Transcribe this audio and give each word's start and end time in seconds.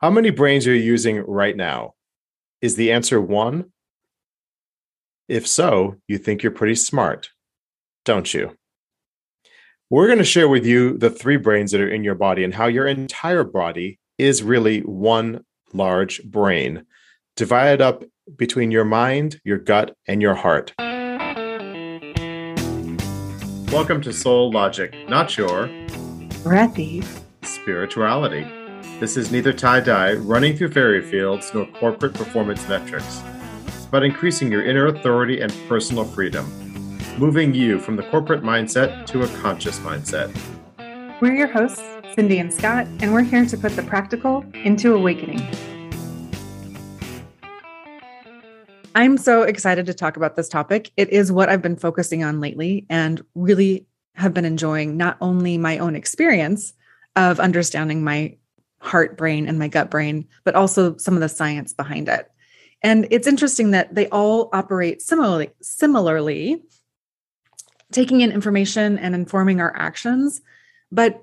How 0.00 0.08
many 0.08 0.30
brains 0.30 0.66
are 0.66 0.74
you 0.74 0.80
using 0.80 1.18
right 1.26 1.54
now? 1.54 1.92
Is 2.62 2.76
the 2.76 2.90
answer 2.90 3.20
one? 3.20 3.66
If 5.28 5.46
so, 5.46 5.96
you 6.08 6.16
think 6.16 6.42
you're 6.42 6.52
pretty 6.52 6.76
smart, 6.76 7.28
don't 8.06 8.32
you? 8.32 8.56
We're 9.90 10.06
going 10.06 10.16
to 10.16 10.24
share 10.24 10.48
with 10.48 10.64
you 10.64 10.96
the 10.96 11.10
three 11.10 11.36
brains 11.36 11.72
that 11.72 11.82
are 11.82 11.88
in 11.90 12.02
your 12.02 12.14
body 12.14 12.44
and 12.44 12.54
how 12.54 12.66
your 12.66 12.86
entire 12.86 13.44
body 13.44 13.98
is 14.16 14.42
really 14.42 14.80
one 14.80 15.44
large 15.74 16.24
brain, 16.24 16.86
divided 17.36 17.82
up 17.82 18.02
between 18.38 18.70
your 18.70 18.86
mind, 18.86 19.38
your 19.44 19.58
gut, 19.58 19.94
and 20.08 20.22
your 20.22 20.34
heart. 20.34 20.72
Welcome 23.70 24.00
to 24.00 24.14
Soul 24.14 24.50
Logic, 24.50 24.94
not 25.10 25.36
your 25.36 25.68
breathy 26.42 27.02
spirituality. 27.42 28.50
This 29.00 29.16
is 29.16 29.32
neither 29.32 29.54
tie 29.54 29.80
dye, 29.80 30.12
running 30.12 30.54
through 30.54 30.72
fairy 30.72 31.00
fields, 31.00 31.50
nor 31.54 31.64
corporate 31.64 32.12
performance 32.12 32.68
metrics. 32.68 33.22
About 33.88 34.02
increasing 34.02 34.52
your 34.52 34.62
inner 34.62 34.88
authority 34.88 35.40
and 35.40 35.50
personal 35.66 36.04
freedom, 36.04 36.44
moving 37.16 37.54
you 37.54 37.78
from 37.78 37.96
the 37.96 38.02
corporate 38.02 38.42
mindset 38.42 39.06
to 39.06 39.22
a 39.22 39.28
conscious 39.38 39.78
mindset. 39.78 40.30
We're 41.22 41.34
your 41.34 41.46
hosts, 41.46 41.82
Cindy 42.14 42.40
and 42.40 42.52
Scott, 42.52 42.86
and 43.00 43.14
we're 43.14 43.22
here 43.22 43.46
to 43.46 43.56
put 43.56 43.74
the 43.74 43.82
practical 43.84 44.44
into 44.52 44.92
awakening. 44.92 45.48
I'm 48.94 49.16
so 49.16 49.44
excited 49.44 49.86
to 49.86 49.94
talk 49.94 50.18
about 50.18 50.36
this 50.36 50.50
topic. 50.50 50.90
It 50.98 51.08
is 51.08 51.32
what 51.32 51.48
I've 51.48 51.62
been 51.62 51.76
focusing 51.76 52.22
on 52.22 52.38
lately 52.38 52.84
and 52.90 53.24
really 53.34 53.86
have 54.16 54.34
been 54.34 54.44
enjoying 54.44 54.98
not 54.98 55.16
only 55.22 55.56
my 55.56 55.78
own 55.78 55.96
experience 55.96 56.74
of 57.16 57.40
understanding 57.40 58.04
my 58.04 58.36
heart 58.80 59.16
brain 59.16 59.46
and 59.46 59.58
my 59.58 59.68
gut 59.68 59.90
brain, 59.90 60.26
but 60.44 60.54
also 60.54 60.96
some 60.96 61.14
of 61.14 61.20
the 61.20 61.28
science 61.28 61.72
behind 61.72 62.08
it. 62.08 62.30
And 62.82 63.06
it's 63.10 63.26
interesting 63.26 63.72
that 63.72 63.94
they 63.94 64.08
all 64.08 64.48
operate 64.52 65.02
similarly, 65.02 65.50
similarly, 65.60 66.62
taking 67.92 68.22
in 68.22 68.32
information 68.32 68.98
and 68.98 69.14
informing 69.14 69.60
our 69.60 69.74
actions. 69.76 70.40
But 70.90 71.22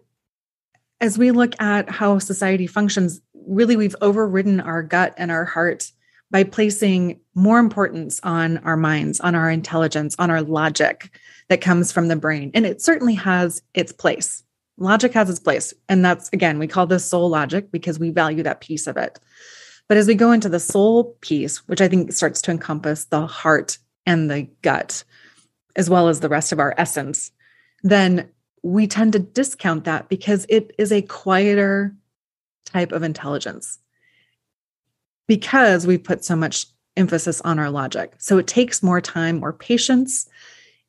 as 1.02 1.18
we 1.18 1.32
look 1.32 1.60
at 1.62 1.90
how 1.90 2.20
society 2.20 2.68
functions, 2.68 3.22
really 3.48 3.76
we've 3.76 3.96
overridden 4.02 4.60
our 4.60 4.84
gut 4.84 5.14
and 5.18 5.32
our 5.32 5.46
heart 5.46 5.92
by 6.30 6.44
placing 6.44 7.20
more 7.34 7.60
importance 7.60 8.20
on 8.22 8.58
our 8.60 8.78
minds, 8.78 9.20
on 9.20 9.34
our 9.34 9.50
intelligence, 9.50 10.16
on 10.20 10.30
our 10.30 10.42
logic 10.42 11.18
that 11.48 11.62
comes 11.62 11.92
from 11.92 12.08
the 12.10 12.16
brain. 12.16 12.52
And 12.54 12.66
it 12.66 12.82
certainly 12.82 13.16
has 13.16 13.62
its 13.74 13.92
place. 13.92 14.44
Logic 14.78 15.12
has 15.14 15.30
its 15.30 15.40
place. 15.40 15.74
And 15.90 16.06
that's, 16.06 16.30
again, 16.34 16.60
we 16.60 16.68
call 16.68 16.88
this 16.88 17.10
soul 17.10 17.30
logic 17.30 17.72
because 17.72 18.00
we 18.00 18.12
value 18.12 18.44
that 18.44 18.62
piece 18.62 18.88
of 18.88 18.98
it. 18.98 19.20
But 19.88 19.98
as 19.98 20.08
we 20.08 20.16
go 20.16 20.32
into 20.32 20.50
the 20.50 20.60
soul 20.60 21.16
piece, 21.22 21.68
which 21.68 21.82
I 21.82 21.88
think 21.88 22.12
starts 22.12 22.42
to 22.44 22.52
encompass 22.52 23.06
the 23.06 23.26
heart 23.26 23.78
and 24.06 24.30
the 24.30 24.44
gut, 24.62 25.04
as 25.76 25.90
well 25.90 26.10
as 26.10 26.20
the 26.20 26.30
rest 26.30 26.52
of 26.52 26.60
our 26.60 26.74
essence, 26.78 27.32
then 27.84 28.30
we 28.64 28.88
tend 28.88 29.14
to 29.14 29.20
discount 29.20 29.86
that 29.86 30.10
because 30.10 30.46
it 30.50 30.74
is 30.78 30.92
a 30.92 31.02
quieter 31.04 31.96
type 32.66 32.92
of 32.92 33.04
intelligence 33.04 33.80
because 35.28 35.88
we 35.88 35.98
put 35.98 36.26
so 36.26 36.36
much 36.36 36.66
emphasis 36.96 37.40
on 37.42 37.60
our 37.60 37.70
logic. 37.70 38.14
So 38.18 38.38
it 38.38 38.48
takes 38.48 38.82
more 38.82 39.00
time, 39.00 39.40
more 39.40 39.54
patience, 39.54 40.28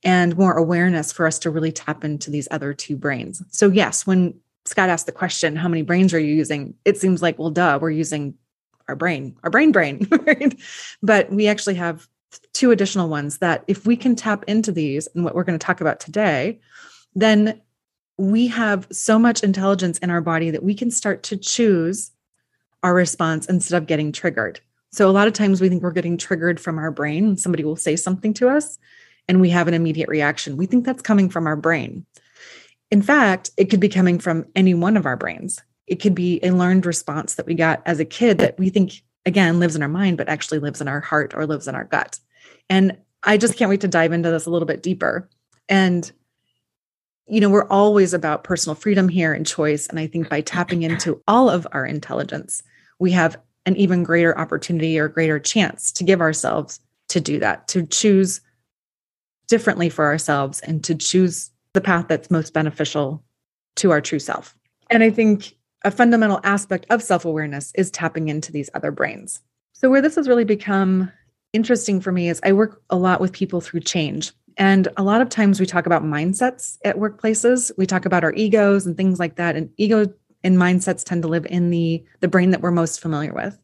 and 0.04 0.36
more 0.36 0.54
awareness 0.54 1.12
for 1.12 1.26
us 1.26 1.38
to 1.40 1.50
really 1.50 1.72
tap 1.72 2.04
into 2.04 2.30
these 2.30 2.48
other 2.50 2.72
two 2.72 2.96
brains. 2.96 3.42
So, 3.50 3.68
yes, 3.68 4.06
when 4.06 4.38
Scott 4.64 4.90
asked 4.90 5.06
the 5.06 5.12
question, 5.12 5.56
How 5.56 5.68
many 5.68 5.82
brains 5.82 6.14
are 6.14 6.18
you 6.18 6.34
using? 6.34 6.74
It 6.84 6.98
seems 6.98 7.22
like, 7.22 7.38
well, 7.38 7.50
duh, 7.50 7.78
we're 7.80 7.90
using 7.90 8.34
our 8.88 8.96
brain, 8.96 9.36
our 9.42 9.50
brain 9.50 9.72
brain, 9.72 10.06
right? 10.26 10.58
But 11.02 11.30
we 11.30 11.46
actually 11.46 11.74
have 11.76 12.08
two 12.52 12.70
additional 12.70 13.08
ones 13.08 13.38
that 13.38 13.64
if 13.66 13.86
we 13.86 13.96
can 13.96 14.14
tap 14.14 14.44
into 14.46 14.72
these 14.72 15.08
and 15.14 15.24
what 15.24 15.34
we're 15.34 15.44
going 15.44 15.58
to 15.58 15.64
talk 15.64 15.80
about 15.80 16.00
today, 16.00 16.60
then 17.14 17.60
we 18.16 18.48
have 18.48 18.86
so 18.90 19.18
much 19.18 19.42
intelligence 19.42 19.98
in 19.98 20.10
our 20.10 20.20
body 20.20 20.50
that 20.50 20.62
we 20.62 20.74
can 20.74 20.90
start 20.90 21.22
to 21.22 21.36
choose 21.36 22.10
our 22.82 22.94
response 22.94 23.46
instead 23.46 23.80
of 23.80 23.86
getting 23.86 24.12
triggered. 24.12 24.60
So 24.90 25.08
a 25.08 25.12
lot 25.12 25.26
of 25.26 25.34
times 25.34 25.60
we 25.60 25.68
think 25.68 25.82
we're 25.82 25.92
getting 25.92 26.16
triggered 26.16 26.58
from 26.58 26.78
our 26.78 26.90
brain. 26.90 27.36
Somebody 27.36 27.64
will 27.64 27.76
say 27.76 27.96
something 27.96 28.34
to 28.34 28.48
us 28.48 28.78
and 29.28 29.40
we 29.40 29.50
have 29.50 29.68
an 29.68 29.74
immediate 29.74 30.08
reaction. 30.08 30.56
We 30.56 30.66
think 30.66 30.84
that's 30.84 31.02
coming 31.02 31.28
from 31.28 31.46
our 31.46 31.56
brain. 31.56 32.06
In 32.90 33.02
fact, 33.02 33.50
it 33.56 33.66
could 33.66 33.80
be 33.80 33.88
coming 33.88 34.18
from 34.18 34.46
any 34.56 34.74
one 34.74 34.96
of 34.96 35.06
our 35.06 35.16
brains. 35.16 35.62
It 35.86 36.00
could 36.00 36.14
be 36.14 36.40
a 36.42 36.50
learned 36.50 36.86
response 36.86 37.34
that 37.34 37.46
we 37.46 37.54
got 37.54 37.82
as 37.86 38.00
a 38.00 38.04
kid 38.04 38.38
that 38.38 38.58
we 38.58 38.70
think, 38.70 39.02
again, 39.26 39.60
lives 39.60 39.76
in 39.76 39.82
our 39.82 39.88
mind, 39.88 40.16
but 40.16 40.28
actually 40.28 40.58
lives 40.58 40.80
in 40.80 40.88
our 40.88 41.00
heart 41.00 41.34
or 41.34 41.46
lives 41.46 41.68
in 41.68 41.74
our 41.74 41.84
gut. 41.84 42.18
And 42.70 42.96
I 43.22 43.36
just 43.36 43.56
can't 43.56 43.68
wait 43.68 43.82
to 43.82 43.88
dive 43.88 44.12
into 44.12 44.30
this 44.30 44.46
a 44.46 44.50
little 44.50 44.66
bit 44.66 44.82
deeper. 44.82 45.28
And, 45.68 46.10
you 47.26 47.40
know, 47.40 47.50
we're 47.50 47.68
always 47.68 48.14
about 48.14 48.44
personal 48.44 48.74
freedom 48.74 49.08
here 49.08 49.34
and 49.34 49.46
choice. 49.46 49.86
And 49.86 50.00
I 50.00 50.06
think 50.06 50.30
by 50.30 50.40
tapping 50.40 50.82
into 50.82 51.22
all 51.28 51.50
of 51.50 51.66
our 51.72 51.84
intelligence, 51.84 52.62
we 52.98 53.12
have 53.12 53.36
an 53.66 53.76
even 53.76 54.02
greater 54.02 54.38
opportunity 54.38 54.98
or 54.98 55.08
greater 55.08 55.38
chance 55.38 55.92
to 55.92 56.04
give 56.04 56.22
ourselves 56.22 56.80
to 57.08 57.20
do 57.20 57.38
that, 57.40 57.68
to 57.68 57.84
choose 57.86 58.40
differently 59.48 59.88
for 59.88 60.04
ourselves 60.04 60.60
and 60.60 60.84
to 60.84 60.94
choose 60.94 61.50
the 61.72 61.80
path 61.80 62.06
that's 62.08 62.30
most 62.30 62.52
beneficial 62.52 63.22
to 63.76 63.90
our 63.90 64.00
true 64.00 64.18
self. 64.18 64.56
And 64.90 65.02
I 65.02 65.10
think 65.10 65.56
a 65.84 65.90
fundamental 65.90 66.40
aspect 66.44 66.86
of 66.90 67.02
self 67.02 67.24
awareness 67.24 67.72
is 67.74 67.90
tapping 67.90 68.28
into 68.28 68.52
these 68.52 68.70
other 68.74 68.90
brains. 68.90 69.40
So, 69.72 69.90
where 69.90 70.02
this 70.02 70.16
has 70.16 70.28
really 70.28 70.44
become 70.44 71.12
interesting 71.52 72.00
for 72.00 72.12
me 72.12 72.28
is 72.28 72.40
I 72.42 72.52
work 72.52 72.82
a 72.90 72.96
lot 72.96 73.20
with 73.20 73.32
people 73.32 73.60
through 73.60 73.80
change. 73.80 74.32
And 74.56 74.88
a 74.96 75.04
lot 75.04 75.20
of 75.20 75.28
times 75.28 75.60
we 75.60 75.66
talk 75.66 75.86
about 75.86 76.02
mindsets 76.02 76.78
at 76.84 76.96
workplaces. 76.96 77.70
We 77.78 77.86
talk 77.86 78.04
about 78.04 78.24
our 78.24 78.32
egos 78.34 78.86
and 78.86 78.96
things 78.96 79.20
like 79.20 79.36
that. 79.36 79.54
And 79.54 79.70
ego 79.76 80.12
and 80.42 80.56
mindsets 80.56 81.04
tend 81.04 81.22
to 81.22 81.28
live 81.28 81.46
in 81.46 81.70
the, 81.70 82.04
the 82.20 82.28
brain 82.28 82.50
that 82.50 82.60
we're 82.60 82.72
most 82.72 83.00
familiar 83.00 83.32
with. 83.32 83.56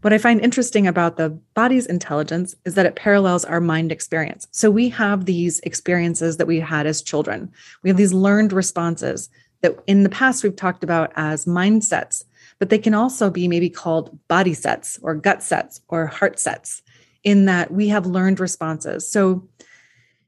What 0.00 0.12
I 0.12 0.18
find 0.18 0.40
interesting 0.40 0.86
about 0.86 1.16
the 1.16 1.30
body's 1.54 1.86
intelligence 1.86 2.54
is 2.64 2.74
that 2.74 2.86
it 2.86 2.96
parallels 2.96 3.44
our 3.44 3.60
mind 3.60 3.92
experience. 3.92 4.46
So 4.50 4.70
we 4.70 4.88
have 4.90 5.24
these 5.24 5.60
experiences 5.60 6.36
that 6.36 6.46
we 6.46 6.60
had 6.60 6.86
as 6.86 7.02
children. 7.02 7.50
We 7.82 7.90
have 7.90 7.96
these 7.96 8.12
learned 8.12 8.52
responses 8.52 9.28
that 9.62 9.78
in 9.86 10.02
the 10.02 10.10
past 10.10 10.42
we've 10.44 10.56
talked 10.56 10.84
about 10.84 11.12
as 11.16 11.46
mindsets, 11.46 12.24
but 12.58 12.68
they 12.68 12.78
can 12.78 12.94
also 12.94 13.30
be 13.30 13.48
maybe 13.48 13.70
called 13.70 14.18
body 14.28 14.54
sets 14.54 14.98
or 15.02 15.14
gut 15.14 15.42
sets 15.42 15.80
or 15.88 16.06
heart 16.06 16.38
sets 16.38 16.82
in 17.22 17.46
that 17.46 17.70
we 17.70 17.88
have 17.88 18.06
learned 18.06 18.40
responses. 18.40 19.08
So 19.08 19.48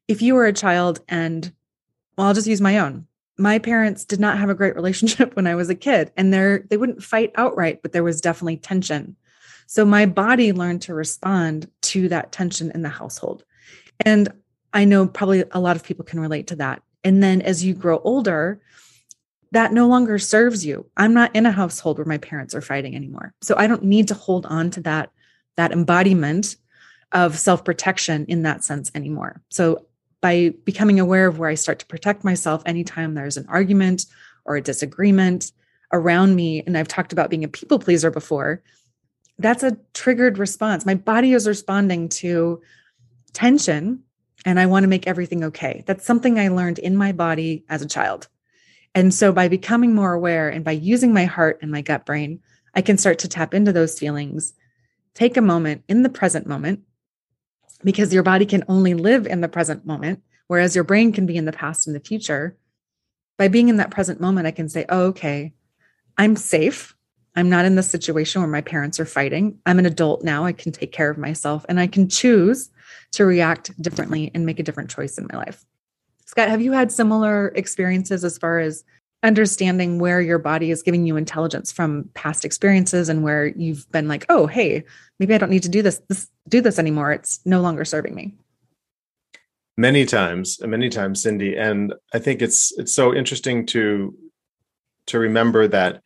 if 0.09 0.23
you 0.23 0.35
were 0.35 0.47
a 0.47 0.53
child 0.53 1.01
and 1.09 1.53
well, 2.17 2.29
I'll 2.29 2.35
just 2.35 2.47
use 2.47 2.63
my 2.63 2.79
own. 2.79 3.07
My 3.37 3.59
parents 3.59 4.07
did 4.07 4.19
not 4.19 4.39
have 4.39 4.49
a 4.49 4.55
great 4.55 4.75
relationship 4.81 5.37
when 5.37 5.47
I 5.47 5.55
was 5.55 5.69
a 5.69 5.75
kid 5.75 6.11
and 6.17 6.33
they 6.33 6.61
they 6.71 6.77
wouldn't 6.77 7.03
fight 7.03 7.33
outright, 7.37 7.83
but 7.83 7.93
there 7.93 8.05
was 8.05 8.21
definitely 8.21 8.57
tension. 8.57 9.17
So 9.67 9.85
my 9.85 10.07
body 10.07 10.53
learned 10.53 10.83
to 10.83 10.95
respond 10.95 11.71
to 11.83 12.09
that 12.09 12.33
tension 12.33 12.71
in 12.75 12.83
the 12.83 12.89
household. 12.89 13.45
And 14.05 14.29
I 14.73 14.85
know 14.85 15.07
probably 15.07 15.45
a 15.51 15.61
lot 15.61 15.77
of 15.77 15.85
people 15.85 16.05
can 16.05 16.21
relate 16.21 16.49
to 16.49 16.57
that. 16.57 16.83
And 17.05 17.23
then 17.23 17.43
as 17.43 17.65
you 17.65 17.75
grow 17.75 17.99
older, 17.99 18.61
that 19.53 19.73
no 19.73 19.87
longer 19.87 20.19
serves 20.19 20.67
you. 20.67 20.87
I'm 20.97 21.15
not 21.15 21.35
in 21.35 21.47
a 21.47 21.53
household 21.53 21.99
where 21.99 22.07
my 22.07 22.19
parents 22.19 22.55
are 22.55 22.61
fighting 22.61 22.95
anymore. 22.95 23.33
So 23.41 23.55
I 23.57 23.67
don't 23.67 23.85
need 23.85 24.09
to 24.09 24.15
hold 24.15 24.47
on 24.47 24.71
to 24.71 24.81
that 24.83 25.11
that 25.57 25.73
embodiment 25.73 26.57
of 27.13 27.39
self-protection 27.39 28.27
in 28.27 28.43
that 28.43 28.63
sense 28.63 28.91
anymore. 28.95 29.41
So 29.49 29.87
by 30.21 30.53
becoming 30.65 31.01
aware 31.01 31.27
of 31.27 31.39
where 31.39 31.49
I 31.49 31.55
start 31.55 31.79
to 31.79 31.87
protect 31.87 32.25
myself 32.25 32.63
anytime 32.67 33.15
there's 33.15 33.39
an 33.39 33.47
argument 33.49 34.05
or 34.45 34.57
a 34.57 34.63
disagreement 34.63 35.53
around 35.93 36.35
me 36.35 36.63
and 36.67 36.77
I've 36.77 36.89
talked 36.89 37.13
about 37.13 37.31
being 37.31 37.45
a 37.45 37.49
people 37.49 37.79
pleaser 37.79 38.11
before, 38.11 38.63
that's 39.39 39.63
a 39.63 39.77
triggered 39.93 40.39
response. 40.39 40.87
My 40.87 40.95
body 40.95 41.33
is 41.33 41.47
responding 41.47 42.09
to 42.11 42.63
tension 43.33 44.03
and 44.45 44.59
I 44.61 44.67
want 44.67 44.85
to 44.85 44.89
make 44.89 45.07
everything 45.07 45.45
okay. 45.45 45.83
That's 45.87 46.07
something 46.07 46.39
I 46.39 46.49
learned 46.49 46.79
in 46.79 46.97
my 46.97 47.13
body 47.13 47.65
as 47.69 47.83
a 47.83 47.89
child. 47.89 48.29
And 48.95 49.13
so 49.13 49.33
by 49.33 49.49
becoming 49.49 49.95
more 49.95 50.15
aware 50.15 50.49
and 50.49 50.65
by 50.65 50.73
using 50.73 51.13
my 51.13 51.27
heart 51.27 51.59
and 51.61 51.71
my 51.71 51.83
gut 51.83 52.07
brain, 52.07 52.41
I 52.75 52.81
can 52.81 52.97
start 52.97 53.19
to 53.21 53.29
tap 53.29 53.53
into 53.53 53.73
those 53.73 53.99
feelings, 53.99 54.55
take 55.15 55.37
a 55.37 55.43
moment 55.43 55.83
in 55.89 56.03
the 56.03 56.09
present 56.09 56.47
moment, 56.47 56.81
because 57.85 58.15
your 58.15 58.23
body 58.23 58.47
can 58.47 58.65
only 58.69 58.95
live 58.95 59.27
in 59.27 59.43
the 59.43 59.49
present 59.49 59.85
moment, 59.85 60.23
whereas 60.47 60.75
your 60.75 60.85
brain 60.85 61.13
can 61.13 61.27
be 61.27 61.37
in 61.37 61.45
the 61.45 61.53
past 61.53 61.87
and 61.87 61.95
the 61.95 62.01
future. 62.01 62.57
By 63.37 63.49
being 63.49 63.69
in 63.69 63.77
that 63.77 63.91
present 63.91 64.21
moment, 64.21 64.47
I 64.47 64.51
can 64.51 64.69
say, 64.69 64.87
oh, 64.89 65.07
okay, 65.09 65.53
I'm 66.17 66.37
safe. 66.37 66.96
I'm 67.37 67.51
not 67.51 67.67
in 67.67 67.77
the 67.77 67.83
situation 67.83 68.41
where 68.41 68.51
my 68.51 68.63
parents 68.63 68.99
are 68.99 69.05
fighting. 69.05 69.59
I'm 69.67 69.79
an 69.79 69.87
adult 69.87 70.25
now. 70.25 70.47
I 70.47 70.53
can 70.53 70.73
take 70.73 70.91
care 70.91 71.11
of 71.11 71.19
myself 71.19 71.67
and 71.69 71.79
I 71.79 71.87
can 71.87 72.09
choose 72.09 72.71
to 73.13 73.27
react 73.27 73.81
differently 73.81 74.31
and 74.35 74.47
make 74.47 74.59
a 74.59 74.63
different 74.63 74.91
choice 74.91 75.19
in 75.19 75.29
my 75.31 75.39
life. 75.39 75.65
Scott, 76.25 76.49
have 76.49 76.63
you 76.63 76.73
had 76.73 76.91
similar 76.91 77.49
experiences 77.49 78.25
as 78.25 78.39
far 78.39 78.59
as 78.59 78.85
understanding 79.23 79.99
where 79.99 80.21
your 80.21 80.39
body 80.39 80.71
is 80.71 80.83
giving 80.83 81.07
you 81.07 81.17
intelligence 81.17 81.71
from 81.71 82.09
past 82.15 82.45
experiences 82.45 83.09
and 83.09 83.23
where 83.23 83.47
you've 83.47 83.91
been 83.93 84.09
like, 84.09 84.25
oh, 84.29 84.47
hey, 84.47 84.85
maybe 85.19 85.35
I 85.35 85.39
don't 85.39 85.51
need 85.51 85.63
to 85.63 85.69
do 85.69 85.83
this, 85.83 86.01
this 86.09 86.29
do 86.49 86.61
this 86.61 86.79
anymore. 86.79 87.13
It's 87.13 87.41
no 87.45 87.61
longer 87.61 87.85
serving 87.85 88.15
me. 88.15 88.35
Many 89.77 90.07
times, 90.07 90.59
many 90.63 90.89
times, 90.89 91.23
Cindy. 91.23 91.57
And 91.57 91.93
I 92.15 92.19
think 92.19 92.41
it's 92.41 92.73
it's 92.79 92.95
so 92.95 93.15
interesting 93.15 93.67
to 93.67 94.17
to 95.07 95.19
remember 95.19 95.69
that 95.69 96.03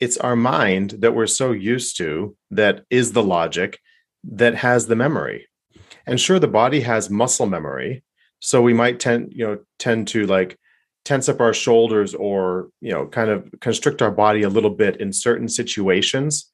it's 0.00 0.16
our 0.16 0.34
mind 0.34 0.96
that 1.00 1.14
we're 1.14 1.26
so 1.26 1.52
used 1.52 1.98
to 1.98 2.36
that 2.50 2.84
is 2.90 3.12
the 3.12 3.22
logic 3.22 3.78
that 4.24 4.54
has 4.54 4.86
the 4.86 4.96
memory. 4.96 5.46
And 6.06 6.18
sure, 6.18 6.38
the 6.38 6.48
body 6.48 6.80
has 6.80 7.10
muscle 7.10 7.46
memory. 7.46 8.02
So 8.40 8.62
we 8.62 8.72
might 8.72 8.98
tend, 8.98 9.32
you 9.34 9.46
know, 9.46 9.58
tend 9.78 10.08
to 10.08 10.26
like 10.26 10.58
tense 11.04 11.28
up 11.28 11.40
our 11.40 11.52
shoulders 11.52 12.14
or, 12.14 12.70
you 12.80 12.92
know, 12.92 13.06
kind 13.06 13.30
of 13.30 13.48
constrict 13.60 14.00
our 14.00 14.10
body 14.10 14.42
a 14.42 14.48
little 14.48 14.70
bit 14.70 15.00
in 15.00 15.12
certain 15.12 15.48
situations. 15.48 16.50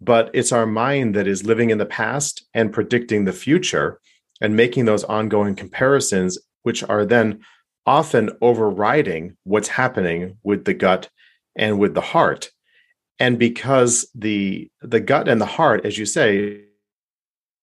But 0.00 0.30
it's 0.32 0.52
our 0.52 0.66
mind 0.66 1.14
that 1.14 1.26
is 1.26 1.46
living 1.46 1.70
in 1.70 1.78
the 1.78 1.86
past 1.86 2.46
and 2.54 2.72
predicting 2.72 3.24
the 3.24 3.32
future 3.32 4.00
and 4.40 4.56
making 4.56 4.86
those 4.86 5.04
ongoing 5.04 5.54
comparisons, 5.54 6.38
which 6.62 6.82
are 6.82 7.04
then 7.04 7.40
often 7.86 8.30
overriding 8.40 9.36
what's 9.44 9.68
happening 9.68 10.38
with 10.42 10.64
the 10.64 10.74
gut 10.74 11.08
and 11.54 11.78
with 11.78 11.94
the 11.94 12.00
heart 12.00 12.50
and 13.18 13.38
because 13.38 14.08
the 14.14 14.70
the 14.80 15.00
gut 15.00 15.28
and 15.28 15.40
the 15.40 15.46
heart 15.46 15.84
as 15.84 15.98
you 15.98 16.06
say 16.06 16.62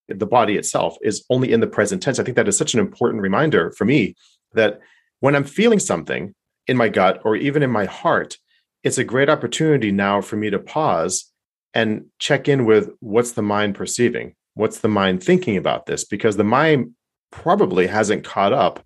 the 0.10 0.26
body 0.26 0.58
itself 0.58 0.98
is 1.02 1.24
only 1.30 1.52
in 1.52 1.60
the 1.60 1.68
present 1.68 2.02
tense 2.02 2.20
i 2.20 2.24
think 2.24 2.36
that 2.36 2.48
is 2.48 2.58
such 2.58 2.74
an 2.74 2.80
important 2.80 3.22
reminder 3.22 3.72
for 3.72 3.86
me 3.86 4.16
that 4.54 4.80
when 5.20 5.36
i'm 5.36 5.44
feeling 5.44 5.80
something 5.80 6.34
in 6.68 6.78
my 6.78 6.90
gut 6.90 7.22
or 7.24 7.36
even 7.36 7.64
in 7.64 7.72
my 7.72 7.86
heart 7.86 8.38
it's 8.84 8.98
a 8.98 9.04
great 9.04 9.30
opportunity 9.30 9.92
now 9.92 10.22
for 10.22 10.36
me 10.36 10.50
to 10.50 10.60
pause 10.60 11.32
and 11.74 12.06
check 12.20 12.48
in 12.48 12.66
with 12.66 12.90
what's 13.00 13.32
the 13.32 13.42
mind 13.42 13.76
perceiving 13.76 14.36
what's 14.56 14.80
the 14.80 14.88
mind 14.88 15.24
thinking 15.24 15.58
about 15.58 15.86
this? 15.86 16.04
Because 16.06 16.38
the 16.38 16.44
mind 16.44 16.92
probably 17.32 17.88
hasn't 17.88 18.24
caught 18.24 18.54
up 18.54 18.84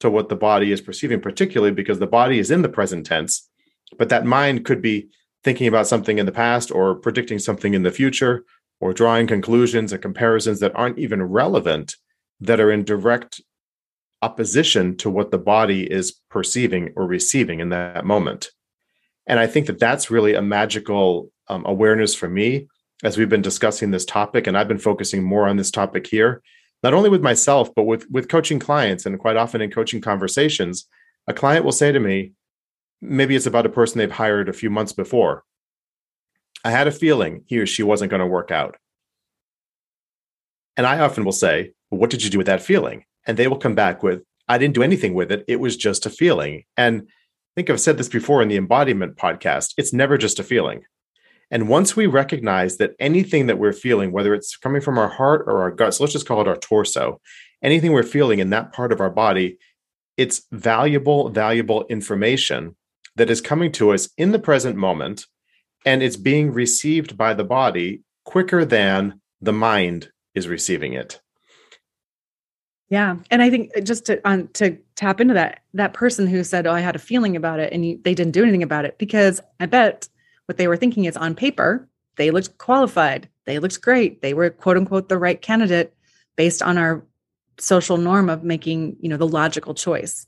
to 0.00 0.10
what 0.10 0.28
the 0.30 0.36
body 0.36 0.72
is 0.72 0.80
perceiving 0.80 1.20
particularly 1.20 1.72
because 1.72 1.98
the 1.98 2.06
body 2.06 2.38
is 2.38 2.50
in 2.50 2.62
the 2.62 2.68
present 2.70 3.04
tense 3.04 3.46
but 3.98 4.08
that 4.08 4.24
mind 4.24 4.64
could 4.64 4.80
be 4.80 5.10
thinking 5.44 5.66
about 5.66 5.86
something 5.86 6.18
in 6.18 6.26
the 6.26 6.32
past 6.32 6.70
or 6.70 6.94
predicting 6.94 7.38
something 7.38 7.74
in 7.74 7.82
the 7.82 7.90
future 7.90 8.44
or 8.80 8.92
drawing 8.92 9.26
conclusions 9.26 9.92
and 9.92 10.02
comparisons 10.02 10.60
that 10.60 10.74
aren't 10.74 10.98
even 10.98 11.22
relevant 11.22 11.96
that 12.40 12.60
are 12.60 12.70
in 12.70 12.84
direct 12.84 13.40
opposition 14.22 14.96
to 14.98 15.10
what 15.10 15.30
the 15.30 15.38
body 15.38 15.90
is 15.90 16.12
perceiving 16.30 16.92
or 16.96 17.06
receiving 17.06 17.60
in 17.60 17.70
that 17.70 18.04
moment. 18.04 18.50
And 19.26 19.38
i 19.38 19.46
think 19.46 19.66
that 19.66 19.78
that's 19.78 20.10
really 20.10 20.34
a 20.34 20.42
magical 20.42 21.30
um, 21.48 21.64
awareness 21.66 22.14
for 22.14 22.28
me 22.28 22.68
as 23.02 23.16
we've 23.16 23.28
been 23.28 23.42
discussing 23.42 23.90
this 23.90 24.04
topic 24.04 24.46
and 24.46 24.56
i've 24.56 24.68
been 24.68 24.78
focusing 24.78 25.22
more 25.22 25.48
on 25.48 25.56
this 25.56 25.70
topic 25.70 26.06
here 26.06 26.42
not 26.82 26.94
only 26.94 27.08
with 27.08 27.22
myself 27.22 27.70
but 27.74 27.84
with 27.84 28.10
with 28.10 28.28
coaching 28.28 28.58
clients 28.58 29.06
and 29.06 29.18
quite 29.18 29.36
often 29.36 29.60
in 29.60 29.70
coaching 29.70 30.00
conversations 30.00 30.86
a 31.26 31.34
client 31.34 31.64
will 31.64 31.72
say 31.72 31.92
to 31.92 32.00
me 32.00 32.32
maybe 33.00 33.36
it's 33.36 33.46
about 33.46 33.66
a 33.66 33.70
person 33.70 33.98
they've 33.98 34.10
hired 34.10 34.48
a 34.48 34.54
few 34.54 34.70
months 34.70 34.92
before. 34.92 35.44
I 36.64 36.70
had 36.70 36.86
a 36.86 36.92
feeling 36.92 37.44
he 37.46 37.58
or 37.58 37.66
she 37.66 37.82
wasn't 37.82 38.10
going 38.10 38.20
to 38.20 38.26
work 38.26 38.50
out. 38.50 38.76
And 40.76 40.86
I 40.86 41.00
often 41.00 41.24
will 41.24 41.32
say, 41.32 41.72
well, 41.90 42.00
What 42.00 42.10
did 42.10 42.22
you 42.22 42.30
do 42.30 42.38
with 42.38 42.46
that 42.46 42.62
feeling? 42.62 43.04
And 43.26 43.36
they 43.36 43.48
will 43.48 43.58
come 43.58 43.74
back 43.74 44.02
with, 44.02 44.22
I 44.48 44.58
didn't 44.58 44.74
do 44.74 44.82
anything 44.82 45.14
with 45.14 45.30
it. 45.32 45.44
It 45.48 45.60
was 45.60 45.76
just 45.76 46.06
a 46.06 46.10
feeling. 46.10 46.64
And 46.76 47.02
I 47.02 47.52
think 47.56 47.70
I've 47.70 47.80
said 47.80 47.98
this 47.98 48.08
before 48.08 48.42
in 48.42 48.48
the 48.48 48.56
embodiment 48.56 49.16
podcast 49.16 49.74
it's 49.76 49.92
never 49.92 50.16
just 50.16 50.38
a 50.38 50.44
feeling. 50.44 50.82
And 51.50 51.68
once 51.68 51.96
we 51.96 52.06
recognize 52.06 52.76
that 52.76 52.94
anything 53.00 53.46
that 53.48 53.58
we're 53.58 53.72
feeling, 53.72 54.12
whether 54.12 54.34
it's 54.34 54.56
coming 54.56 54.80
from 54.80 54.98
our 54.98 55.08
heart 55.08 55.44
or 55.48 55.62
our 55.62 55.70
gut, 55.72 55.94
so 55.94 56.04
let's 56.04 56.12
just 56.12 56.26
call 56.26 56.40
it 56.40 56.48
our 56.48 56.56
torso, 56.56 57.20
anything 57.62 57.92
we're 57.92 58.04
feeling 58.04 58.38
in 58.38 58.50
that 58.50 58.72
part 58.72 58.92
of 58.92 59.00
our 59.00 59.10
body, 59.10 59.58
it's 60.16 60.46
valuable, 60.52 61.28
valuable 61.28 61.86
information 61.88 62.76
that 63.20 63.30
is 63.30 63.42
coming 63.42 63.70
to 63.72 63.92
us 63.92 64.08
in 64.16 64.32
the 64.32 64.38
present 64.38 64.76
moment 64.76 65.26
and 65.84 66.02
it's 66.02 66.16
being 66.16 66.52
received 66.52 67.16
by 67.16 67.34
the 67.34 67.44
body 67.44 68.00
quicker 68.24 68.64
than 68.64 69.20
the 69.42 69.52
mind 69.52 70.10
is 70.34 70.48
receiving 70.48 70.94
it. 70.94 71.20
Yeah 72.88 73.16
and 73.30 73.40
i 73.40 73.50
think 73.50 73.70
uh, 73.76 73.80
just 73.80 74.06
to 74.06 74.16
to 74.54 74.76
tap 74.96 75.20
into 75.20 75.34
that 75.34 75.60
that 75.74 75.92
person 75.92 76.26
who 76.26 76.42
said 76.42 76.66
oh 76.66 76.72
i 76.72 76.80
had 76.80 76.96
a 76.96 76.98
feeling 77.10 77.36
about 77.36 77.60
it 77.60 77.72
and 77.72 77.86
you, 77.86 78.00
they 78.02 78.14
didn't 78.14 78.32
do 78.32 78.42
anything 78.42 78.64
about 78.64 78.84
it 78.84 78.98
because 78.98 79.40
i 79.60 79.66
bet 79.66 80.08
what 80.46 80.56
they 80.56 80.66
were 80.66 80.76
thinking 80.76 81.04
is 81.04 81.16
on 81.16 81.36
paper 81.36 81.88
they 82.16 82.32
looked 82.32 82.58
qualified 82.58 83.28
they 83.46 83.60
looked 83.60 83.80
great 83.80 84.22
they 84.22 84.34
were 84.34 84.50
quote 84.50 84.76
unquote 84.76 85.08
the 85.08 85.18
right 85.18 85.40
candidate 85.40 85.94
based 86.36 86.62
on 86.62 86.76
our 86.78 87.04
social 87.60 87.96
norm 87.96 88.28
of 88.28 88.42
making 88.42 88.96
you 89.00 89.08
know 89.08 89.16
the 89.16 89.26
logical 89.26 89.74
choice. 89.74 90.26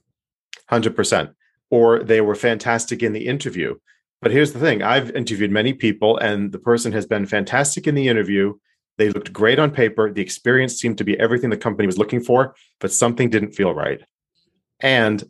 100% 0.70 1.34
or 1.72 2.04
they 2.04 2.20
were 2.20 2.34
fantastic 2.34 3.02
in 3.02 3.14
the 3.14 3.26
interview. 3.26 3.74
But 4.20 4.30
here's 4.30 4.52
the 4.52 4.60
thing 4.60 4.82
I've 4.82 5.10
interviewed 5.12 5.50
many 5.50 5.72
people, 5.72 6.18
and 6.18 6.52
the 6.52 6.58
person 6.58 6.92
has 6.92 7.06
been 7.06 7.26
fantastic 7.26 7.88
in 7.88 7.96
the 7.96 8.06
interview. 8.06 8.54
They 8.98 9.08
looked 9.08 9.32
great 9.32 9.58
on 9.58 9.70
paper. 9.70 10.12
The 10.12 10.20
experience 10.20 10.78
seemed 10.78 10.98
to 10.98 11.04
be 11.04 11.18
everything 11.18 11.48
the 11.48 11.56
company 11.56 11.86
was 11.86 11.98
looking 11.98 12.20
for, 12.20 12.54
but 12.78 12.92
something 12.92 13.30
didn't 13.30 13.52
feel 13.52 13.74
right. 13.74 14.02
And 14.80 15.24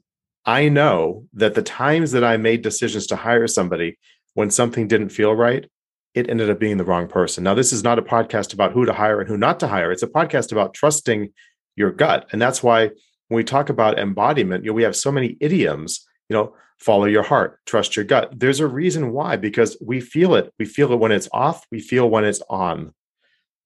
I 0.44 0.68
know 0.68 1.26
that 1.34 1.54
the 1.54 1.62
times 1.62 2.10
that 2.10 2.24
I 2.24 2.36
made 2.36 2.62
decisions 2.62 3.06
to 3.06 3.16
hire 3.16 3.46
somebody 3.46 3.98
when 4.34 4.50
something 4.50 4.88
didn't 4.88 5.10
feel 5.10 5.34
right, 5.34 5.70
it 6.14 6.28
ended 6.28 6.50
up 6.50 6.58
being 6.58 6.76
the 6.76 6.84
wrong 6.84 7.06
person. 7.06 7.44
Now, 7.44 7.54
this 7.54 7.72
is 7.72 7.84
not 7.84 8.00
a 8.00 8.02
podcast 8.02 8.52
about 8.52 8.72
who 8.72 8.84
to 8.84 8.92
hire 8.92 9.20
and 9.20 9.28
who 9.28 9.38
not 9.38 9.60
to 9.60 9.68
hire. 9.68 9.92
It's 9.92 10.02
a 10.02 10.08
podcast 10.08 10.50
about 10.50 10.74
trusting 10.74 11.32
your 11.76 11.92
gut. 11.92 12.28
And 12.32 12.42
that's 12.42 12.64
why 12.64 12.86
when 13.28 13.36
we 13.36 13.44
talk 13.44 13.68
about 13.68 14.00
embodiment, 14.00 14.64
you 14.64 14.70
know, 14.70 14.74
we 14.74 14.82
have 14.82 14.96
so 14.96 15.12
many 15.12 15.36
idioms 15.40 16.04
you 16.28 16.34
know 16.34 16.54
follow 16.78 17.04
your 17.04 17.22
heart 17.22 17.60
trust 17.66 17.96
your 17.96 18.04
gut. 18.04 18.32
There's 18.38 18.60
a 18.60 18.66
reason 18.66 19.12
why 19.12 19.36
because 19.36 19.76
we 19.80 20.00
feel 20.00 20.34
it. 20.34 20.52
We 20.58 20.64
feel 20.64 20.92
it 20.92 20.98
when 20.98 21.12
it's 21.12 21.28
off 21.32 21.66
we 21.70 21.80
feel 21.80 22.08
when 22.08 22.24
it's 22.24 22.42
on. 22.48 22.92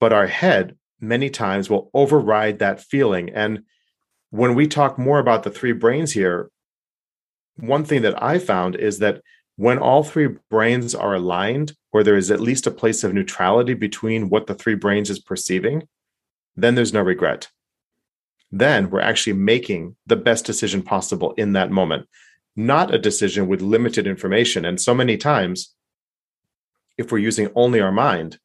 But 0.01 0.13
our 0.13 0.27
head 0.27 0.77
many 1.01 1.31
times 1.31 1.71
will 1.71 1.91
override 1.95 2.59
that 2.59 2.81
feeling. 2.81 3.31
And 3.31 3.63
when 4.31 4.55
we 4.55 4.67
talk 4.67 4.99
more 4.99 5.19
about 5.19 5.43
the 5.43 5.51
three 5.51 5.73
brains 5.73 6.13
here 6.13 6.51
one 7.59 7.87
thing 7.87 8.03
that 8.03 8.23
i 8.23 8.39
found 8.39 8.77
is 8.77 8.99
that 8.99 9.23
when 9.57 9.79
all 9.79 10.03
three 10.03 10.29
brains 10.51 10.95
are 10.95 11.15
aligned 11.15 11.73
or 11.91 12.03
there 12.03 12.17
is 12.17 12.31
at 12.31 12.39
least 12.39 12.67
a 12.67 12.71
place 12.71 13.03
of 13.03 13.15
neutrality 13.15 13.73
between 13.73 14.29
what 14.29 14.47
the 14.47 14.55
three 14.55 14.75
brains 14.75 15.09
is 15.09 15.19
perceiving 15.19 15.89
then 16.57 16.75
there's 16.75 16.93
no 16.93 17.03
regret. 17.03 17.49
Then 18.51 18.91
we're 18.91 19.01
actually 19.01 19.35
making 19.35 19.97
the 20.07 20.17
best 20.17 20.47
decision 20.47 20.83
possible 20.83 21.33
in 21.33 21.53
that 21.53 21.71
moment 21.71 22.09
not 22.57 22.95
a 22.95 22.99
decision 22.99 23.47
with 23.47 23.61
limited 23.61 24.07
information. 24.07 24.65
And 24.65 24.81
so 24.81 24.95
many 24.95 25.17
times, 25.17 25.75
if 26.97 27.13
we're 27.13 27.19
using 27.19 27.51
only 27.55 27.81
our 27.81 27.93
mind, 27.93 28.39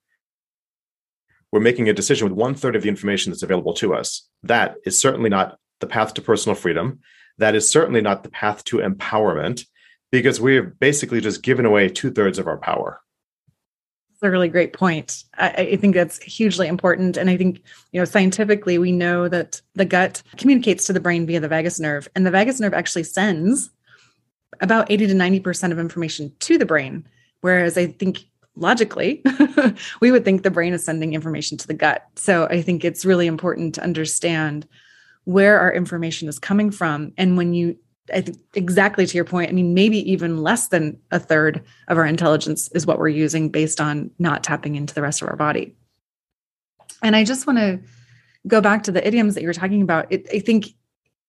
we're 1.52 1.62
making 1.62 1.90
a 1.90 1.94
decision 1.94 2.28
with 2.28 2.38
one 2.38 2.54
third 2.54 2.76
of 2.76 2.84
the 2.84 2.90
information 2.90 3.32
that's 3.32 3.44
available 3.44 3.74
to 3.76 3.94
us. 3.94 4.28
That 4.44 4.76
is 4.86 5.00
certainly 5.00 5.30
not 5.30 5.58
the 5.80 5.88
path 5.88 6.14
to 6.16 6.22
personal 6.22 6.56
freedom. 6.56 7.00
That 7.38 7.56
is 7.56 7.70
certainly 7.70 8.02
not 8.02 8.24
the 8.24 8.30
path 8.30 8.64
to 8.66 8.78
empowerment 8.78 9.66
because 10.12 10.40
we've 10.40 10.78
basically 10.80 11.22
just 11.22 11.42
given 11.42 11.66
away 11.66 11.90
two 11.90 12.12
thirds 12.12 12.38
of 12.38 12.48
our 12.48 12.58
power. 12.58 13.02
That's 14.10 14.30
a 14.30 14.32
really 14.32 14.50
great 14.50 14.74
point. 14.74 15.24
I, 15.38 15.50
I, 15.50 15.76
think 15.78 15.96
that's 15.96 16.22
hugely 16.22 16.68
important. 16.68 17.18
And 17.18 17.30
I 17.30 17.38
think, 17.38 17.62
you 17.92 18.00
know, 18.00 18.06
scientifically, 18.06 18.78
we 18.78 18.92
know 18.92 19.28
that 19.28 19.62
the 19.74 19.86
gut 19.86 20.22
communicates 20.38 20.86
to 20.86 20.94
the 20.94 21.00
brain 21.00 21.26
via 21.26 21.40
the 21.40 21.48
vagus 21.48 21.80
nerve, 21.80 22.08
and 22.16 22.26
the 22.26 22.32
vagus 22.32 22.60
nerve 22.60 22.74
actually 22.74 23.04
sends 23.04 23.72
about 24.60 24.92
80 24.92 25.08
to 25.08 25.14
90% 25.14 25.72
of 25.72 25.80
information 25.80 26.32
to 26.40 26.58
the 26.58 26.66
brain. 26.66 27.08
Whereas 27.42 27.78
I 27.78 27.88
think 27.88 28.26
logically, 28.56 29.24
we 30.02 30.12
would 30.12 30.26
think 30.26 30.44
the 30.44 30.52
brain 30.52 30.74
is 30.74 30.84
sending 30.84 31.14
information 31.14 31.58
to 31.58 31.68
the 31.68 31.74
gut. 31.74 32.06
So 32.16 32.46
I 32.48 32.62
think 32.62 32.84
it's 32.84 33.06
really 33.06 33.28
important 33.28 33.76
to 33.76 33.84
understand 33.84 34.68
where 35.24 35.60
our 35.60 35.74
information 35.74 36.28
is 36.28 36.40
coming 36.40 36.72
from. 36.72 37.14
And 37.18 37.38
when 37.38 37.54
you, 37.54 37.78
I 38.14 38.22
think 38.22 38.40
exactly 38.54 39.06
to 39.06 39.16
your 39.16 39.26
point, 39.26 39.50
I 39.50 39.54
mean, 39.54 39.74
maybe 39.74 40.12
even 40.12 40.42
less 40.42 40.68
than 40.68 41.00
a 41.12 41.20
third 41.20 41.64
of 41.88 41.98
our 41.98 42.06
intelligence 42.06 42.68
is 42.74 42.86
what 42.86 43.00
we're 43.00 43.08
using 43.10 43.50
based 43.50 43.80
on 43.80 44.12
not 44.20 44.44
tapping 44.44 44.76
into 44.76 44.94
the 44.94 45.02
rest 45.02 45.22
of 45.22 45.30
our 45.30 45.36
body. 45.36 45.76
And 47.04 47.16
I 47.16 47.24
just 47.24 47.48
want 47.48 47.60
to 47.60 47.80
go 48.48 48.62
back 48.62 48.84
to 48.84 48.92
the 48.92 49.06
idioms 49.06 49.36
that 49.36 49.42
you 49.42 49.48
were 49.48 49.54
talking 49.54 49.82
about. 49.82 50.12
It, 50.12 50.28
I 50.34 50.40
think, 50.40 50.68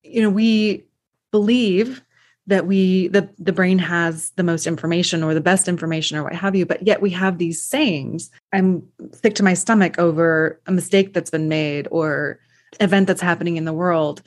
you 0.02 0.22
know, 0.22 0.30
we 0.30 0.84
believe 1.30 2.02
that 2.46 2.66
we 2.66 3.08
the 3.08 3.28
the 3.38 3.52
brain 3.52 3.78
has 3.78 4.30
the 4.30 4.42
most 4.42 4.66
information 4.66 5.22
or 5.22 5.34
the 5.34 5.40
best 5.40 5.68
information 5.68 6.16
or 6.16 6.24
what 6.24 6.34
have 6.34 6.56
you 6.56 6.66
but 6.66 6.84
yet 6.84 7.00
we 7.00 7.10
have 7.10 7.38
these 7.38 7.62
sayings 7.62 8.30
i'm 8.52 8.82
sick 9.12 9.34
to 9.34 9.44
my 9.44 9.54
stomach 9.54 9.98
over 9.98 10.60
a 10.66 10.72
mistake 10.72 11.14
that's 11.14 11.30
been 11.30 11.48
made 11.48 11.86
or 11.90 12.40
event 12.80 13.06
that's 13.06 13.20
happening 13.20 13.56
in 13.56 13.64
the 13.64 13.72
world 13.72 14.22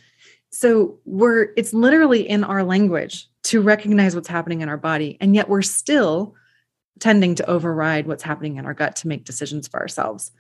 So 0.56 1.00
we're 1.04 1.52
it's 1.58 1.74
literally 1.74 2.22
in 2.22 2.46
our 2.46 2.64
language 2.64 3.28
to 3.44 3.62
recognize 3.62 4.16
what's 4.16 4.30
happening 4.30 4.62
in 4.62 4.70
our 4.70 4.78
body 4.78 5.18
and 5.20 5.36
yet 5.36 5.50
we're 5.50 5.62
still 5.62 6.34
tending 7.00 7.36
to 7.36 7.50
override 7.50 8.08
what's 8.08 8.24
happening 8.24 8.56
in 8.56 8.66
our 8.66 8.74
gut 8.74 8.96
to 8.98 9.10
make 9.10 9.26
decisions 9.26 9.68
for 9.68 9.82
ourselves. 9.82 10.32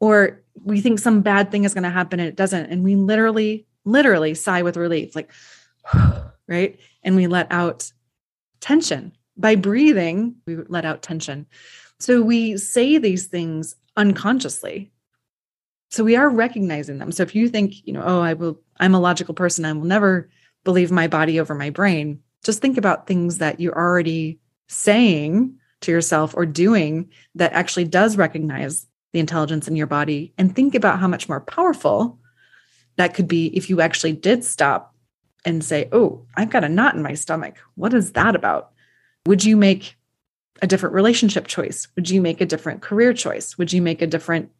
Or 0.00 0.42
we 0.64 0.80
think 0.80 0.98
some 0.98 1.20
bad 1.20 1.52
thing 1.52 1.62
is 1.62 1.72
going 1.72 1.84
to 1.84 1.90
happen 1.90 2.18
and 2.18 2.28
it 2.28 2.34
doesn't 2.34 2.66
and 2.66 2.82
we 2.82 2.96
literally 2.96 3.64
literally 3.84 4.34
sigh 4.34 4.62
with 4.62 4.76
relief 4.76 5.14
like 5.14 5.30
right? 6.48 6.80
And 7.02 7.16
we 7.16 7.26
let 7.26 7.50
out 7.50 7.92
tension. 8.60 9.16
By 9.36 9.56
breathing, 9.56 10.36
we 10.46 10.56
let 10.68 10.84
out 10.84 11.02
tension. 11.02 11.46
So 11.98 12.22
we 12.22 12.56
say 12.56 12.98
these 12.98 13.26
things 13.26 13.76
unconsciously. 13.96 14.92
So 15.90 16.04
we 16.04 16.16
are 16.16 16.28
recognizing 16.28 16.98
them. 16.98 17.10
So 17.12 17.22
if 17.22 17.34
you 17.34 17.48
think, 17.48 17.86
you 17.86 17.92
know, 17.92 18.02
oh, 18.04 18.20
I 18.20 18.34
will, 18.34 18.60
I'm 18.78 18.94
a 18.94 19.00
logical 19.00 19.34
person, 19.34 19.64
I 19.64 19.72
will 19.72 19.84
never 19.84 20.30
believe 20.64 20.90
my 20.90 21.08
body 21.08 21.40
over 21.40 21.54
my 21.54 21.70
brain, 21.70 22.20
just 22.44 22.60
think 22.60 22.78
about 22.78 23.06
things 23.06 23.38
that 23.38 23.60
you're 23.60 23.76
already 23.76 24.38
saying 24.68 25.56
to 25.80 25.90
yourself 25.90 26.34
or 26.36 26.46
doing 26.46 27.10
that 27.34 27.52
actually 27.52 27.84
does 27.84 28.16
recognize 28.16 28.86
the 29.12 29.18
intelligence 29.18 29.66
in 29.66 29.76
your 29.76 29.86
body 29.86 30.32
and 30.38 30.54
think 30.54 30.74
about 30.74 31.00
how 31.00 31.08
much 31.08 31.28
more 31.28 31.40
powerful 31.40 32.18
that 32.96 33.14
could 33.14 33.26
be 33.26 33.46
if 33.56 33.68
you 33.68 33.80
actually 33.80 34.12
did 34.12 34.44
stop 34.44 34.89
and 35.44 35.64
say, 35.64 35.88
Oh, 35.92 36.26
I've 36.36 36.50
got 36.50 36.64
a 36.64 36.68
knot 36.68 36.94
in 36.94 37.02
my 37.02 37.14
stomach. 37.14 37.56
What 37.74 37.94
is 37.94 38.12
that 38.12 38.34
about? 38.34 38.72
Would 39.26 39.44
you 39.44 39.56
make 39.56 39.96
a 40.62 40.66
different 40.66 40.94
relationship 40.94 41.46
choice? 41.46 41.88
Would 41.96 42.10
you 42.10 42.20
make 42.20 42.40
a 42.40 42.46
different 42.46 42.82
career 42.82 43.12
choice? 43.12 43.56
Would 43.58 43.72
you 43.72 43.82
make 43.82 44.02
a 44.02 44.06
different 44.06 44.50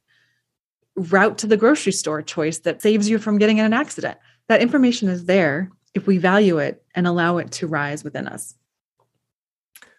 route 0.96 1.38
to 1.38 1.46
the 1.46 1.56
grocery 1.56 1.92
store 1.92 2.22
choice 2.22 2.58
that 2.60 2.82
saves 2.82 3.08
you 3.08 3.18
from 3.18 3.38
getting 3.38 3.58
in 3.58 3.64
an 3.64 3.72
accident? 3.72 4.18
That 4.48 4.62
information 4.62 5.08
is 5.08 5.26
there 5.26 5.70
if 5.94 6.06
we 6.06 6.18
value 6.18 6.58
it 6.58 6.82
and 6.94 7.06
allow 7.06 7.38
it 7.38 7.50
to 7.52 7.66
rise 7.66 8.04
within 8.04 8.26
us. 8.26 8.54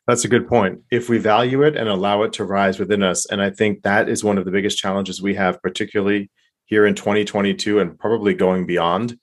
That's 0.07 0.25
a 0.25 0.29
good 0.29 0.47
point. 0.47 0.81
If 0.89 1.09
we 1.09 1.19
value 1.19 1.61
it 1.61 1.77
and 1.77 1.87
allow 1.87 2.23
it 2.23 2.33
to 2.33 2.43
rise 2.43 2.79
within 2.79 3.03
us, 3.03 3.25
and 3.27 3.41
I 3.41 3.49
think 3.49 3.83
that 3.83 4.09
is 4.09 4.23
one 4.23 4.37
of 4.37 4.45
the 4.45 4.51
biggest 4.51 4.77
challenges 4.77 5.21
we 5.21 5.35
have, 5.35 5.61
particularly 5.61 6.29
here 6.65 6.85
in 6.85 6.95
2022 6.95 7.79
and 7.79 7.97
probably 7.99 8.33
going 8.33 8.65
beyond, 8.65 9.17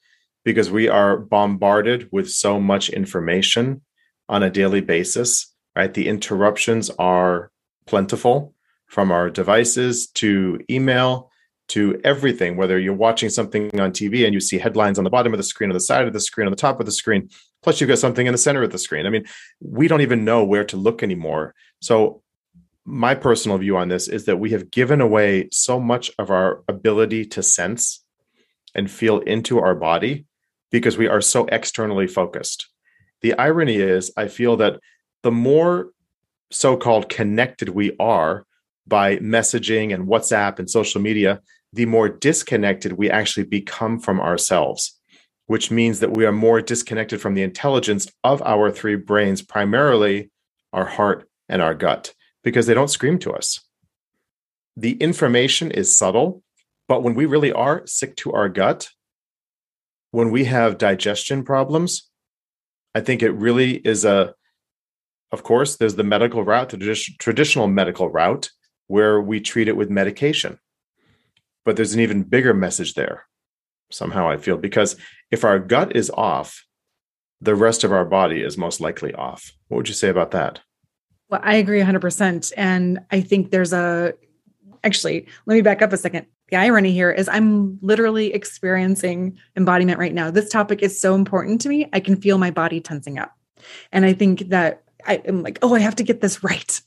because 0.53 0.71
we 0.71 0.89
are 0.89 1.19
bombarded 1.19 2.09
with 2.11 2.31
so 2.31 2.59
much 2.59 2.89
information 2.89 3.83
on 4.31 4.43
a 4.43 4.49
daily 4.49 4.81
basis, 4.81 5.53
right? 5.77 5.93
The 5.93 6.09
interruptions 6.09 6.89
are 6.99 7.51
plentiful 7.87 8.55
from 8.87 9.13
our 9.13 9.29
devices 9.29 10.07
to 10.07 10.59
email 10.71 11.31
to 11.69 12.01
everything, 12.03 12.57
whether 12.57 12.79
you're 12.79 12.95
watching 12.95 13.29
something 13.29 13.79
on 13.79 13.93
TV 13.93 14.25
and 14.25 14.33
you 14.33 14.41
see 14.41 14.57
headlines 14.57 14.97
on 14.97 15.05
the 15.05 15.11
bottom 15.11 15.35
of 15.35 15.37
the 15.37 15.43
screen, 15.43 15.69
on 15.69 15.75
the 15.75 15.81
side 15.81 16.07
of 16.07 16.15
the 16.15 16.21
screen, 16.21 16.47
on 16.47 16.51
the 16.51 16.57
top 16.57 16.81
of 16.81 16.87
the 16.87 16.93
screen, 16.93 17.29
plus 17.63 17.79
you've 17.79 17.89
got 17.89 17.99
something 17.99 18.27
in 18.27 18.33
the 18.33 18.39
center 18.39 18.63
of 18.63 18.73
the 18.73 18.79
screen. 18.79 19.05
I 19.05 19.11
mean, 19.11 19.27
we 19.61 19.87
don't 19.87 20.01
even 20.01 20.25
know 20.25 20.45
where 20.45 20.65
to 20.65 20.79
look 20.79 21.03
anymore. 21.03 21.55
So, 21.83 22.23
my 22.87 23.15
personal 23.15 23.59
view 23.59 23.77
on 23.77 23.89
this 23.89 24.09
is 24.09 24.25
that 24.25 24.39
we 24.39 24.53
have 24.53 24.71
given 24.71 25.03
away 25.03 25.51
so 25.53 25.79
much 25.79 26.11
of 26.19 26.31
our 26.31 26.65
ability 26.69 27.27
to 27.27 27.43
sense 27.43 28.03
and 28.75 28.91
feel 28.91 29.19
into 29.19 29.59
our 29.59 29.75
body 29.75 30.25
because 30.71 30.99
we 30.99 31.09
are 31.09 31.21
so 31.21 31.47
externally 31.47 32.07
focused. 32.07 32.69
The 33.23 33.35
irony 33.35 33.77
is, 33.77 34.13
I 34.17 34.29
feel 34.29 34.57
that 34.59 34.81
the 35.23 35.33
more 35.33 35.91
so 36.51 36.77
called 36.77 37.09
connected 37.09 37.71
we 37.71 37.97
are 37.99 38.45
by 38.87 39.17
messaging 39.17 39.93
and 39.93 40.07
WhatsApp 40.07 40.59
and 40.59 40.71
social 40.71 41.01
media, 41.01 41.41
the 41.73 41.87
more 41.87 42.09
disconnected 42.09 42.93
we 42.93 43.11
actually 43.11 43.45
become 43.45 43.99
from 43.99 44.21
ourselves, 44.21 44.99
which 45.47 45.71
means 45.71 46.01
that 46.01 46.17
we 46.17 46.25
are 46.25 46.33
more 46.33 46.63
disconnected 46.63 47.21
from 47.21 47.35
the 47.35 47.43
intelligence 47.43 48.11
of 48.25 48.41
our 48.43 48.71
three 48.71 48.97
brains, 48.97 49.43
primarily 49.43 50.31
our 50.73 50.87
heart 50.87 51.29
and 51.49 51.61
our 51.61 51.75
gut, 51.75 52.15
because 52.43 52.67
they 52.67 52.75
don't 52.75 52.91
scream 52.91 53.19
to 53.19 53.33
us. 53.33 53.61
The 54.77 54.93
information 54.93 55.71
is 55.71 55.97
subtle, 55.97 56.43
but 56.87 57.03
when 57.03 57.15
we 57.15 57.27
really 57.27 57.53
are 57.53 57.87
sick 57.87 58.17
to 58.17 58.33
our 58.33 58.49
gut, 58.49 58.89
when 60.11 60.31
we 60.31 60.45
have 60.45 60.79
digestion 60.79 61.45
problems, 61.45 62.09
I 62.95 63.01
think 63.01 63.23
it 63.23 63.33
really 63.33 63.77
is 63.77 64.05
a, 64.05 64.35
of 65.33 65.43
course, 65.43 65.77
there's 65.77 65.97
the 65.97 66.05
medical 66.05 66.43
route, 66.45 66.71
the 66.71 66.97
traditional 67.19 67.67
medical 67.67 68.09
route, 68.09 68.51
where 68.87 69.21
we 69.21 69.41
treat 69.41 69.69
it 69.69 69.77
with 69.77 69.91
medication. 69.91 70.59
But 71.65 71.77
there's 71.77 71.93
an 71.93 72.01
even 72.01 72.23
bigger 72.23 72.55
message 72.55 72.95
there, 72.95 73.27
somehow 73.91 74.29
I 74.29 74.39
feel, 74.39 74.57
because 74.57 74.97
if 75.31 75.45
our 75.45 75.59
gut 75.59 75.95
is 75.95 76.11
off, 76.11 76.65
the 77.41 77.55
rest 77.55 77.85
of 77.85 77.93
our 77.93 78.07
body 78.07 78.41
is 78.41 78.57
most 78.57 78.81
likely 78.81 79.15
off. 79.15 79.53
What 79.69 79.77
would 79.77 79.89
you 79.89 79.95
say 79.95 80.09
about 80.09 80.31
that? 80.33 80.61
Well, 81.29 81.41
I 81.45 81.57
agree 81.57 81.81
100%. 81.81 82.53
And 82.57 83.01
I 83.11 83.21
think 83.21 83.51
there's 83.51 83.75
a, 83.75 84.15
actually, 84.83 85.27
let 85.45 85.55
me 85.55 85.61
back 85.61 85.83
up 85.83 85.93
a 85.93 85.99
second 85.99 86.27
the 86.51 86.57
irony 86.57 86.93
here 86.93 87.11
is 87.11 87.29
I'm 87.29 87.79
literally 87.83 88.33
experiencing 88.33 89.39
embodiment 89.57 89.99
right 89.99 90.15
now. 90.15 90.31
This 90.31 90.49
topic 90.49 90.83
is 90.83 91.01
so 91.01 91.15
important 91.15 91.61
to 91.63 91.69
me. 91.69 91.89
I 91.93 92.01
can 92.01 92.21
feel 92.21 92.39
my 92.39 92.51
body 92.51 92.81
tensing 92.81 93.19
up. 93.19 93.37
And 93.93 94.05
I 94.05 94.13
think 94.13 94.49
that 94.49 94.83
I 95.07 95.17
am 95.27 95.43
like, 95.43 95.59
oh, 95.63 95.75
I 95.75 95.81
have 95.81 95.97
to 95.97 96.03
get 96.03 96.21
this 96.21 96.43
right. 96.45 96.81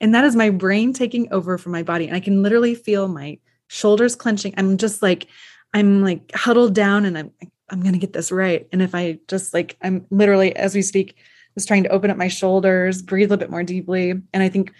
and 0.00 0.14
that 0.14 0.24
is 0.24 0.36
my 0.36 0.50
brain 0.50 0.92
taking 0.92 1.32
over 1.32 1.58
from 1.58 1.72
my 1.72 1.82
body. 1.82 2.06
And 2.06 2.16
I 2.16 2.20
can 2.20 2.42
literally 2.42 2.74
feel 2.74 3.08
my 3.08 3.38
shoulders 3.68 4.16
clenching. 4.16 4.54
I'm 4.56 4.76
just 4.78 5.02
like, 5.02 5.28
I'm 5.72 6.02
like 6.02 6.32
huddled 6.34 6.74
down 6.74 7.04
and 7.04 7.18
I'm 7.18 7.32
I'm 7.70 7.82
gonna 7.82 7.98
get 7.98 8.12
this 8.12 8.30
right. 8.30 8.68
And 8.72 8.82
if 8.82 8.94
I 8.94 9.18
just 9.28 9.52
like 9.52 9.76
I'm 9.82 10.06
literally 10.10 10.54
as 10.54 10.74
we 10.74 10.82
speak, 10.82 11.16
just 11.54 11.68
trying 11.68 11.82
to 11.84 11.88
open 11.90 12.10
up 12.10 12.16
my 12.16 12.28
shoulders, 12.28 13.02
breathe 13.02 13.28
a 13.28 13.30
little 13.30 13.40
bit 13.40 13.50
more 13.50 13.62
deeply. 13.62 14.10
And 14.10 14.42
I 14.42 14.48
think 14.48 14.72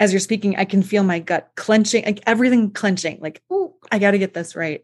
as 0.00 0.12
you're 0.12 0.20
speaking, 0.20 0.56
I 0.56 0.64
can 0.64 0.82
feel 0.82 1.04
my 1.04 1.18
gut 1.18 1.50
clenching, 1.56 2.04
like 2.06 2.22
everything 2.26 2.70
clenching, 2.70 3.18
like, 3.20 3.42
oh, 3.50 3.76
I 3.92 3.98
got 3.98 4.12
to 4.12 4.18
get 4.18 4.32
this 4.32 4.56
right. 4.56 4.82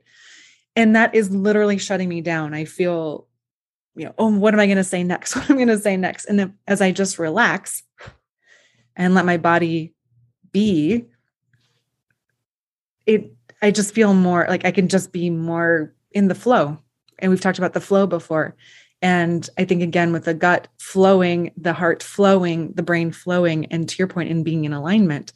And 0.77 0.95
that 0.95 1.15
is 1.15 1.31
literally 1.31 1.79
shutting 1.79 2.11
me 2.11 2.21
down. 2.21 2.53
I 2.53 2.67
feel, 2.67 3.27
you 3.95 4.05
know, 4.05 4.15
oh, 4.19 4.37
what 4.37 4.53
am 4.53 4.61
I 4.61 4.67
going 4.67 4.77
to 4.77 4.85
say 4.85 5.03
next? 5.03 5.35
What 5.37 5.49
am 5.49 5.57
I 5.57 5.65
going 5.65 5.69
to 5.69 5.79
say 5.79 5.97
next? 5.97 6.27
And 6.27 6.39
then 6.39 6.55
as 6.69 6.83
I 6.83 6.93
just 6.93 7.19
relax 7.19 7.83
and 8.95 9.15
let 9.15 9.25
my 9.25 9.39
body 9.39 9.95
be, 10.53 11.07
it, 13.07 13.33
I 13.63 13.71
just 13.71 13.95
feel 13.95 14.13
more 14.13 14.45
like 14.51 14.67
I 14.67 14.71
can 14.71 14.87
just 14.87 15.13
be 15.13 15.31
more 15.31 15.95
in 16.11 16.29
the 16.29 16.35
flow. 16.35 16.79
And 17.19 17.31
we've 17.31 17.41
talked 17.41 17.59
about 17.59 17.73
the 17.73 17.81
flow 17.81 18.07
before. 18.07 18.55
And 19.03 19.49
I 19.59 19.65
think 19.65 19.83
again, 19.83 20.13
with 20.13 20.25
the 20.25 20.35
gut 20.35 20.69
flowing, 20.79 21.53
the 21.57 21.73
heart 21.73 22.03
flowing, 22.03 22.73
the 22.73 22.83
brain 22.83 23.13
flowing, 23.13 23.67
and 23.67 23.89
to 23.89 23.97
your 23.99 24.09
point, 24.09 24.31
in 24.31 24.43
being 24.43 24.65
in 24.65 24.73
alignment, 24.73 25.33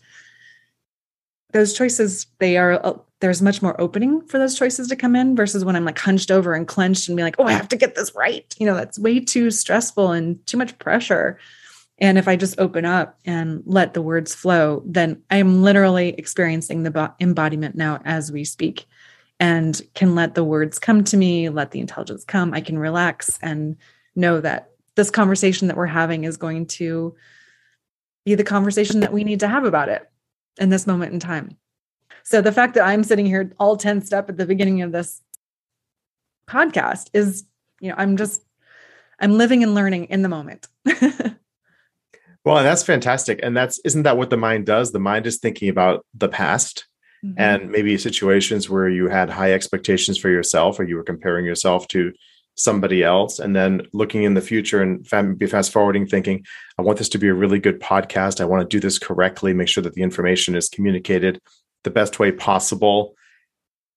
those 1.53 1.75
choices, 1.75 2.27
they 2.39 2.57
are, 2.57 2.85
uh, 2.85 2.95
there's 3.21 3.43
much 3.43 3.61
more 3.61 3.79
opening 3.81 4.23
for 4.29 4.39
those 4.39 4.59
choices 4.59 4.89
to 4.89 4.97
come 4.97 5.15
in 5.15 5.37
versus 5.37 5.65
when 5.65 5.77
I'm 5.77 5.85
like 5.85 5.99
hunched 5.99 6.31
over 6.31 6.55
and 6.55 6.67
clenched 6.67 7.09
and 7.09 7.17
be 7.17 7.23
like, 7.23 7.37
oh, 7.39 7.45
I 7.45 7.53
have 7.53 7.69
to 7.69 7.77
get 7.77 7.95
this 7.95 8.15
right. 8.15 8.55
You 8.59 8.67
know, 8.67 8.75
that's 8.75 8.99
way 8.99 9.21
too 9.21 9.51
stressful 9.51 10.13
and 10.13 10.45
too 10.47 10.57
much 10.57 10.79
pressure. 10.79 11.39
And 11.99 12.17
if 12.17 12.29
I 12.29 12.37
just 12.37 12.59
open 12.59 12.87
up 12.87 13.19
and 13.27 13.63
let 13.67 13.93
the 13.93 14.01
words 14.01 14.35
flow, 14.35 14.83
then 14.87 15.23
I'm 15.31 15.63
literally 15.63 16.11
experiencing 16.11 16.83
the 16.83 17.13
embodiment 17.21 17.75
now 17.75 18.01
as 18.07 18.33
we 18.33 18.45
speak 18.45 18.87
and 19.41 19.81
can 19.95 20.15
let 20.15 20.35
the 20.35 20.45
words 20.45 20.79
come 20.79 21.03
to 21.05 21.17
me, 21.17 21.49
let 21.49 21.71
the 21.71 21.81
intelligence 21.81 22.25
come. 22.25 22.53
I 22.53 22.61
can 22.61 22.79
relax 22.79 23.39
and 23.43 23.77
know 24.15 24.41
that 24.41 24.71
this 24.97 25.11
conversation 25.11 25.67
that 25.69 25.79
we're 25.79 25.87
having 25.87 26.25
is 26.25 26.37
going 26.37 26.67
to 26.67 27.17
be 28.27 28.35
the 28.35 28.45
conversation 28.45 29.01
that 29.01 29.15
we 29.15 29.25
need 29.25 29.41
to 29.41 29.49
have 29.49 29.65
about 29.65 29.89
it 29.89 30.09
in 30.59 30.69
this 30.69 30.87
moment 30.87 31.15
in 31.15 31.21
time. 31.21 31.57
So 32.23 32.43
the 32.43 32.53
fact 32.53 32.75
that 32.75 32.87
I'm 32.87 33.03
sitting 33.03 33.25
here 33.25 33.51
all 33.59 33.79
tensed 33.79 34.13
up 34.13 34.29
at 34.29 34.37
the 34.37 34.45
beginning 34.45 34.83
of 34.83 34.93
this 34.93 35.23
podcast 36.47 37.09
is, 37.15 37.45
you 37.81 37.89
know, 37.89 37.95
I'm 37.97 38.19
just 38.19 38.45
I'm 39.21 39.39
living 39.39 39.63
and 39.63 39.75
learning 39.75 40.05
in 40.05 40.21
the 40.21 40.29
moment. 40.29 40.69
well, 42.45 42.63
that's 42.63 42.83
fantastic. 42.83 43.41
And 43.43 43.57
that's 43.57 43.79
isn't 43.87 44.03
that 44.03 44.19
what 44.19 44.29
the 44.29 44.37
mind 44.37 44.67
does? 44.67 44.93
The 44.93 44.99
mind 44.99 45.27
is 45.27 45.39
thinking 45.39 45.71
about 45.71 46.05
the 46.13 46.29
past 46.29 46.87
mm-hmm. 47.25 47.35
and 47.39 47.71
maybe 47.71 47.97
situations 47.99 48.69
where 48.69 48.89
you 48.89 49.09
had 49.09 49.31
high 49.31 49.53
expectations 49.53 50.19
for 50.19 50.29
yourself 50.29 50.79
or 50.79 50.85
you 50.85 50.97
were 50.97 51.03
comparing 51.03 51.45
yourself 51.45 51.87
to 51.89 52.13
somebody 52.57 53.03
else 53.03 53.39
and 53.39 53.57
then 53.57 53.81
looking 53.93 54.23
in 54.23 54.35
the 54.35 54.41
future 54.41 54.83
and 54.83 55.39
be 55.39 55.47
fast 55.47 55.73
forwarding 55.73 56.07
thinking 56.07 56.45
i 56.79 56.83
want 56.83 56.99
this 56.99 57.09
to 57.09 57.17
be 57.17 57.29
a 57.29 57.35
really 57.35 57.59
good 57.59 57.81
podcast. 57.81 58.41
I 58.41 58.45
want 58.45 58.61
to 58.69 58.77
do 58.77 58.81
this 58.81 58.99
correctly 58.99 59.55
make 59.55 59.69
sure 59.69 59.83
that 59.83 59.95
the 59.95 60.03
information 60.03 60.55
is 60.55 60.69
communicated 60.69 61.41
the 61.85 61.91
best 61.91 62.19
way 62.19 62.33
possible. 62.33 63.15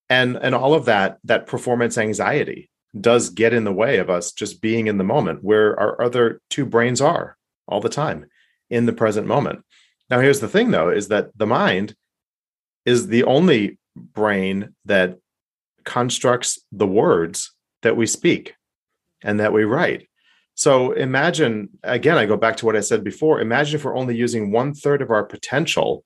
And 0.10 0.38
and 0.38 0.54
all 0.54 0.74
of 0.74 0.86
that 0.86 1.18
that 1.24 1.48
performance 1.48 1.98
anxiety 1.98 2.70
does 3.00 3.30
get 3.30 3.54
in 3.54 3.64
the 3.64 3.74
way 3.74 3.98
of 3.98 4.10
us 4.10 4.32
just 4.32 4.62
being 4.62 4.88
in 4.88 4.98
the 4.98 5.04
moment 5.04 5.44
where 5.44 5.80
our 5.80 6.02
other 6.02 6.42
two 6.50 6.66
brains 6.66 7.02
are 7.02 7.38
all 7.68 7.82
the 7.82 7.90
time 7.90 8.26
in 8.70 8.86
the 8.86 8.94
present 8.94 9.26
moment. 9.26 9.64
Now 10.10 10.20
here's 10.20 10.40
the 10.40 10.48
thing 10.48 10.72
though 10.72 10.90
is 10.90 11.08
that 11.08 11.36
the 11.38 11.48
mind 11.48 11.96
is 12.86 13.08
the 13.08 13.24
only 13.24 13.78
brain 13.96 14.74
that 14.86 15.18
constructs 15.84 16.60
the 16.72 16.88
words 16.88 17.54
that 17.82 17.98
we 17.98 18.06
speak 18.06 18.56
and 19.24 19.40
that 19.40 19.54
we 19.54 19.64
write. 19.64 20.08
So 20.56 20.92
imagine, 20.92 21.70
again, 21.84 22.18
I 22.18 22.26
go 22.26 22.38
back 22.38 22.58
to 22.58 22.66
what 22.66 22.76
I 22.76 22.82
said 22.82 23.04
before. 23.04 23.42
Imagine 23.42 23.76
if 23.76 23.86
we're 23.86 23.98
only 23.98 24.16
using 24.16 24.52
one 24.52 24.74
third 24.74 25.02
of 25.02 25.10
our 25.10 25.24
potential 25.24 26.04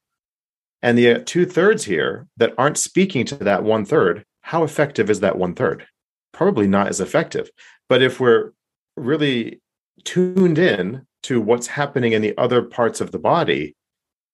and 0.81 0.97
the 0.97 1.19
two 1.19 1.45
thirds 1.45 1.83
here 1.83 2.27
that 2.37 2.53
aren't 2.57 2.77
speaking 2.77 3.25
to 3.25 3.35
that 3.35 3.63
one 3.63 3.83
third. 3.83 4.23
How 4.41 4.63
effective 4.63 5.09
is 5.09 5.19
that 5.19 5.37
one 5.37 5.55
third? 5.55 5.85
Probably 6.33 6.67
not 6.67 6.87
as 6.87 7.01
effective. 7.01 7.49
But 7.89 8.01
if 8.01 8.19
we're 8.19 8.51
really 8.95 9.61
tuned 10.03 10.57
in 10.57 11.05
to 11.23 11.41
what's 11.41 11.67
happening 11.67 12.13
in 12.13 12.21
the 12.21 12.37
other 12.37 12.61
parts 12.61 13.01
of 13.01 13.11
the 13.11 13.19
body, 13.19 13.75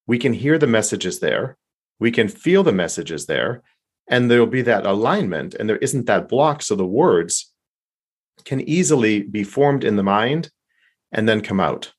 we 0.06 0.20
can 0.20 0.34
hear 0.34 0.58
the 0.58 0.68
messages 0.68 1.20
there, 1.20 1.58
we 2.04 2.12
can 2.12 2.28
feel 2.28 2.64
the 2.64 2.74
messages 2.74 3.28
there, 3.28 3.64
and 4.10 4.30
there'll 4.30 4.46
be 4.46 4.62
that 4.64 4.86
alignment, 4.86 5.54
and 5.54 5.70
there 5.70 5.78
isn't 5.78 6.06
that 6.06 6.28
block. 6.28 6.62
So 6.62 6.76
the 6.76 6.86
words 6.86 7.54
can 8.44 8.60
easily 8.60 9.22
be 9.22 9.46
formed 9.46 9.86
in 9.86 9.96
the 9.96 10.04
mind 10.04 10.52
and 11.14 11.30
then 11.30 11.40
come 11.40 11.62
out. 11.62 11.94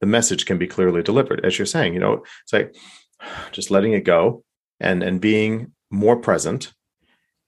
The 0.00 0.06
message 0.06 0.46
can 0.46 0.56
be 0.56 0.68
clearly 0.68 1.02
delivered, 1.02 1.44
as 1.44 1.58
you're 1.58 1.66
saying. 1.66 1.94
You 1.94 2.00
know, 2.00 2.22
it's 2.44 2.52
like 2.52 2.76
just 3.50 3.72
letting 3.72 3.92
it 3.92 4.04
go 4.04 4.44
and 4.78 5.02
and 5.02 5.20
being 5.20 5.72
more 5.90 6.16
present. 6.16 6.72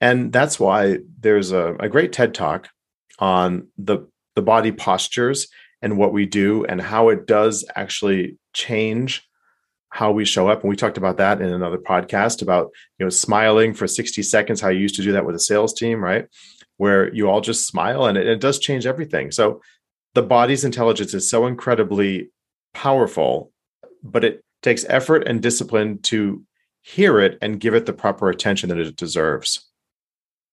And 0.01 0.33
that's 0.33 0.59
why 0.59 0.97
there's 1.21 1.53
a, 1.53 1.75
a 1.79 1.87
great 1.87 2.11
TED 2.11 2.33
talk 2.33 2.67
on 3.17 3.69
the 3.77 3.99
the 4.35 4.41
body 4.41 4.73
postures 4.73 5.47
and 5.81 5.97
what 5.97 6.11
we 6.11 6.25
do 6.25 6.65
and 6.65 6.81
how 6.81 7.07
it 7.07 7.27
does 7.27 7.63
actually 7.77 8.37
change 8.51 9.23
how 9.97 10.11
we 10.11 10.25
show 10.25 10.47
up 10.47 10.61
and 10.61 10.69
we 10.69 10.75
talked 10.75 10.97
about 10.97 11.17
that 11.17 11.41
in 11.41 11.51
another 11.51 11.79
podcast 11.79 12.43
about 12.43 12.69
you 12.99 13.05
know 13.05 13.09
smiling 13.09 13.73
for 13.73 13.87
60 13.87 14.21
seconds 14.21 14.61
how 14.61 14.69
you 14.69 14.79
used 14.79 14.95
to 14.95 15.01
do 15.01 15.11
that 15.13 15.25
with 15.25 15.35
a 15.35 15.39
sales 15.39 15.73
team 15.73 16.03
right 16.03 16.27
where 16.77 17.13
you 17.13 17.29
all 17.29 17.41
just 17.41 17.67
smile 17.67 18.05
and 18.05 18.17
it, 18.17 18.27
it 18.27 18.39
does 18.39 18.59
change 18.59 18.85
everything. 18.85 19.31
So 19.31 19.61
the 20.13 20.21
body's 20.21 20.63
intelligence 20.63 21.13
is 21.13 21.29
so 21.29 21.45
incredibly 21.45 22.29
powerful, 22.73 23.51
but 24.03 24.23
it 24.23 24.43
takes 24.63 24.85
effort 24.85 25.27
and 25.27 25.41
discipline 25.41 25.99
to 26.03 26.43
hear 26.81 27.19
it 27.19 27.37
and 27.41 27.59
give 27.59 27.73
it 27.73 27.85
the 27.85 27.93
proper 27.93 28.29
attention 28.29 28.69
that 28.69 28.77
it 28.77 28.95
deserves. 28.95 29.67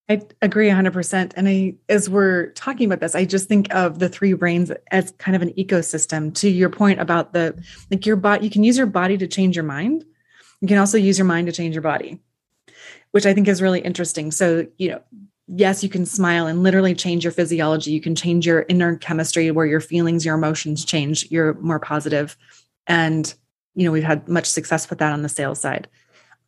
I 0.08 0.20
agree 0.42 0.68
100%. 0.68 1.32
And 1.34 1.48
I, 1.48 1.74
as 1.88 2.10
we're 2.10 2.50
talking 2.50 2.86
about 2.86 3.00
this, 3.00 3.14
I 3.14 3.24
just 3.24 3.48
think 3.48 3.72
of 3.74 3.98
the 4.00 4.08
three 4.08 4.34
brains 4.34 4.70
as 4.90 5.12
kind 5.12 5.34
of 5.34 5.40
an 5.40 5.54
ecosystem. 5.54 6.34
To 6.34 6.50
your 6.50 6.68
point 6.68 7.00
about 7.00 7.32
the, 7.32 7.58
like 7.90 8.04
your 8.04 8.16
body, 8.16 8.44
you 8.44 8.50
can 8.50 8.64
use 8.64 8.76
your 8.76 8.86
body 8.86 9.16
to 9.16 9.26
change 9.26 9.56
your 9.56 9.64
mind. 9.64 10.04
You 10.60 10.68
can 10.68 10.78
also 10.78 10.98
use 10.98 11.18
your 11.18 11.24
mind 11.24 11.46
to 11.46 11.52
change 11.52 11.74
your 11.74 11.82
body, 11.82 12.20
which 13.12 13.24
I 13.24 13.32
think 13.32 13.48
is 13.48 13.62
really 13.62 13.80
interesting. 13.80 14.30
So, 14.30 14.66
you 14.76 14.90
know, 14.90 15.00
yes, 15.48 15.82
you 15.82 15.88
can 15.88 16.04
smile 16.04 16.46
and 16.46 16.62
literally 16.62 16.94
change 16.94 17.24
your 17.24 17.32
physiology. 17.32 17.90
You 17.90 18.00
can 18.00 18.14
change 18.14 18.46
your 18.46 18.66
inner 18.68 18.96
chemistry 18.96 19.50
where 19.50 19.66
your 19.66 19.80
feelings, 19.80 20.26
your 20.26 20.34
emotions 20.34 20.84
change. 20.84 21.30
You're 21.30 21.54
more 21.54 21.78
positive. 21.78 22.36
And, 22.86 23.32
you 23.74 23.86
know, 23.86 23.92
we've 23.92 24.04
had 24.04 24.28
much 24.28 24.46
success 24.46 24.90
with 24.90 24.98
that 24.98 25.12
on 25.12 25.22
the 25.22 25.30
sales 25.30 25.60
side. 25.60 25.88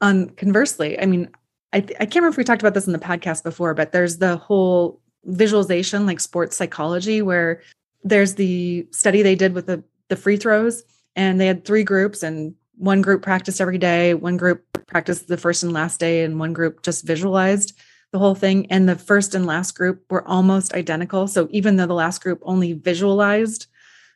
Um, 0.03 0.29
conversely, 0.31 1.01
I 1.01 1.07
mean, 1.07 1.31
I, 1.77 1.81
th- 1.81 1.97
I 2.01 2.07
can't 2.07 2.17
remember 2.17 2.31
if 2.31 2.39
we 2.39 2.45
talked 2.45 2.63
about 2.63 2.73
this 2.73 2.87
in 2.87 2.95
the 2.95 2.99
podcast 2.99 3.43
before, 3.43 3.75
but 3.75 3.93
there's 3.93 4.17
the 4.17 4.39
whole 4.39 4.99
visualization, 5.25 6.07
like 6.07 6.21
sports 6.21 6.57
psychology, 6.57 7.21
where 7.21 7.61
there's 8.03 8.37
the 8.37 8.89
study 8.93 9.21
they 9.21 9.35
did 9.35 9.53
with 9.53 9.67
the, 9.67 9.85
the 10.09 10.17
free 10.17 10.39
throws, 10.39 10.85
and 11.17 11.39
they 11.39 11.47
had 11.47 11.67
three 11.67 11.85
groups, 11.85 12.23
and 12.23 12.55
one 12.79 13.03
group 13.03 13.21
practiced 13.21 13.61
every 13.61 13.77
day, 13.77 14.15
one 14.15 14.39
group 14.39 14.65
practiced 14.87 15.29
the 15.29 15.37
first 15.37 15.63
and 15.63 15.75
last 15.75 16.01
day, 16.01 16.25
and 16.25 16.41
one 16.41 16.55
group 16.55 16.83
just 16.83 17.05
visualized 17.05 17.79
the 18.11 18.19
whole 18.19 18.35
thing. 18.35 18.65
And 18.71 18.89
the 18.89 18.97
first 18.97 19.35
and 19.35 19.45
last 19.45 19.73
group 19.73 20.03
were 20.09 20.27
almost 20.27 20.73
identical. 20.73 21.29
So 21.29 21.47
even 21.51 21.77
though 21.77 21.87
the 21.87 21.93
last 21.93 22.23
group 22.23 22.41
only 22.41 22.73
visualized 22.73 23.67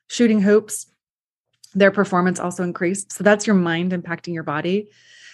shooting 0.06 0.40
hoops, 0.40 0.86
their 1.74 1.90
performance 1.90 2.40
also 2.40 2.62
increased. 2.62 3.12
So 3.12 3.22
that's 3.22 3.46
your 3.46 3.56
mind 3.56 3.92
impacting 3.92 4.32
your 4.32 4.44
body. 4.44 4.88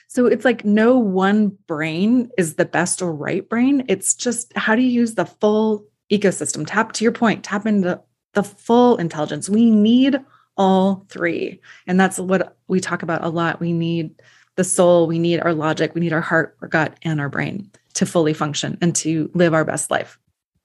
So 0.09 0.27
it's 0.27 0.45
like 0.45 0.65
no 0.65 0.99
one 0.99 1.49
brain 1.67 2.31
is 2.39 2.55
the 2.55 2.65
best 2.65 3.03
or 3.03 3.13
right 3.13 3.47
brain. 3.49 3.85
It's 3.89 4.15
just 4.15 4.57
how 4.57 4.77
do 4.77 4.83
you 4.83 4.89
use 4.89 5.15
the 5.15 5.27
full 5.27 5.85
ecosystem? 6.11 6.65
Tap 6.67 6.93
to 6.93 7.05
your 7.05 7.13
point, 7.13 7.45
tap 7.45 7.67
into 7.67 8.01
the 8.35 8.43
full 8.43 8.97
intelligence. 8.97 9.49
We 9.49 9.71
need 9.71 10.19
all 10.57 11.05
three. 11.09 11.61
And 11.87 11.99
that's 11.99 12.19
what 12.19 12.57
we 12.69 12.81
talk 12.81 13.03
about 13.03 13.25
a 13.25 13.29
lot. 13.29 13.61
We 13.61 13.73
need 13.73 14.15
the 14.57 14.65
soul, 14.65 15.07
we 15.07 15.19
need 15.19 15.41
our 15.41 15.53
logic, 15.53 15.95
we 15.95 16.01
need 16.01 16.13
our 16.13 16.21
heart, 16.21 16.57
our 16.63 16.69
gut, 16.69 16.97
and 17.03 17.21
our 17.21 17.29
brain 17.29 17.71
to 17.95 18.07
fully 18.07 18.33
function 18.33 18.79
and 18.81 18.95
to 18.97 19.31
live 19.35 19.55
our 19.55 19.65
best 19.65 19.91
life. 19.91 20.19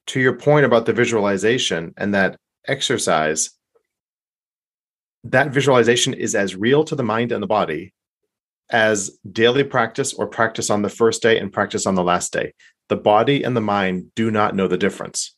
To 0.08 0.20
your 0.20 0.34
point 0.34 0.65
about 0.65 0.86
the 0.86 0.94
visualization 0.94 1.94
and 1.98 2.13
that 2.13 2.38
exercise, 2.68 3.52
that 5.24 5.52
visualization 5.52 6.13
is 6.13 6.36
as 6.36 6.56
real 6.56 6.84
to 6.86 6.96
the 6.96 7.04
mind 7.04 7.32
and 7.32 7.44
the 7.44 7.48
body 7.48 7.94
as 8.72 9.18
daily 9.32 9.64
practice 9.64 10.14
or 10.14 10.28
practice 10.28 10.70
on 10.70 10.82
the 10.82 10.90
first 10.90 11.22
day 11.22 11.40
and 11.40 11.54
practice 11.54 11.86
on 11.86 11.96
the 11.96 12.04
last 12.04 12.34
day. 12.34 12.54
The 12.90 12.96
body 12.96 13.44
and 13.44 13.56
the 13.56 13.62
mind 13.62 14.12
do 14.16 14.32
not 14.32 14.56
know 14.56 14.68
the 14.68 14.78
difference, 14.78 15.36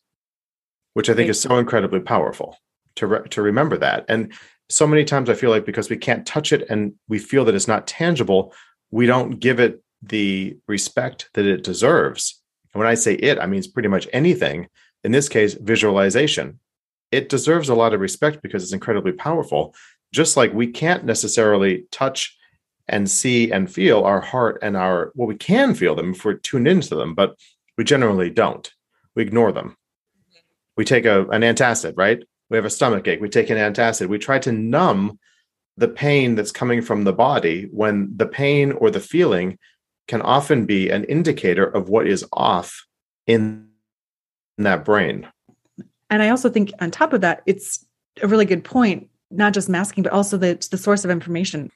which 0.93 1.10
I 1.10 1.13
think 1.13 1.30
is 1.30 1.39
so 1.39 1.58
incredibly 1.58 2.00
powerful 2.00 2.58
to 2.96 3.08
re- 3.08 3.28
to 3.30 3.41
remember 3.41 3.78
that. 3.78 4.06
And 4.08 4.34
so 4.69 4.88
many 4.88 5.04
times 5.04 5.30
I 5.30 5.36
feel 5.36 5.50
like 5.50 5.65
because 5.65 5.89
we 5.89 5.98
can't 5.98 6.26
touch 6.26 6.52
it 6.52 6.67
and 6.69 6.93
we 7.08 7.19
feel 7.19 7.46
that 7.46 7.56
it's 7.56 7.67
not 7.67 7.88
tangible, 7.88 8.54
we 8.91 9.06
don't 9.06 9.39
give 9.39 9.60
it 9.60 9.84
the 10.02 10.58
respect 10.67 11.30
that 11.34 11.46
it 11.46 11.63
deserves. 11.63 12.41
And 12.74 12.80
when 12.80 12.88
I 12.88 12.96
say 12.96 13.15
it, 13.15 13.39
I 13.39 13.46
mean 13.46 13.60
it's 13.60 13.67
pretty 13.67 13.89
much 13.89 14.08
anything. 14.13 14.67
In 15.04 15.12
this 15.12 15.30
case, 15.30 15.54
visualization. 15.54 16.60
It 17.12 17.30
deserves 17.30 17.69
a 17.69 17.76
lot 17.76 17.93
of 17.93 18.02
respect 18.02 18.41
because 18.41 18.63
it's 18.63 18.74
incredibly 18.74 19.12
powerful. 19.12 19.76
Just 20.12 20.38
like 20.38 20.54
we 20.54 20.67
can't 20.67 21.06
necessarily 21.06 21.86
touch 21.91 22.36
and 22.93 23.10
see 23.10 23.51
and 23.51 23.73
feel 23.73 24.03
our 24.03 24.21
heart 24.21 24.60
and 24.62 24.77
our 24.77 25.12
well, 25.15 25.27
we 25.27 25.36
can 25.36 25.73
feel 25.73 25.95
them 25.95 26.12
if 26.12 26.23
we're 26.23 26.36
tuned 26.36 26.67
into 26.67 26.95
them, 26.95 27.15
but 27.15 27.36
we 27.75 27.84
generally 27.84 28.29
don't. 28.29 28.71
We 29.15 29.23
ignore 29.23 29.51
them. 29.51 29.75
We 30.77 30.86
take 30.86 31.06
a, 31.06 31.27
an 31.29 31.41
antacid, 31.41 31.93
right? 31.97 32.23
We 32.49 32.58
have 32.58 32.65
a 32.65 32.69
stomach 32.69 33.08
ache. 33.08 33.19
We 33.19 33.29
take 33.29 33.49
an 33.49 33.58
antacid. 33.58 34.08
We 34.08 34.19
try 34.19 34.38
to 34.39 34.51
numb 34.51 35.17
the 35.75 35.88
pain 35.88 36.36
that's 36.36 36.51
coming 36.51 36.84
from 36.84 37.03
the 37.03 37.13
body 37.13 37.67
when 37.71 38.13
the 38.15 38.27
pain 38.27 38.73
or 38.73 38.91
the 38.91 38.99
feeling 38.99 39.58
can 40.08 40.21
often 40.21 40.67
be 40.67 40.89
an 40.89 41.03
indicator 41.06 41.65
of 41.65 41.89
what 41.89 42.08
is 42.08 42.23
off 42.32 42.86
in 43.25 43.69
that 44.60 44.86
brain. 44.86 45.27
And 46.12 46.21
I 46.21 46.29
also 46.29 46.47
think 46.47 46.71
on 46.79 46.91
top 46.91 47.13
of 47.13 47.21
that, 47.21 47.41
it's 47.47 47.84
a 48.21 48.27
really 48.27 48.45
good 48.45 48.63
point, 48.63 49.10
not 49.32 49.53
just 49.53 49.67
masking, 49.67 50.03
but 50.03 50.13
also 50.13 50.38
the, 50.38 50.63
the 50.69 50.77
source 50.77 51.03
of 51.03 51.10
information. 51.10 51.71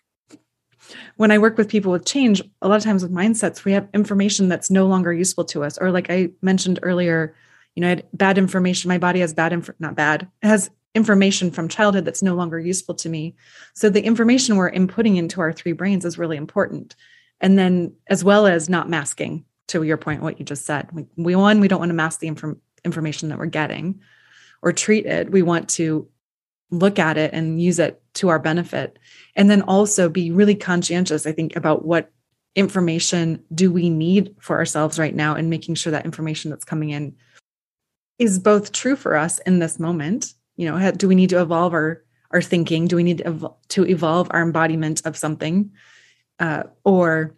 When 1.17 1.31
I 1.31 1.37
work 1.37 1.57
with 1.57 1.69
people 1.69 1.91
with 1.91 2.05
change, 2.05 2.41
a 2.61 2.67
lot 2.67 2.77
of 2.77 2.83
times 2.83 3.03
with 3.03 3.11
mindsets, 3.11 3.65
we 3.65 3.73
have 3.73 3.87
information 3.93 4.49
that's 4.49 4.71
no 4.71 4.87
longer 4.87 5.13
useful 5.13 5.45
to 5.45 5.63
us. 5.63 5.77
Or 5.77 5.91
like 5.91 6.09
I 6.09 6.29
mentioned 6.41 6.79
earlier, 6.83 7.35
you 7.75 7.81
know, 7.81 7.87
I 7.87 7.89
had 7.89 8.05
bad 8.13 8.37
information. 8.37 8.89
My 8.89 8.97
body 8.97 9.19
has 9.19 9.33
bad, 9.33 9.53
inf- 9.53 9.69
not 9.79 9.95
bad, 9.95 10.27
has 10.41 10.69
information 10.95 11.51
from 11.51 11.67
childhood 11.67 12.05
that's 12.05 12.23
no 12.23 12.35
longer 12.35 12.59
useful 12.59 12.95
to 12.95 13.09
me. 13.09 13.35
So 13.73 13.89
the 13.89 14.03
information 14.03 14.55
we're 14.55 14.71
inputting 14.71 15.17
into 15.17 15.41
our 15.41 15.53
three 15.53 15.73
brains 15.73 16.05
is 16.05 16.17
really 16.17 16.37
important 16.37 16.95
and 17.39 17.57
then 17.57 17.93
as 18.07 18.23
well 18.23 18.47
as 18.47 18.69
not 18.69 18.89
masking 18.89 19.45
to 19.67 19.83
your 19.83 19.97
point 19.97 20.21
what 20.21 20.39
you 20.39 20.45
just 20.45 20.65
said 20.65 20.89
we, 20.91 21.05
we 21.15 21.35
one 21.35 21.59
we 21.59 21.67
don't 21.67 21.79
want 21.79 21.89
to 21.89 21.95
mask 21.95 22.19
the 22.19 22.27
inform, 22.27 22.59
information 22.85 23.29
that 23.29 23.37
we're 23.37 23.45
getting 23.45 23.99
or 24.61 24.71
treat 24.71 25.05
it 25.05 25.31
we 25.31 25.41
want 25.41 25.69
to 25.69 26.07
look 26.71 26.99
at 26.99 27.17
it 27.17 27.33
and 27.33 27.61
use 27.61 27.79
it 27.79 28.01
to 28.17 28.29
our 28.29 28.39
benefit. 28.39 28.99
And 29.35 29.49
then 29.49 29.61
also 29.63 30.09
be 30.09 30.31
really 30.31 30.55
conscientious 30.55 31.25
i 31.25 31.31
think 31.31 31.55
about 31.55 31.85
what 31.85 32.11
information 32.57 33.43
do 33.53 33.71
we 33.71 33.87
need 33.87 34.35
for 34.39 34.57
ourselves 34.57 34.97
right 34.97 35.15
now 35.15 35.35
and 35.35 35.47
making 35.47 35.75
sure 35.75 35.91
that 35.91 36.05
information 36.05 36.49
that's 36.49 36.65
coming 36.65 36.89
in 36.89 37.15
is 38.17 38.39
both 38.39 38.71
true 38.71 38.95
for 38.95 39.15
us 39.15 39.37
in 39.39 39.59
this 39.59 39.79
moment. 39.79 40.33
You 40.55 40.71
know 40.71 40.91
do 40.91 41.07
we 41.07 41.13
need 41.13 41.29
to 41.29 41.39
evolve 41.39 41.73
our 41.73 42.03
our 42.31 42.41
thinking? 42.41 42.87
Do 42.87 42.95
we 42.95 43.03
need 43.03 43.19
to, 43.19 43.27
ev- 43.27 43.53
to 43.69 43.85
evolve 43.85 44.27
our 44.31 44.41
embodiment 44.41 45.05
of 45.05 45.15
something? 45.15 45.71
Uh, 46.39 46.63
or 46.83 47.35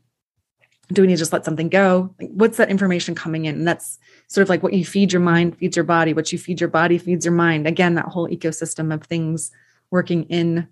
do 0.94 1.02
we 1.02 1.08
need 1.08 1.16
to 1.16 1.20
just 1.20 1.34
let 1.34 1.46
something 1.46 1.70
go? 1.70 2.16
Like, 2.20 2.32
what's 2.32 2.58
that 2.58 2.72
information 2.72 3.14
coming 3.14 3.46
in? 3.46 3.56
And 3.56 3.68
that's 3.68 4.00
sort 4.30 4.42
of 4.42 4.50
like 4.50 4.64
what 4.64 4.74
you 4.74 4.84
feed 4.84 5.12
your 5.12 5.22
mind 5.22 5.58
feeds 5.58 5.76
your 5.76 5.84
body. 5.84 6.14
What 6.14 6.32
you 6.32 6.40
feed 6.40 6.62
your 6.62 6.70
body 6.70 6.98
feeds 6.98 7.26
your 7.26 7.34
mind. 7.34 7.68
Again 7.68 7.96
that 7.96 8.06
whole 8.06 8.30
ecosystem 8.30 8.94
of 8.94 9.04
things 9.04 9.52
working 9.92 10.24
in 10.26 10.68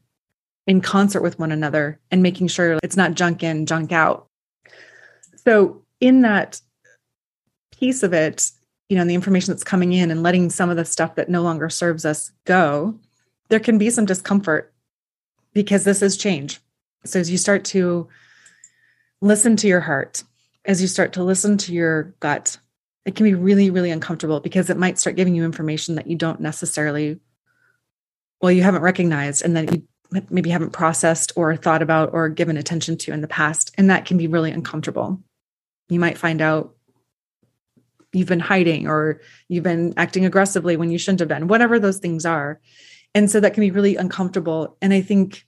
in 0.65 0.81
concert 0.81 1.21
with 1.21 1.39
one 1.39 1.51
another 1.51 1.99
and 2.11 2.21
making 2.21 2.47
sure 2.47 2.77
it's 2.83 2.97
not 2.97 3.13
junk 3.13 3.41
in 3.41 3.65
junk 3.65 3.91
out. 3.91 4.27
So 5.45 5.83
in 6.01 6.21
that 6.21 6.61
piece 7.71 8.03
of 8.03 8.13
it 8.13 8.51
you 8.89 8.97
know 8.97 9.05
the 9.05 9.13
information 9.13 9.53
that's 9.53 9.63
coming 9.63 9.93
in 9.93 10.11
and 10.11 10.23
letting 10.23 10.49
some 10.49 10.69
of 10.69 10.77
the 10.77 10.85
stuff 10.85 11.15
that 11.15 11.29
no 11.29 11.41
longer 11.41 11.69
serves 11.69 12.05
us 12.05 12.31
go 12.45 12.97
there 13.49 13.59
can 13.59 13.77
be 13.77 13.89
some 13.89 14.05
discomfort 14.05 14.73
because 15.53 15.83
this 15.83 16.01
is 16.01 16.17
change. 16.17 16.59
So 17.05 17.19
as 17.19 17.31
you 17.31 17.37
start 17.37 17.65
to 17.65 18.07
listen 19.21 19.55
to 19.57 19.67
your 19.67 19.79
heart, 19.79 20.23
as 20.65 20.81
you 20.81 20.87
start 20.87 21.13
to 21.13 21.23
listen 21.23 21.57
to 21.59 21.73
your 21.73 22.15
gut, 22.19 22.57
it 23.05 23.15
can 23.15 23.23
be 23.23 23.33
really, 23.33 23.69
really 23.69 23.91
uncomfortable 23.91 24.39
because 24.39 24.69
it 24.69 24.77
might 24.77 24.99
start 24.99 25.15
giving 25.15 25.33
you 25.33 25.45
information 25.45 25.95
that 25.95 26.07
you 26.07 26.17
don't 26.17 26.41
necessarily, 26.41 27.19
well, 28.41 28.51
you 28.51 28.63
haven't 28.63 28.81
recognized 28.81 29.43
and 29.43 29.55
that 29.57 29.73
you 29.73 29.87
maybe 30.29 30.49
haven't 30.49 30.71
processed 30.71 31.33
or 31.35 31.55
thought 31.55 31.81
about 31.81 32.11
or 32.13 32.29
given 32.29 32.57
attention 32.57 32.97
to 32.97 33.11
in 33.11 33.21
the 33.21 33.27
past. 33.27 33.73
And 33.77 33.89
that 33.89 34.05
can 34.05 34.17
be 34.17 34.27
really 34.27 34.51
uncomfortable. 34.51 35.21
You 35.89 35.99
might 35.99 36.17
find 36.17 36.41
out 36.41 36.75
you've 38.13 38.27
been 38.27 38.39
hiding 38.39 38.87
or 38.87 39.21
you've 39.47 39.63
been 39.63 39.93
acting 39.97 40.25
aggressively 40.25 40.77
when 40.77 40.91
you 40.91 40.97
shouldn't 40.97 41.19
have 41.19 41.29
been, 41.29 41.47
whatever 41.47 41.79
those 41.79 41.99
things 41.99 42.25
are. 42.25 42.59
And 43.13 43.29
so 43.29 43.39
that 43.39 43.53
can 43.53 43.61
be 43.61 43.71
really 43.71 43.95
uncomfortable. 43.95 44.77
And 44.81 44.93
I 44.93 45.01
think 45.01 45.45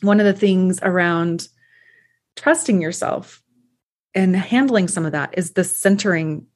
one 0.00 0.20
of 0.20 0.26
the 0.26 0.32
things 0.32 0.78
around 0.82 1.48
trusting 2.36 2.80
yourself 2.80 3.42
and 4.14 4.34
handling 4.34 4.88
some 4.88 5.06
of 5.06 5.12
that 5.12 5.34
is 5.36 5.52
the 5.52 5.64
centering 5.64 6.46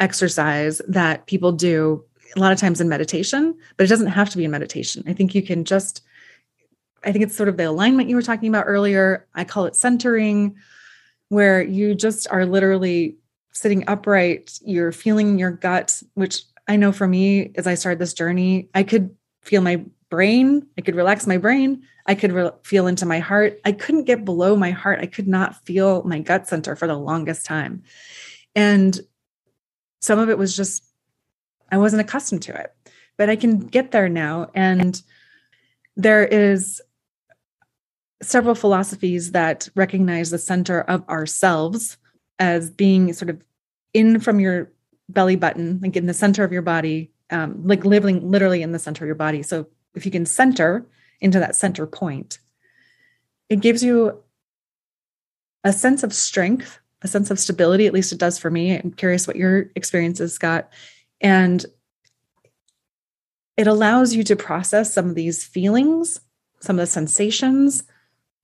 exercise 0.00 0.80
that 0.88 1.26
people 1.26 1.52
do 1.52 2.04
a 2.36 2.40
lot 2.40 2.52
of 2.52 2.58
times 2.58 2.80
in 2.80 2.88
meditation, 2.88 3.54
but 3.76 3.84
it 3.84 3.88
doesn't 3.88 4.06
have 4.08 4.30
to 4.30 4.38
be 4.38 4.44
in 4.44 4.50
meditation. 4.50 5.04
I 5.06 5.12
think 5.12 5.34
you 5.34 5.42
can 5.42 5.64
just, 5.64 6.02
I 7.04 7.12
think 7.12 7.24
it's 7.24 7.36
sort 7.36 7.48
of 7.48 7.56
the 7.56 7.64
alignment 7.68 8.08
you 8.08 8.16
were 8.16 8.22
talking 8.22 8.48
about 8.48 8.64
earlier. 8.66 9.26
I 9.34 9.44
call 9.44 9.66
it 9.66 9.76
centering, 9.76 10.56
where 11.28 11.62
you 11.62 11.94
just 11.94 12.26
are 12.30 12.44
literally 12.44 13.16
sitting 13.52 13.84
upright, 13.86 14.58
you're 14.64 14.92
feeling 14.92 15.38
your 15.38 15.50
gut, 15.50 16.02
which 16.14 16.42
I 16.68 16.76
know 16.76 16.92
for 16.92 17.08
me, 17.08 17.52
as 17.56 17.66
I 17.66 17.74
started 17.74 17.98
this 17.98 18.14
journey, 18.14 18.68
I 18.74 18.82
could 18.82 19.14
feel 19.42 19.62
my 19.62 19.84
brain, 20.10 20.66
I 20.78 20.82
could 20.82 20.94
relax 20.94 21.26
my 21.26 21.38
brain, 21.38 21.82
I 22.06 22.14
could 22.14 22.32
re- 22.32 22.50
feel 22.64 22.86
into 22.86 23.06
my 23.06 23.18
heart. 23.18 23.60
I 23.64 23.72
couldn't 23.72 24.04
get 24.04 24.24
below 24.24 24.56
my 24.56 24.70
heart. 24.70 25.00
I 25.00 25.06
could 25.06 25.28
not 25.28 25.64
feel 25.64 26.02
my 26.02 26.18
gut 26.18 26.48
center 26.48 26.76
for 26.76 26.86
the 26.86 26.96
longest 26.96 27.46
time. 27.46 27.84
And 28.54 28.98
some 30.00 30.18
of 30.18 30.28
it 30.28 30.36
was 30.36 30.56
just, 30.56 30.84
I 31.72 31.78
wasn't 31.78 32.02
accustomed 32.02 32.42
to 32.42 32.54
it, 32.54 32.72
but 33.16 33.28
I 33.28 33.36
can 33.36 33.58
get 33.58 33.90
there 33.90 34.08
now. 34.08 34.50
And 34.54 35.02
there 35.96 36.24
is 36.24 36.80
several 38.22 38.54
philosophies 38.54 39.32
that 39.32 39.68
recognize 39.74 40.30
the 40.30 40.38
center 40.38 40.82
of 40.82 41.08
ourselves 41.08 41.96
as 42.38 42.70
being 42.70 43.12
sort 43.12 43.30
of 43.30 43.42
in 43.92 44.20
from 44.20 44.38
your 44.38 44.70
belly 45.08 45.36
button, 45.36 45.80
like 45.82 45.96
in 45.96 46.06
the 46.06 46.14
center 46.14 46.44
of 46.44 46.52
your 46.52 46.62
body, 46.62 47.10
um, 47.30 47.66
like 47.66 47.84
living 47.84 48.30
literally 48.30 48.62
in 48.62 48.70
the 48.70 48.78
center 48.78 49.04
of 49.04 49.08
your 49.08 49.16
body. 49.16 49.42
So 49.42 49.66
if 49.94 50.06
you 50.06 50.12
can 50.12 50.24
center, 50.24 50.86
into 51.22 51.38
that 51.38 51.56
center 51.56 51.86
point, 51.86 52.38
it 53.48 53.60
gives 53.60 53.82
you 53.82 54.22
a 55.64 55.72
sense 55.72 56.02
of 56.02 56.12
strength, 56.12 56.80
a 57.02 57.08
sense 57.08 57.30
of 57.30 57.38
stability. 57.38 57.86
At 57.86 57.92
least 57.92 58.12
it 58.12 58.18
does 58.18 58.38
for 58.38 58.50
me. 58.50 58.76
I'm 58.76 58.90
curious 58.90 59.26
what 59.26 59.36
your 59.36 59.70
experience 59.76 60.18
has 60.18 60.34
Scott. 60.34 60.70
And 61.22 61.64
it 63.56 63.66
allows 63.66 64.14
you 64.14 64.24
to 64.24 64.36
process 64.36 64.92
some 64.92 65.08
of 65.08 65.14
these 65.14 65.44
feelings, 65.44 66.20
some 66.60 66.78
of 66.78 66.82
the 66.82 66.86
sensations, 66.86 67.84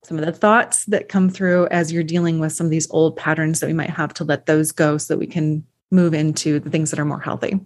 some 0.03 0.17
of 0.17 0.25
the 0.25 0.31
thoughts 0.31 0.85
that 0.85 1.09
come 1.09 1.29
through 1.29 1.67
as 1.67 1.91
you're 1.91 2.03
dealing 2.03 2.39
with 2.39 2.53
some 2.53 2.65
of 2.65 2.71
these 2.71 2.89
old 2.91 3.17
patterns 3.17 3.59
that 3.59 3.67
we 3.67 3.73
might 3.73 3.89
have 3.89 4.13
to 4.15 4.23
let 4.23 4.45
those 4.45 4.71
go 4.71 4.97
so 4.97 5.13
that 5.13 5.19
we 5.19 5.27
can 5.27 5.65
move 5.91 6.13
into 6.13 6.59
the 6.59 6.69
things 6.69 6.91
that 6.91 6.99
are 6.99 7.05
more 7.05 7.19
healthy. 7.19 7.59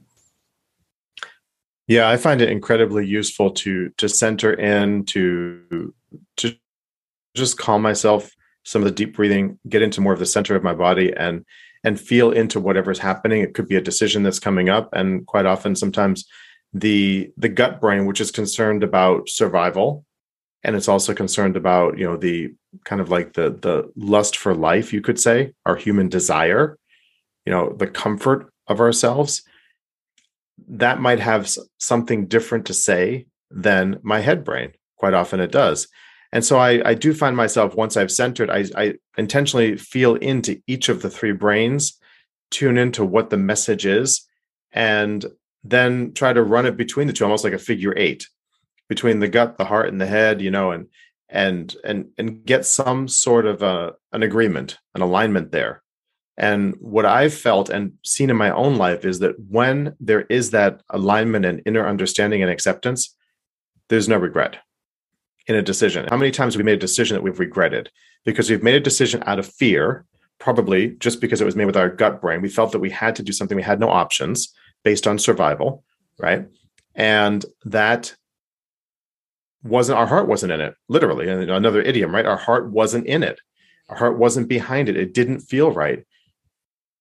Yeah, 1.88 2.10
I 2.10 2.18
find 2.18 2.42
it 2.42 2.50
incredibly 2.50 3.06
useful 3.06 3.52
to 3.52 3.90
to 3.98 4.08
center 4.08 4.54
in 4.54 5.06
to 5.08 5.94
to 6.38 6.56
just 7.36 7.58
calm 7.58 7.82
myself, 7.82 8.32
some 8.64 8.82
of 8.82 8.86
the 8.86 8.92
deep 8.92 9.16
breathing, 9.16 9.60
get 9.68 9.82
into 9.82 10.02
more 10.02 10.14
of 10.14 10.20
the 10.20 10.26
center 10.26 10.56
of 10.56 10.64
my 10.64 10.74
body 10.74 11.14
and 11.16 11.46
and 11.84 12.00
feel 12.00 12.32
into 12.32 12.60
whatever's 12.60 13.00
happening. 13.00 13.42
It 13.42 13.54
could 13.54 13.68
be 13.68 13.76
a 13.76 13.82
decision 13.82 14.24
that's 14.24 14.40
coming 14.40 14.70
up 14.70 14.90
and 14.94 15.26
quite 15.26 15.46
often 15.46 15.76
sometimes 15.76 16.26
the 16.74 17.32
the 17.38 17.50
gut 17.50 17.80
brain 17.80 18.06
which 18.06 18.20
is 18.20 18.32
concerned 18.32 18.84
about 18.84 19.30
survival 19.30 20.06
and 20.64 20.76
it's 20.76 20.88
also 20.88 21.14
concerned 21.14 21.58
about, 21.58 21.98
you 21.98 22.06
know, 22.06 22.16
the 22.16 22.54
kind 22.86 23.02
of 23.02 23.10
like 23.10 23.34
the 23.34 23.50
the 23.50 23.92
lust 23.96 24.38
for 24.38 24.56
life, 24.56 24.94
you 24.94 25.02
could 25.02 25.20
say, 25.20 25.54
our 25.66 25.76
human 25.76 26.10
desire, 26.10 26.78
you 27.46 27.52
know, 27.52 27.74
the 27.74 27.88
comfort 27.88 28.52
of 28.68 28.80
ourselves 28.80 29.44
that 30.68 31.02
might 31.02 31.20
have 31.20 31.50
something 31.80 32.28
different 32.28 32.66
to 32.68 32.74
say 32.74 33.26
than 33.52 34.00
my 34.04 34.22
head 34.22 34.44
brain. 34.44 34.72
Quite 34.98 35.14
often 35.14 35.40
it 35.40 35.52
does. 35.52 35.88
And 36.34 36.44
so 36.44 36.58
I, 36.58 36.82
I 36.90 36.94
do 36.96 37.14
find 37.14 37.38
myself, 37.38 37.76
once 37.76 37.96
I've 37.96 38.12
centered, 38.12 38.50
I, 38.50 38.66
I 38.76 38.96
intentionally 39.20 39.78
feel 39.78 40.16
into 40.16 40.60
each 40.66 40.90
of 40.90 41.04
the 41.04 41.10
three 41.10 41.32
brains, 41.32 42.00
tune 42.50 42.76
into 42.80 43.06
what 43.06 43.30
the 43.30 43.38
message 43.38 43.86
is, 43.86 44.28
and 44.72 45.24
then 45.64 46.12
try 46.14 46.34
to 46.34 46.42
run 46.42 46.66
it 46.66 46.76
between 46.76 47.06
the 47.06 47.14
two, 47.14 47.24
almost 47.24 47.44
like 47.44 47.54
a 47.54 47.60
figure 47.60 47.94
eight 47.96 48.28
between 48.90 49.20
the 49.20 49.28
gut, 49.28 49.60
the 49.60 49.66
heart, 49.66 49.90
and 49.90 50.02
the 50.02 50.08
head, 50.08 50.42
you 50.42 50.50
know, 50.50 50.72
and 50.72 50.88
and 51.30 51.76
and 51.86 52.10
and 52.18 52.44
get 52.44 52.66
some 52.66 53.08
sort 53.08 53.46
of 53.46 53.62
a, 53.62 53.94
an 54.12 54.24
agreement, 54.24 54.80
an 54.96 55.04
alignment 55.04 55.52
there. 55.52 55.84
And 56.36 56.74
what 56.80 57.06
I've 57.06 57.34
felt 57.36 57.70
and 57.70 57.94
seen 58.04 58.32
in 58.32 58.38
my 58.38 58.50
own 58.50 58.78
life 58.78 59.06
is 59.06 59.20
that 59.20 59.36
when 59.40 59.96
there 60.00 60.22
is 60.22 60.50
that 60.50 60.82
alignment 60.90 61.46
and 61.46 61.62
inner 61.68 61.88
understanding 61.88 62.42
and 62.42 62.52
acceptance, 62.52 63.16
there's 63.90 64.10
no 64.10 64.18
regret 64.18 64.58
in 65.48 65.56
a 65.56 65.62
decision. 65.62 66.08
How 66.10 66.18
many 66.18 66.32
times 66.32 66.54
have 66.54 66.60
we 66.60 66.64
made 66.64 66.76
a 66.76 66.78
decision 66.78 67.16
that 67.16 67.22
we've 67.22 67.40
regretted 67.40 67.90
because 68.26 68.50
we've 68.50 68.64
made 68.64 68.76
a 68.76 68.80
decision 68.80 69.24
out 69.26 69.40
of 69.40 69.46
fear, 69.46 70.06
probably 70.40 70.92
just 71.00 71.20
because 71.22 71.42
it 71.42 71.46
was 71.46 71.56
made 71.56 71.66
with 71.66 71.78
our 71.78 71.90
gut 71.90 72.22
brain. 72.22 72.42
We 72.42 72.50
felt 72.50 72.72
that 72.72 72.80
we 72.80 72.90
had 72.90 73.16
to 73.18 73.24
do 73.24 73.34
something, 73.34 73.56
we 73.56 73.64
had 73.64 73.80
no 73.80 73.90
options 73.90 74.54
based 74.84 75.08
on 75.08 75.20
survival, 75.20 75.84
right? 76.20 76.48
And 76.96 77.46
that 77.66 78.16
wasn't 79.64 80.00
our 80.00 80.08
heart 80.08 80.28
wasn't 80.28 80.52
in 80.54 80.62
it, 80.62 80.76
literally. 80.88 81.30
And 81.30 81.50
another 81.50 81.82
idiom, 81.82 82.14
right? 82.14 82.26
Our 82.26 82.38
heart 82.38 82.70
wasn't 82.70 83.08
in 83.08 83.24
it. 83.24 83.40
Our 83.90 83.98
heart 83.98 84.18
wasn't 84.18 84.48
behind 84.48 84.90
it. 84.90 84.98
It 84.98 85.14
didn't 85.14 85.42
feel 85.42 85.72
right 85.72 86.06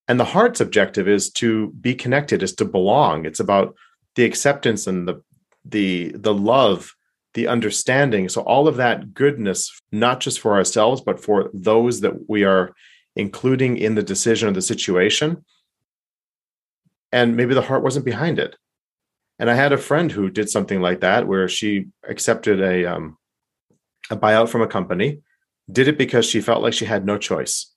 and 0.08 0.18
the 0.18 0.24
heart's 0.24 0.60
objective 0.60 1.08
is 1.08 1.30
to 1.30 1.70
be 1.80 1.94
connected 1.94 2.42
is 2.42 2.54
to 2.54 2.64
belong 2.64 3.24
it's 3.24 3.40
about 3.40 3.74
the 4.14 4.24
acceptance 4.24 4.86
and 4.86 5.06
the 5.08 5.22
the 5.64 6.12
the 6.14 6.34
love 6.34 6.94
the 7.34 7.46
understanding 7.46 8.28
so 8.28 8.42
all 8.42 8.68
of 8.68 8.76
that 8.76 9.14
goodness 9.14 9.80
not 9.90 10.20
just 10.20 10.40
for 10.40 10.54
ourselves 10.54 11.00
but 11.00 11.20
for 11.20 11.50
those 11.52 12.00
that 12.00 12.28
we 12.28 12.44
are 12.44 12.72
including 13.16 13.76
in 13.76 13.94
the 13.94 14.02
decision 14.02 14.48
or 14.48 14.52
the 14.52 14.62
situation 14.62 15.44
and 17.10 17.36
maybe 17.36 17.54
the 17.54 17.62
heart 17.62 17.82
wasn't 17.82 18.04
behind 18.04 18.38
it 18.38 18.56
and 19.38 19.50
i 19.50 19.54
had 19.54 19.72
a 19.72 19.78
friend 19.78 20.12
who 20.12 20.30
did 20.30 20.48
something 20.48 20.80
like 20.80 21.00
that 21.00 21.26
where 21.26 21.48
she 21.48 21.86
accepted 22.08 22.60
a 22.60 22.84
um 22.86 23.16
a 24.10 24.16
buyout 24.16 24.48
from 24.48 24.62
a 24.62 24.66
company 24.66 25.20
did 25.70 25.88
it 25.88 25.96
because 25.96 26.26
she 26.26 26.40
felt 26.40 26.62
like 26.62 26.74
she 26.74 26.84
had 26.84 27.06
no 27.06 27.16
choice 27.16 27.72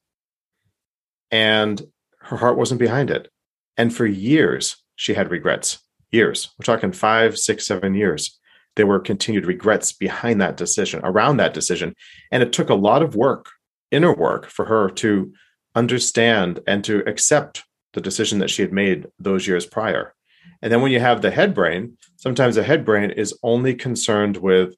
and 1.32 1.82
her 2.22 2.38
heart 2.38 2.58
wasn't 2.58 2.80
behind 2.80 3.10
it. 3.10 3.30
And 3.78 3.94
for 3.94 4.06
years, 4.06 4.78
she 4.96 5.14
had 5.14 5.32
regrets. 5.32 5.80
Years. 6.12 6.54
We're 6.58 6.64
talking 6.64 6.92
five, 6.92 7.38
six, 7.38 7.68
seven 7.68 7.94
years. 7.94 8.40
There 8.76 8.88
were 8.88 9.00
continued 9.00 9.46
regrets 9.46 9.92
behind 9.92 10.42
that 10.42 10.58
decision, 10.58 11.02
around 11.04 11.38
that 11.38 11.54
decision. 11.54 11.96
And 12.32 12.44
it 12.44 12.54
took 12.54 12.70
a 12.70 12.76
lot 12.76 13.02
of 13.02 13.16
work, 13.16 13.50
inner 13.92 14.14
work, 14.14 14.50
for 14.50 14.66
her 14.66 14.90
to 14.92 15.32
understand 15.76 16.60
and 16.68 16.84
to 16.84 17.08
accept 17.08 17.64
the 17.94 18.02
decision 18.02 18.40
that 18.40 18.50
she 18.50 18.62
had 18.62 18.74
made 18.74 19.08
those 19.20 19.48
years 19.48 19.66
prior. 19.66 20.14
And 20.62 20.72
then 20.72 20.82
when 20.82 20.92
you 20.92 21.00
have 21.00 21.22
the 21.22 21.32
head 21.32 21.54
brain, 21.54 21.98
sometimes 22.18 22.56
the 22.56 22.64
head 22.64 22.86
brain 22.86 23.12
is 23.12 23.38
only 23.44 23.74
concerned 23.76 24.38
with 24.38 24.76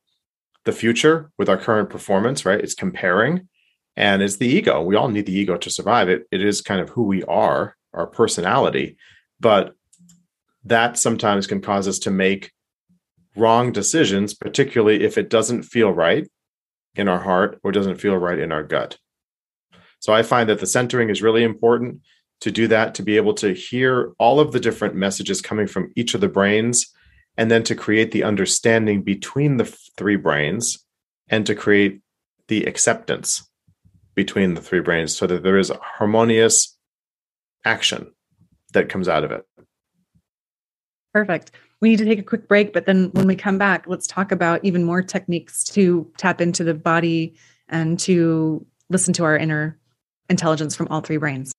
the 0.65 0.71
future, 0.71 1.31
with 1.37 1.49
our 1.49 1.57
current 1.57 1.89
performance, 1.89 2.45
right? 2.45 2.59
It's 2.59 2.73
comparing 2.73 3.47
and 3.95 4.21
it's 4.21 4.35
the 4.35 4.47
ego. 4.47 4.81
We 4.81 4.95
all 4.95 5.09
need 5.09 5.25
the 5.25 5.37
ego 5.37 5.57
to 5.57 5.69
survive. 5.69 6.07
It 6.07 6.27
it 6.31 6.41
is 6.41 6.61
kind 6.61 6.79
of 6.79 6.89
who 6.89 7.03
we 7.03 7.23
are, 7.23 7.75
our 7.93 8.05
personality, 8.05 8.97
but 9.39 9.73
that 10.65 10.97
sometimes 10.97 11.47
can 11.47 11.61
cause 11.61 11.87
us 11.87 11.99
to 11.99 12.11
make 12.11 12.51
wrong 13.37 13.71
decisions, 13.71 14.33
particularly 14.33 15.03
if 15.03 15.17
it 15.17 15.29
doesn't 15.29 15.63
feel 15.63 15.91
right 15.91 16.27
in 16.95 17.07
our 17.07 17.19
heart 17.19 17.59
or 17.63 17.71
doesn't 17.71 18.01
feel 18.01 18.17
right 18.17 18.39
in 18.39 18.51
our 18.51 18.63
gut. 18.63 18.97
So 19.99 20.13
I 20.13 20.23
find 20.23 20.49
that 20.49 20.59
the 20.59 20.67
centering 20.67 21.09
is 21.09 21.21
really 21.21 21.43
important 21.43 22.01
to 22.41 22.51
do 22.51 22.67
that, 22.67 22.95
to 22.95 23.03
be 23.03 23.17
able 23.17 23.33
to 23.35 23.53
hear 23.53 24.13
all 24.19 24.39
of 24.39 24.51
the 24.51 24.59
different 24.59 24.95
messages 24.95 25.41
coming 25.41 25.67
from 25.67 25.91
each 25.95 26.13
of 26.13 26.21
the 26.21 26.27
brains, 26.27 26.93
and 27.35 27.49
then 27.49 27.63
to 27.63 27.75
create 27.75 28.11
the 28.11 28.23
understanding 28.23 29.01
between 29.01 29.57
the 29.57 29.65
three 29.65 30.15
brains 30.15 30.85
and 31.29 31.45
to 31.45 31.55
create 31.55 32.01
the 32.47 32.65
acceptance 32.65 33.49
between 34.15 34.53
the 34.53 34.61
three 34.61 34.79
brains 34.79 35.15
so 35.15 35.27
that 35.27 35.43
there 35.43 35.57
is 35.57 35.69
a 35.69 35.79
harmonious 35.81 36.77
action 37.65 38.11
that 38.73 38.89
comes 38.89 39.07
out 39.07 39.23
of 39.23 39.31
it. 39.31 39.45
Perfect 41.13 41.51
we 41.81 41.89
need 41.89 41.97
to 41.97 42.05
take 42.05 42.19
a 42.19 42.23
quick 42.23 42.47
break, 42.47 42.73
but 42.73 42.85
then 42.85 43.09
when 43.11 43.27
we 43.27 43.35
come 43.35 43.57
back, 43.57 43.85
let's 43.87 44.07
talk 44.07 44.31
about 44.31 44.65
even 44.65 44.83
more 44.83 45.01
techniques 45.03 45.63
to 45.63 46.11
tap 46.17 46.41
into 46.41 46.63
the 46.63 46.73
body 46.73 47.35
and 47.69 47.99
to 47.99 48.65
listen 48.89 49.13
to 49.13 49.23
our 49.23 49.37
inner 49.37 49.77
intelligence 50.29 50.75
from 50.75 50.87
all 50.89 51.01
three 51.01 51.17
brains. 51.17 51.51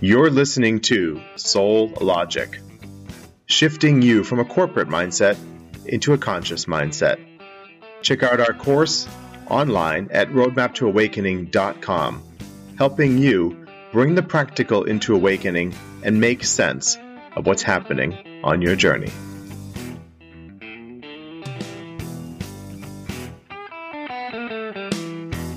You're 0.00 0.30
listening 0.30 0.80
to 0.82 1.20
Soul 1.36 1.92
Logic, 2.00 2.60
shifting 3.46 4.02
you 4.02 4.22
from 4.22 4.38
a 4.38 4.44
corporate 4.44 4.88
mindset 4.88 5.36
into 5.86 6.12
a 6.12 6.18
conscious 6.18 6.66
mindset. 6.66 7.18
Check 8.02 8.22
out 8.22 8.38
our 8.40 8.52
course 8.52 9.08
online 9.48 10.08
at 10.12 10.28
roadmaptoawakening.com 10.28 12.22
helping 12.78 13.18
you 13.18 13.66
bring 13.90 14.14
the 14.14 14.22
practical 14.22 14.84
into 14.84 15.12
awakening 15.12 15.74
and 16.04 16.20
make 16.20 16.44
sense 16.44 16.96
of 17.34 17.44
what's 17.44 17.62
happening 17.62 18.16
on 18.44 18.62
your 18.62 18.76
journey. 18.76 19.10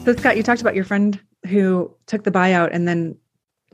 So, 0.04 0.16
Scott, 0.16 0.36
you 0.36 0.42
talked 0.42 0.62
about 0.62 0.74
your 0.74 0.84
friend 0.84 1.20
who 1.46 1.96
took 2.08 2.24
the 2.24 2.32
buyout 2.32 2.70
and 2.72 2.88
then 2.88 3.16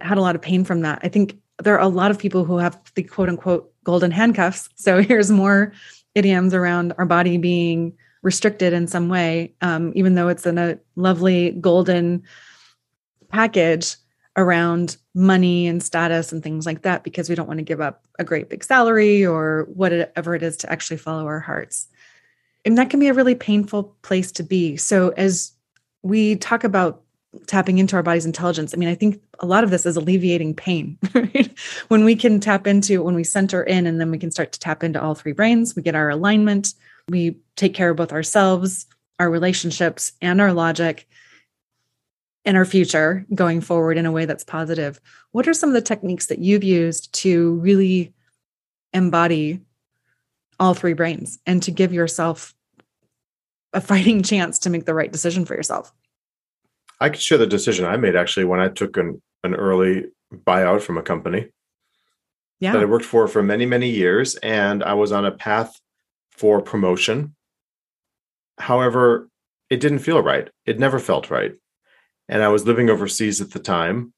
had 0.02 0.18
a 0.18 0.22
lot 0.22 0.36
of 0.36 0.42
pain 0.42 0.66
from 0.66 0.82
that. 0.82 1.00
I 1.04 1.08
think 1.08 1.38
there 1.64 1.76
are 1.76 1.82
a 1.82 1.88
lot 1.88 2.12
of 2.12 2.20
people 2.20 2.44
who 2.44 2.58
have 2.58 2.78
the 2.96 3.04
quote 3.04 3.30
unquote 3.30 3.74
golden 3.86 4.12
handcuffs. 4.12 4.68
So, 4.76 5.02
here's 5.02 5.32
more 5.32 5.72
idioms 6.16 6.54
around 6.54 6.94
our 6.98 7.06
body 7.06 7.38
being 7.38 7.94
restricted 8.24 8.74
in 8.74 8.88
some 8.88 9.08
way, 9.08 9.54
um, 9.62 9.94
even 9.96 10.16
though 10.16 10.28
it's 10.28 10.46
in 10.46 10.58
a 10.58 10.78
lovely 10.98 11.52
golden 11.52 12.24
package 13.30 13.96
around 14.36 14.98
money 15.16 15.68
and 15.68 15.82
status 15.82 16.32
and 16.32 16.44
things 16.44 16.66
like 16.66 16.84
that, 16.84 17.04
because 17.04 17.28
we 17.28 17.36
don't 17.36 17.48
want 17.48 17.58
to 17.58 17.64
give 17.64 17.82
up 17.82 18.06
a 18.20 18.24
great 18.24 18.50
big 18.50 18.64
salary 18.64 19.26
or 19.26 19.68
whatever 19.74 20.36
it 20.36 20.44
is 20.44 20.56
to 20.58 20.72
actually 20.72 20.98
follow 20.98 21.26
our 21.26 21.40
hearts. 21.40 21.88
And 22.66 22.78
that 22.78 22.90
can 22.90 23.00
be 23.00 23.08
a 23.08 23.14
really 23.14 23.36
painful 23.36 23.96
place 24.04 24.32
to 24.34 24.44
be. 24.44 24.78
So, 24.78 25.10
as 25.10 25.54
we 26.04 26.36
talk 26.36 26.64
about 26.64 27.02
tapping 27.46 27.78
into 27.78 27.96
our 27.96 28.04
body's 28.04 28.26
intelligence, 28.26 28.74
I 28.74 28.78
mean, 28.78 28.90
I 28.90 28.96
think 28.96 29.22
a 29.40 29.46
lot 29.46 29.64
of 29.64 29.70
this 29.70 29.86
is 29.86 29.98
alleviating 29.98 30.56
pain. 30.56 30.98
Right? 31.14 31.52
when 31.88 32.06
we 32.06 32.16
can 32.16 32.40
tap 32.40 32.68
into, 32.68 33.02
when 33.02 33.16
we 33.16 33.24
center 33.24 33.64
in, 33.64 33.88
and 33.88 34.00
then 34.00 34.12
we 34.12 34.18
can 34.18 34.32
start 34.32 34.52
to 34.52 34.60
tap 34.60 34.84
into 34.84 35.02
all 35.02 35.16
three 35.16 35.32
brains, 35.32 35.76
we 35.76 35.82
get 35.82 35.96
our 35.96 36.10
alignment, 36.10 36.74
we 37.10 37.38
take 37.56 37.74
care 37.74 37.90
of 37.90 37.98
both 37.98 38.12
ourselves, 38.12 38.86
our 39.20 39.30
relationships, 39.30 40.12
and 40.22 40.40
our 40.40 40.54
logic 40.54 41.08
and 42.48 42.56
our 42.56 42.66
future 42.66 43.26
going 43.36 43.60
forward 43.60 43.98
in 43.98 44.06
a 44.06 44.12
way 44.12 44.26
that's 44.26 44.46
positive. 44.46 45.02
What 45.34 45.50
are 45.50 45.54
some 45.54 45.70
of 45.70 45.74
the 45.74 45.82
techniques 45.82 46.28
that 46.28 46.40
you've 46.40 46.64
used 46.64 47.14
to 47.16 47.56
really 47.56 48.14
embody 48.94 49.60
all 50.58 50.74
three 50.74 50.94
brains 50.94 51.40
and 51.46 51.62
to 51.64 51.72
give 51.72 51.92
yourself 51.92 52.56
a 53.74 53.82
fighting 53.82 54.24
chance 54.24 54.60
to 54.60 54.70
make 54.70 54.86
the 54.86 54.94
right 54.94 55.12
decision 55.12 55.46
for 55.46 55.56
yourself? 55.56 55.92
I 57.02 57.10
could 57.10 57.22
share 57.22 57.38
the 57.38 57.46
decision 57.46 57.86
I 57.86 57.98
made 57.98 58.16
actually 58.16 58.46
when 58.46 58.62
I 58.62 58.70
took 58.70 58.96
an, 58.96 59.22
an 59.44 59.54
early 59.54 60.06
buyout 60.34 60.82
from 60.82 60.98
a 60.98 61.04
company 61.04 61.50
yeah. 62.62 62.72
that 62.72 62.82
I 62.82 62.86
worked 62.86 63.06
for 63.06 63.28
for 63.28 63.44
many, 63.44 63.66
many 63.66 63.90
years. 63.90 64.36
And 64.36 64.86
I 64.86 64.94
was 64.94 65.12
on 65.12 65.26
a 65.26 65.32
path 65.32 65.78
for 66.32 66.62
promotion. 66.62 67.36
However, 68.58 69.28
it 69.70 69.82
didn't 69.82 70.00
feel 70.00 70.24
right. 70.24 70.50
It 70.66 70.80
never 70.80 70.98
felt 70.98 71.30
right. 71.30 71.54
And 72.30 72.44
I 72.44 72.50
was 72.50 72.66
living 72.66 72.90
overseas 72.90 73.42
at 73.42 73.52
the 73.52 73.60
time. 73.60 74.14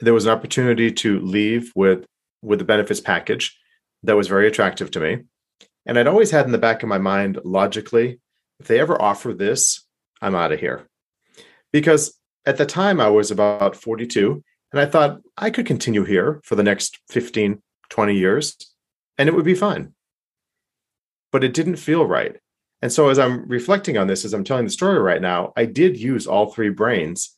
There 0.00 0.14
was 0.14 0.26
an 0.26 0.32
opportunity 0.32 0.90
to 0.92 1.20
leave 1.20 1.72
with 1.74 2.06
with 2.42 2.58
the 2.58 2.64
benefits 2.64 3.00
package 3.00 3.58
that 4.02 4.16
was 4.16 4.28
very 4.28 4.46
attractive 4.46 4.90
to 4.90 5.00
me. 5.00 5.24
And 5.86 5.98
I'd 5.98 6.06
always 6.06 6.30
had 6.30 6.44
in 6.44 6.52
the 6.52 6.58
back 6.58 6.82
of 6.82 6.88
my 6.88 6.98
mind 6.98 7.38
logically, 7.44 8.20
if 8.60 8.66
they 8.66 8.78
ever 8.80 9.00
offer 9.00 9.32
this, 9.32 9.86
I'm 10.20 10.34
out 10.34 10.52
of 10.52 10.60
here. 10.60 10.86
Because 11.72 12.18
at 12.44 12.58
the 12.58 12.66
time 12.66 13.00
I 13.00 13.08
was 13.08 13.30
about 13.30 13.76
42 13.76 14.42
and 14.72 14.80
I 14.80 14.86
thought 14.86 15.20
I 15.38 15.50
could 15.50 15.66
continue 15.66 16.04
here 16.04 16.40
for 16.44 16.54
the 16.54 16.62
next 16.62 16.98
15, 17.08 17.62
20 17.88 18.14
years 18.14 18.56
and 19.16 19.28
it 19.28 19.34
would 19.34 19.44
be 19.44 19.54
fine 19.54 19.94
but 21.34 21.42
it 21.42 21.52
didn't 21.52 21.74
feel 21.74 22.06
right. 22.06 22.36
And 22.84 22.92
so 22.92 23.08
as 23.08 23.18
I'm 23.18 23.48
reflecting 23.48 23.96
on 23.96 24.08
this, 24.08 24.26
as 24.26 24.34
I'm 24.34 24.44
telling 24.44 24.66
the 24.66 24.70
story 24.70 24.98
right 24.98 25.22
now, 25.22 25.54
I 25.56 25.64
did 25.64 25.96
use 25.96 26.26
all 26.26 26.52
three 26.52 26.68
brains 26.68 27.34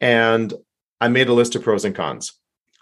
and 0.00 0.54
I 1.02 1.08
made 1.08 1.28
a 1.28 1.34
list 1.34 1.54
of 1.54 1.62
pros 1.62 1.84
and 1.84 1.94
cons. 1.94 2.32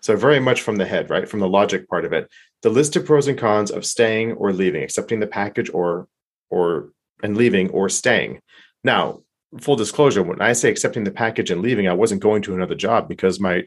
So 0.01 0.15
very 0.15 0.39
much 0.39 0.63
from 0.63 0.77
the 0.77 0.87
head, 0.87 1.11
right? 1.11 1.29
From 1.29 1.41
the 1.41 1.49
logic 1.49 1.89
part 1.89 2.05
of 2.05 2.13
it. 2.13 2.31
The 2.63 2.71
list 2.71 2.95
of 2.95 3.05
pros 3.05 3.27
and 3.27 3.37
cons 3.37 3.73
of 3.73 3.85
staying 3.85 4.35
or 4.35 4.53
leaving, 4.53 4.85
accepting 4.85 5.19
the 5.19 5.27
package 5.27 5.71
or 5.75 6.07
or 6.51 6.93
and 7.25 7.37
leaving 7.37 7.69
or 7.71 7.89
staying. 7.89 8.39
Now, 8.85 9.23
full 9.61 9.75
disclosure, 9.75 10.23
when 10.23 10.41
I 10.41 10.53
say 10.53 10.71
accepting 10.71 11.03
the 11.03 11.11
package 11.11 11.51
and 11.51 11.63
leaving, 11.63 11.89
I 11.89 11.95
wasn't 11.95 12.23
going 12.23 12.43
to 12.43 12.55
another 12.55 12.77
job 12.77 13.09
because 13.09 13.41
my 13.41 13.65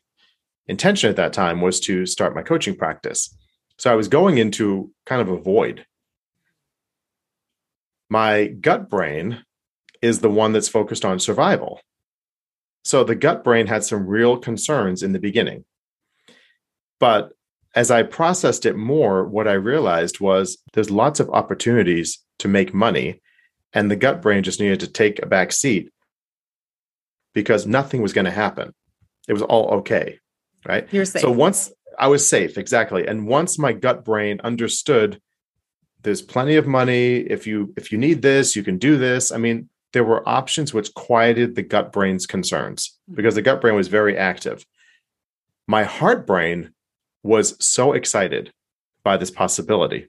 intention 0.67 1.10
at 1.10 1.17
that 1.17 1.33
time 1.33 1.60
was 1.60 1.81
to 1.81 2.05
start 2.05 2.33
my 2.33 2.43
coaching 2.43 2.77
practice. 2.77 3.36
So 3.77 3.91
I 3.91 3.95
was 3.95 4.07
going 4.07 4.38
into 4.38 4.89
kind 5.05 5.21
of 5.21 5.27
a 5.27 5.38
void 5.38 5.86
my 8.10 8.48
gut 8.48 8.89
brain 8.89 9.43
is 10.02 10.20
the 10.20 10.30
one 10.30 10.54
that's 10.54 10.70
focused 10.70 11.06
on 11.06 11.20
survival. 11.20 11.82
So 12.84 13.04
the 13.04 13.15
gut 13.15 13.43
brain 13.43 13.67
had 13.67 13.84
some 13.84 14.08
real 14.08 14.38
concerns 14.38 15.04
in 15.04 15.12
the 15.12 15.20
beginning. 15.20 15.65
But 17.00 17.34
as 17.76 17.91
I 17.91 18.04
processed 18.04 18.65
it 18.65 18.76
more, 18.76 19.26
what 19.26 19.48
I 19.48 19.54
realized 19.54 20.20
was 20.20 20.58
there's 20.74 20.89
lots 20.89 21.20
of 21.20 21.30
opportunities 21.30 22.20
to 22.39 22.48
make 22.48 22.74
money. 22.74 23.22
And 23.74 23.91
the 23.91 23.96
gut 23.96 24.22
brain 24.22 24.43
just 24.43 24.60
needed 24.60 24.80
to 24.80 24.88
take 24.88 25.22
a 25.22 25.28
back 25.28 25.52
seat 25.52 25.91
because 27.34 27.67
nothing 27.67 28.02
was 28.02 28.13
going 28.13 28.26
to 28.26 28.32
happen. 28.32 28.74
It 29.28 29.34
was 29.34 29.41
all 29.41 29.67
okay. 29.80 30.20
Right. 30.65 30.88
You're 30.91 31.06
safe. 31.06 31.22
So 31.22 31.30
once 31.30 31.72
I 32.00 32.08
was 32.08 32.28
safe, 32.28 32.58
exactly. 32.58 33.08
And 33.08 33.28
once 33.28 33.60
my 33.60 33.74
gut 33.74 34.04
brain 34.04 34.39
understood 34.43 35.22
there's 36.08 36.22
plenty 36.22 36.56
of 36.56 36.65
money. 36.65 37.17
If 37.17 37.46
you 37.46 37.74
if 37.76 37.91
you 37.91 37.98
need 37.98 38.22
this 38.22 38.56
you 38.56 38.63
can 38.63 38.78
do 38.78 38.98
this. 38.98 39.30
I 39.30 39.38
mean 39.38 39.70
there 39.91 40.06
were 40.06 40.28
options 40.28 40.74
which 40.74 40.93
quieted 40.93 41.54
the 41.54 41.63
gut 41.63 41.91
brain's 41.91 42.26
concerns 42.26 42.88
mm-hmm. 42.88 43.15
because 43.17 43.36
the 43.36 43.41
gut 43.41 43.60
brain 43.60 43.76
was 43.76 43.89
very 43.89 44.17
active. 44.17 44.65
My 45.67 45.84
heart 45.84 46.26
brain 46.26 46.72
was 47.24 47.58
so 47.60 47.91
excited 47.91 48.54
by 49.04 49.17
this 49.17 49.32
possibility. 49.32 50.08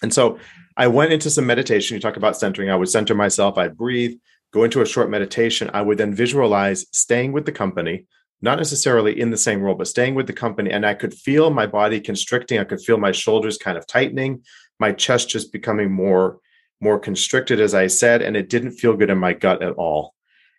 And 0.00 0.14
so 0.14 0.38
i 0.76 0.86
went 0.86 1.12
into 1.12 1.28
some 1.28 1.44
meditation. 1.44 1.96
You 1.96 2.00
talk 2.00 2.16
about 2.16 2.36
centering. 2.36 2.70
I 2.70 2.76
would 2.76 2.88
center 2.88 3.16
myself. 3.16 3.58
I'd 3.58 3.76
breathe 3.76 4.16
go 4.52 4.62
into 4.62 4.80
a 4.80 4.86
short 4.86 5.10
meditation. 5.10 5.70
I 5.74 5.82
would 5.82 5.98
then 5.98 6.14
visualize 6.14 6.86
staying 6.92 7.32
with 7.32 7.46
the 7.46 7.52
company 7.52 8.06
not 8.42 8.56
necessarily 8.56 9.20
in 9.20 9.30
the 9.30 9.36
same 9.36 9.60
role 9.60 9.74
but 9.74 9.88
staying 9.88 10.14
with 10.14 10.28
the 10.28 10.32
company. 10.32 10.70
And 10.70 10.86
i 10.86 10.94
could 10.94 11.14
feel 11.14 11.50
my 11.50 11.66
body 11.66 12.00
constricting. 12.00 12.60
I 12.60 12.64
could 12.64 12.80
feel 12.80 12.96
my 12.96 13.10
shoulders 13.10 13.58
kind 13.58 13.76
of 13.76 13.88
tightening 13.88 14.44
my 14.80 14.90
chest 14.90 15.28
just 15.28 15.52
becoming 15.52 15.92
more 15.92 16.40
more 16.80 16.98
constricted 16.98 17.60
as 17.60 17.74
i 17.74 17.86
said 17.86 18.22
and 18.22 18.36
it 18.36 18.48
didn't 18.48 18.72
feel 18.72 18.96
good 18.96 19.10
in 19.10 19.18
my 19.18 19.32
gut 19.32 19.62
at 19.62 19.74
all. 19.74 20.14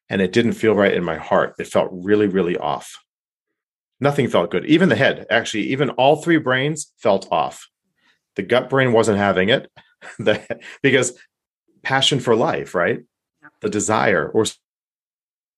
And 0.09 0.21
it 0.21 0.33
didn't 0.33 0.53
feel 0.53 0.75
right 0.75 0.93
in 0.93 1.05
my 1.05 1.15
heart. 1.15 1.55
It 1.57 1.67
felt 1.67 1.89
really 1.91 2.27
really 2.27 2.57
off. 2.57 2.97
Nothing 3.99 4.27
felt 4.27 4.51
good. 4.51 4.65
Even 4.65 4.89
the 4.89 4.95
head 4.95 5.25
actually 5.29 5.63
even 5.63 5.89
all 5.91 6.17
three 6.17 6.37
brains 6.37 6.93
felt 6.97 7.27
off. 7.31 7.67
The 8.35 8.43
gut 8.43 8.69
brain 8.69 8.93
wasn't 8.93 9.17
having 9.17 9.49
it 9.49 9.71
because 10.81 11.17
passion 11.81 12.19
for 12.19 12.35
life 12.35 12.75
right? 12.75 12.99
The 13.61 13.69
desire 13.69 14.29
or 14.29 14.45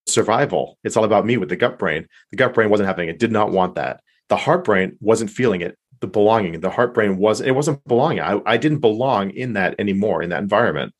survival. 0.08 0.78
It's 0.84 0.98
all 0.98 1.04
about 1.04 1.26
me 1.26 1.38
with 1.38 1.50
the 1.50 1.56
gut 1.56 1.80
brain. 1.80 2.08
The 2.32 2.38
gut 2.38 2.54
brain 2.54 2.70
wasn't 2.70 2.88
having 2.88 3.10
it 3.10 3.20
did 3.20 3.32
not 3.32 3.52
want 3.52 3.76
that. 3.76 4.02
The 4.30 4.38
heart 4.38 4.64
brain 4.64 4.98
wasn't 5.02 5.32
feeling 5.32 5.62
it 5.62 5.78
the 6.04 6.08
belonging. 6.08 6.60
The 6.60 6.70
heart 6.70 6.94
brain 6.94 7.18
was 7.18 7.40
it 7.40 7.52
wasn't 7.52 7.84
belonging. 7.88 8.20
I, 8.20 8.42
I 8.46 8.58
didn't 8.58 8.80
belong 8.80 9.32
in 9.32 9.54
that 9.54 9.74
anymore 9.80 10.22
in 10.22 10.30
that 10.32 10.42
environment. 10.42 10.94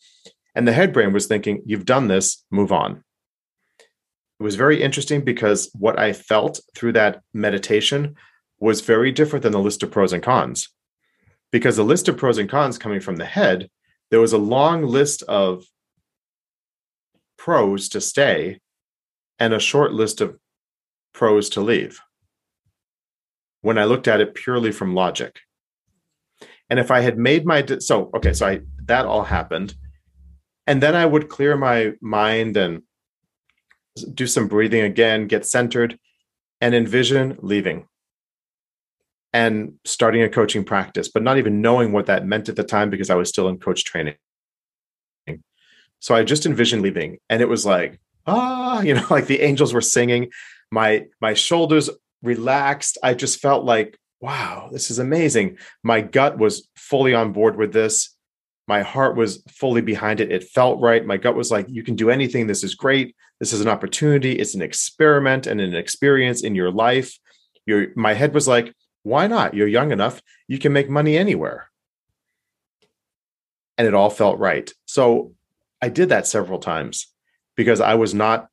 And 0.56 0.66
the 0.66 0.72
head 0.72 0.94
brain 0.94 1.12
was 1.12 1.28
thinking, 1.28 1.62
you've 1.66 1.86
done 1.86 2.08
this, 2.08 2.46
move 2.50 2.72
on. 2.72 3.04
It 4.40 4.44
was 4.44 4.56
very 4.56 4.82
interesting 4.82 5.22
because 5.22 5.70
what 5.78 6.00
I 6.00 6.14
felt 6.14 6.62
through 6.74 6.94
that 6.94 7.22
meditation 7.34 8.16
was 8.60 8.80
very 8.80 9.12
different 9.12 9.44
than 9.44 9.52
the 9.52 9.60
list 9.60 9.84
of 9.84 9.92
pros 9.92 10.14
and 10.14 10.24
cons. 10.24 10.70
Because 11.52 11.76
the 11.76 11.84
list 11.84 12.08
of 12.08 12.16
pros 12.16 12.38
and 12.38 12.50
cons 12.50 12.78
coming 12.78 13.02
from 13.02 13.18
the 13.18 13.26
head, 13.26 13.70
there 14.10 14.22
was 14.22 14.32
a 14.32 14.38
long 14.38 14.84
list 14.84 15.22
of 15.24 15.66
pros 17.38 17.90
to 17.90 18.00
stay 18.00 18.62
and 19.38 19.54
a 19.54 19.60
short 19.60 19.92
list 19.92 20.22
of 20.22 20.38
pros 21.14 21.50
to 21.50 21.62
leave 21.62 22.00
when 23.64 23.80
I 23.80 23.86
looked 23.86 24.08
at 24.08 24.22
it 24.22 24.36
purely 24.36 24.72
from 24.72 24.94
logic. 24.94 25.40
And 26.70 26.80
if 26.80 26.92
I 26.92 27.00
had 27.00 27.18
made 27.18 27.46
my 27.46 27.64
de- 27.64 27.82
so 27.82 28.12
okay, 28.16 28.34
so 28.34 28.46
I 28.48 28.62
that 28.86 29.06
all 29.06 29.24
happened, 29.24 29.76
and 30.68 30.82
then 30.82 30.96
I 30.96 31.06
would 31.06 31.30
clear 31.30 31.58
my 31.58 31.94
mind 32.02 32.56
and 32.56 32.84
do 34.14 34.28
some 34.28 34.48
breathing 34.48 34.82
again, 34.82 35.28
get 35.28 35.46
centered, 35.46 35.98
and 36.62 36.76
envision 36.76 37.38
leaving 37.42 37.88
and 39.34 39.74
starting 39.84 40.22
a 40.22 40.30
coaching 40.30 40.64
practice, 40.64 41.10
but 41.10 41.24
not 41.24 41.38
even 41.38 41.62
knowing 41.62 41.92
what 41.92 42.06
that 42.06 42.26
meant 42.26 42.50
at 42.50 42.56
the 42.56 42.64
time 42.64 42.90
because 42.90 43.10
I 43.10 43.16
was 43.16 43.30
still 43.30 43.50
in 43.50 43.58
coach 43.58 43.84
training. 43.84 44.16
So 46.00 46.14
I 46.14 46.24
just 46.24 46.46
envisioned 46.46 46.82
leaving, 46.82 47.20
and 47.30 47.42
it 47.42 47.48
was 47.48 47.66
like 47.66 48.00
ah, 48.26 48.82
you 48.82 48.94
know, 48.94 49.06
like 49.10 49.28
the 49.28 49.42
angels 49.42 49.74
were 49.74 49.82
singing. 49.82 50.32
My 50.72 51.06
my 51.22 51.34
shoulders 51.34 51.90
relaxed. 52.24 52.98
I 53.04 53.14
just 53.14 53.40
felt 53.40 53.66
like, 53.66 54.00
wow, 54.22 54.70
this 54.72 54.90
is 54.90 55.00
amazing. 55.00 55.58
My 55.84 56.02
gut 56.02 56.38
was 56.38 56.70
fully 56.76 57.14
on 57.14 57.34
board 57.34 57.58
with 57.58 57.74
this. 57.74 58.16
My 58.68 58.82
heart 58.82 59.18
was 59.18 59.44
fully 59.50 59.82
behind 59.82 60.22
it. 60.22 60.32
It 60.32 60.46
felt 60.46 60.80
right. 60.80 61.06
My 61.06 61.18
gut 61.18 61.36
was 61.36 61.52
like, 61.52 61.68
you 61.70 61.84
can 61.84 61.96
do 61.96 62.10
anything. 62.10 62.48
This 62.48 62.64
is 62.64 62.76
great. 62.76 63.16
This 63.42 63.52
is 63.52 63.60
an 63.60 63.68
opportunity. 63.68 64.40
It's 64.40 64.56
an 64.56 64.62
experiment 64.62 65.46
and 65.46 65.60
an 65.60 65.76
experience 65.76 66.44
in 66.44 66.56
your 66.56 66.72
life. 66.72 67.20
Your 67.66 67.88
my 67.96 68.14
head 68.14 68.34
was 68.34 68.48
like, 68.48 68.74
why 69.04 69.28
not? 69.28 69.54
You're 69.54 69.68
young 69.68 69.92
enough. 69.92 70.22
You 70.48 70.60
can 70.60 70.72
make 70.72 70.90
money 70.90 71.18
anywhere. 71.18 71.70
And 73.78 73.86
it 73.86 73.94
all 73.94 74.10
felt 74.10 74.40
right. 74.40 74.72
So 74.86 75.34
I 75.82 75.90
did 75.90 76.10
that 76.10 76.28
several 76.28 76.60
times 76.60 77.08
because 77.58 77.82
I 77.82 77.96
was 77.96 78.14
not 78.14 78.48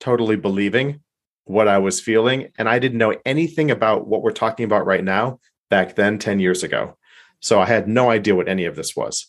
totally 0.00 0.36
believing 0.36 1.00
what 1.44 1.68
I 1.68 1.78
was 1.78 2.00
feeling. 2.00 2.48
And 2.58 2.68
I 2.68 2.78
didn't 2.78 2.98
know 2.98 3.16
anything 3.24 3.70
about 3.70 4.06
what 4.06 4.22
we're 4.22 4.32
talking 4.32 4.64
about 4.64 4.86
right 4.86 5.04
now 5.04 5.40
back 5.70 5.94
then, 5.94 6.18
10 6.18 6.40
years 6.40 6.62
ago. 6.62 6.96
So 7.40 7.60
I 7.60 7.66
had 7.66 7.88
no 7.88 8.10
idea 8.10 8.34
what 8.34 8.48
any 8.48 8.64
of 8.64 8.76
this 8.76 8.96
was. 8.96 9.26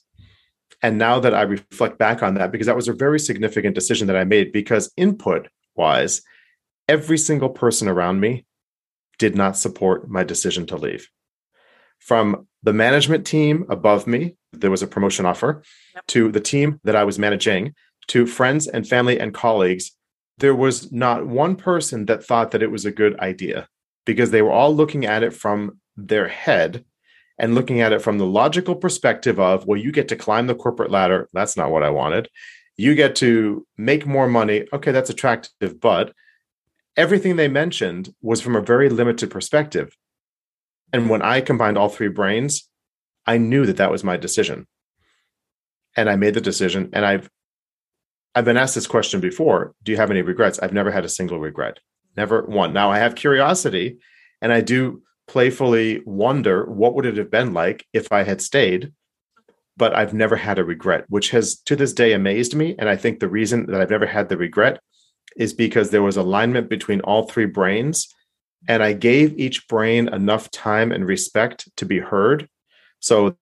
And 0.81 0.97
now 0.97 1.19
that 1.19 1.33
I 1.33 1.41
reflect 1.41 1.97
back 1.97 2.23
on 2.23 2.35
that, 2.35 2.51
because 2.51 2.67
that 2.67 2.75
was 2.75 2.87
a 2.87 2.93
very 2.93 3.19
significant 3.19 3.75
decision 3.75 4.07
that 4.07 4.15
I 4.15 4.23
made, 4.23 4.51
because 4.51 4.91
input 4.97 5.47
wise, 5.75 6.21
every 6.87 7.17
single 7.17 7.49
person 7.49 7.87
around 7.87 8.19
me 8.19 8.45
did 9.17 9.35
not 9.35 9.57
support 9.57 10.09
my 10.09 10.23
decision 10.23 10.65
to 10.67 10.77
leave. 10.77 11.09
From 11.99 12.47
the 12.63 12.73
management 12.73 13.25
team 13.25 13.65
above 13.69 14.05
me, 14.05 14.35
there 14.51 14.71
was 14.71 14.83
a 14.83 14.87
promotion 14.87 15.25
offer, 15.25 15.63
yep. 15.93 16.05
to 16.07 16.31
the 16.31 16.39
team 16.39 16.79
that 16.83 16.95
I 16.95 17.03
was 17.03 17.17
managing, 17.17 17.73
to 18.07 18.27
friends 18.27 18.67
and 18.67 18.87
family 18.87 19.19
and 19.19 19.33
colleagues, 19.33 19.91
there 20.37 20.55
was 20.55 20.91
not 20.91 21.25
one 21.25 21.55
person 21.55 22.05
that 22.05 22.25
thought 22.25 22.51
that 22.51 22.63
it 22.63 22.71
was 22.71 22.85
a 22.85 22.91
good 22.91 23.19
idea 23.19 23.67
because 24.05 24.31
they 24.31 24.41
were 24.41 24.51
all 24.51 24.75
looking 24.75 25.05
at 25.05 25.23
it 25.23 25.33
from 25.33 25.79
their 25.95 26.27
head 26.27 26.83
and 27.37 27.55
looking 27.55 27.81
at 27.81 27.93
it 27.93 28.01
from 28.01 28.17
the 28.17 28.25
logical 28.25 28.75
perspective 28.75 29.39
of, 29.39 29.65
well, 29.65 29.79
you 29.79 29.91
get 29.91 30.07
to 30.09 30.15
climb 30.15 30.47
the 30.47 30.55
corporate 30.55 30.91
ladder. 30.91 31.29
That's 31.33 31.57
not 31.57 31.71
what 31.71 31.83
I 31.83 31.89
wanted. 31.89 32.29
You 32.77 32.95
get 32.95 33.15
to 33.17 33.65
make 33.77 34.05
more 34.05 34.27
money. 34.27 34.65
Okay, 34.73 34.91
that's 34.91 35.09
attractive, 35.09 35.79
but 35.79 36.13
everything 36.97 37.35
they 37.35 37.47
mentioned 37.47 38.13
was 38.21 38.41
from 38.41 38.55
a 38.55 38.61
very 38.61 38.89
limited 38.89 39.31
perspective. 39.31 39.95
And 40.93 41.09
when 41.09 41.21
I 41.21 41.41
combined 41.41 41.77
all 41.77 41.89
three 41.89 42.09
brains, 42.09 42.69
I 43.25 43.37
knew 43.37 43.65
that 43.65 43.77
that 43.77 43.91
was 43.91 44.03
my 44.03 44.17
decision. 44.17 44.67
And 45.97 46.09
I 46.09 46.15
made 46.15 46.33
the 46.33 46.41
decision. 46.41 46.89
And 46.93 47.05
I've 47.05 47.29
I've 48.35 48.45
been 48.45 48.57
asked 48.57 48.75
this 48.75 48.85
question 48.85 49.21
before. 49.21 49.73
Do 49.83 49.91
you 49.93 49.97
have 49.97 50.11
any 50.11 50.21
regrets? 50.21 50.59
I've 50.59 50.73
never 50.73 50.91
had 50.91 51.05
a 51.05 51.09
single 51.09 51.39
regret. 51.39 51.79
Never 52.17 52.43
one. 52.43 52.73
Now 52.73 52.91
I 52.91 52.99
have 52.99 53.15
curiosity 53.15 53.97
and 54.41 54.51
I 54.51 54.61
do 54.61 55.01
playfully 55.27 56.01
wonder 56.05 56.65
what 56.65 56.93
would 56.95 57.05
it 57.05 57.17
have 57.17 57.31
been 57.31 57.53
like 57.53 57.85
if 57.93 58.11
I 58.11 58.23
had 58.23 58.41
stayed. 58.41 58.91
But 59.77 59.95
I've 59.95 60.13
never 60.13 60.35
had 60.35 60.59
a 60.59 60.63
regret, 60.63 61.05
which 61.09 61.31
has 61.31 61.57
to 61.61 61.75
this 61.75 61.93
day 61.93 62.13
amazed 62.13 62.55
me. 62.55 62.75
And 62.77 62.87
I 62.87 62.95
think 62.95 63.19
the 63.19 63.29
reason 63.29 63.65
that 63.67 63.81
I've 63.81 63.89
never 63.89 64.05
had 64.05 64.29
the 64.29 64.37
regret 64.37 64.79
is 65.35 65.53
because 65.53 65.89
there 65.89 66.03
was 66.03 66.17
alignment 66.17 66.69
between 66.69 67.01
all 67.01 67.23
three 67.23 67.45
brains. 67.45 68.07
And 68.67 68.81
I 68.81 68.93
gave 68.93 69.37
each 69.37 69.67
brain 69.67 70.07
enough 70.09 70.49
time 70.51 70.91
and 70.91 71.05
respect 71.05 71.69
to 71.77 71.85
be 71.85 71.99
heard. 71.99 72.47
So 72.99 73.35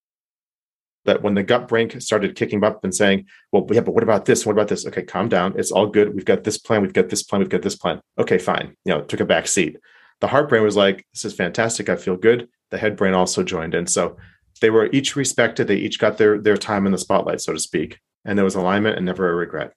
that 1.05 1.21
when 1.21 1.33
the 1.33 1.43
gut 1.43 1.67
brain 1.67 1.99
started 1.99 2.35
kicking 2.35 2.63
up 2.63 2.83
and 2.83 2.93
saying, 2.93 3.25
well, 3.51 3.67
yeah, 3.71 3.81
but 3.81 3.93
what 3.93 4.03
about 4.03 4.25
this? 4.25 4.45
What 4.45 4.53
about 4.53 4.67
this? 4.67 4.85
Okay, 4.87 5.03
calm 5.03 5.29
down. 5.29 5.53
It's 5.57 5.71
all 5.71 5.87
good. 5.87 6.15
We've 6.15 6.25
got 6.25 6.43
this 6.43 6.57
plan. 6.57 6.81
We've 6.81 6.93
got 6.93 7.09
this 7.09 7.23
plan. 7.23 7.41
We've 7.41 7.49
got 7.49 7.61
this 7.61 7.75
plan. 7.75 8.01
Okay, 8.17 8.37
fine. 8.37 8.75
You 8.85 8.93
know, 8.93 9.01
took 9.01 9.19
a 9.19 9.25
back 9.25 9.47
seat. 9.47 9.77
The 10.21 10.27
heart 10.27 10.49
brain 10.49 10.63
was 10.63 10.77
like, 10.77 11.05
this 11.13 11.25
is 11.25 11.33
fantastic. 11.33 11.89
I 11.89 11.97
feel 11.97 12.15
good. 12.15 12.47
The 12.71 12.77
head 12.77 12.95
brain 12.95 13.13
also 13.13 13.43
joined 13.43 13.75
in. 13.75 13.87
So 13.87 14.17
they 14.61 14.69
were 14.69 14.89
each 14.93 15.15
respected. 15.15 15.67
They 15.67 15.75
each 15.75 15.99
got 15.99 16.17
their 16.17 16.39
their 16.39 16.57
time 16.57 16.85
in 16.85 16.91
the 16.91 16.97
spotlight, 16.97 17.41
so 17.41 17.53
to 17.53 17.59
speak. 17.59 17.99
And 18.23 18.37
there 18.37 18.45
was 18.45 18.55
alignment 18.55 18.95
and 18.95 19.05
never 19.05 19.29
a 19.29 19.35
regret. 19.35 19.73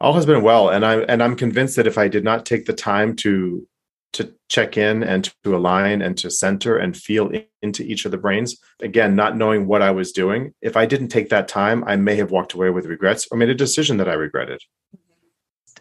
All 0.00 0.14
has 0.14 0.26
been 0.26 0.42
well. 0.42 0.70
And 0.70 0.84
I'm, 0.84 1.04
and 1.08 1.22
I'm 1.22 1.36
convinced 1.36 1.76
that 1.76 1.86
if 1.86 1.98
I 1.98 2.08
did 2.08 2.24
not 2.24 2.46
take 2.46 2.64
the 2.64 2.72
time 2.72 3.14
to 3.16 3.66
to 4.12 4.34
check 4.48 4.76
in 4.76 5.02
and 5.02 5.32
to 5.44 5.56
align 5.56 6.02
and 6.02 6.16
to 6.18 6.30
center 6.30 6.76
and 6.76 6.96
feel 6.96 7.30
into 7.62 7.82
each 7.82 8.04
of 8.04 8.10
the 8.10 8.18
brains. 8.18 8.58
Again, 8.80 9.16
not 9.16 9.36
knowing 9.36 9.66
what 9.66 9.82
I 9.82 9.90
was 9.90 10.12
doing. 10.12 10.52
If 10.60 10.76
I 10.76 10.86
didn't 10.86 11.08
take 11.08 11.30
that 11.30 11.48
time, 11.48 11.82
I 11.84 11.96
may 11.96 12.16
have 12.16 12.30
walked 12.30 12.52
away 12.52 12.70
with 12.70 12.86
regrets 12.86 13.26
or 13.30 13.38
made 13.38 13.48
a 13.48 13.54
decision 13.54 13.96
that 13.96 14.08
I 14.08 14.14
regretted. 14.14 14.60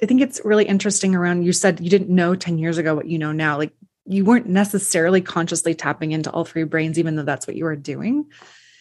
I 0.01 0.05
think 0.05 0.21
it's 0.21 0.41
really 0.43 0.65
interesting 0.65 1.13
around 1.15 1.43
you 1.43 1.53
said 1.53 1.79
you 1.79 1.89
didn't 1.89 2.09
know 2.09 2.33
10 2.35 2.57
years 2.57 2.77
ago 2.77 2.95
what 2.95 3.07
you 3.07 3.19
know 3.19 3.31
now. 3.31 3.57
Like 3.57 3.73
you 4.05 4.25
weren't 4.25 4.47
necessarily 4.47 5.21
consciously 5.21 5.75
tapping 5.75 6.11
into 6.11 6.31
all 6.31 6.45
three 6.45 6.63
brains, 6.63 6.97
even 6.97 7.15
though 7.15 7.23
that's 7.23 7.45
what 7.45 7.55
you 7.55 7.65
were 7.65 7.75
doing. 7.75 8.25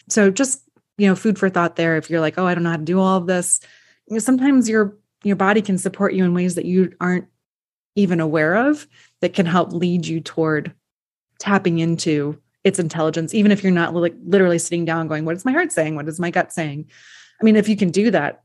So 0.09 0.31
just, 0.31 0.63
you 0.97 1.07
know, 1.07 1.15
food 1.15 1.37
for 1.37 1.49
thought 1.49 1.75
there. 1.75 1.97
If 1.97 2.09
you're 2.09 2.21
like, 2.21 2.37
oh, 2.37 2.45
I 2.45 2.55
don't 2.55 2.63
know 2.63 2.71
how 2.71 2.77
to 2.77 2.83
do 2.83 2.99
all 2.99 3.17
of 3.17 3.27
this, 3.27 3.59
you 4.07 4.15
know, 4.15 4.19
sometimes 4.19 4.67
your 4.67 4.97
your 5.23 5.35
body 5.35 5.61
can 5.61 5.77
support 5.77 6.13
you 6.13 6.25
in 6.25 6.33
ways 6.33 6.55
that 6.55 6.65
you 6.65 6.93
aren't 6.99 7.27
even 7.95 8.19
aware 8.19 8.69
of 8.69 8.87
that 9.21 9.33
can 9.33 9.45
help 9.45 9.71
lead 9.71 10.05
you 10.05 10.19
toward 10.19 10.73
tapping 11.39 11.79
into 11.79 12.39
its 12.63 12.79
intelligence, 12.79 13.33
even 13.33 13.51
if 13.51 13.63
you're 13.63 13.71
not 13.71 13.95
like 13.95 14.15
literally 14.23 14.59
sitting 14.59 14.85
down 14.85 15.07
going, 15.07 15.25
What 15.25 15.35
is 15.35 15.45
my 15.45 15.51
heart 15.51 15.71
saying? 15.71 15.95
What 15.95 16.07
is 16.07 16.19
my 16.19 16.31
gut 16.31 16.51
saying? 16.51 16.89
I 17.39 17.43
mean, 17.43 17.55
if 17.55 17.67
you 17.67 17.75
can 17.75 17.89
do 17.89 18.11
that, 18.11 18.43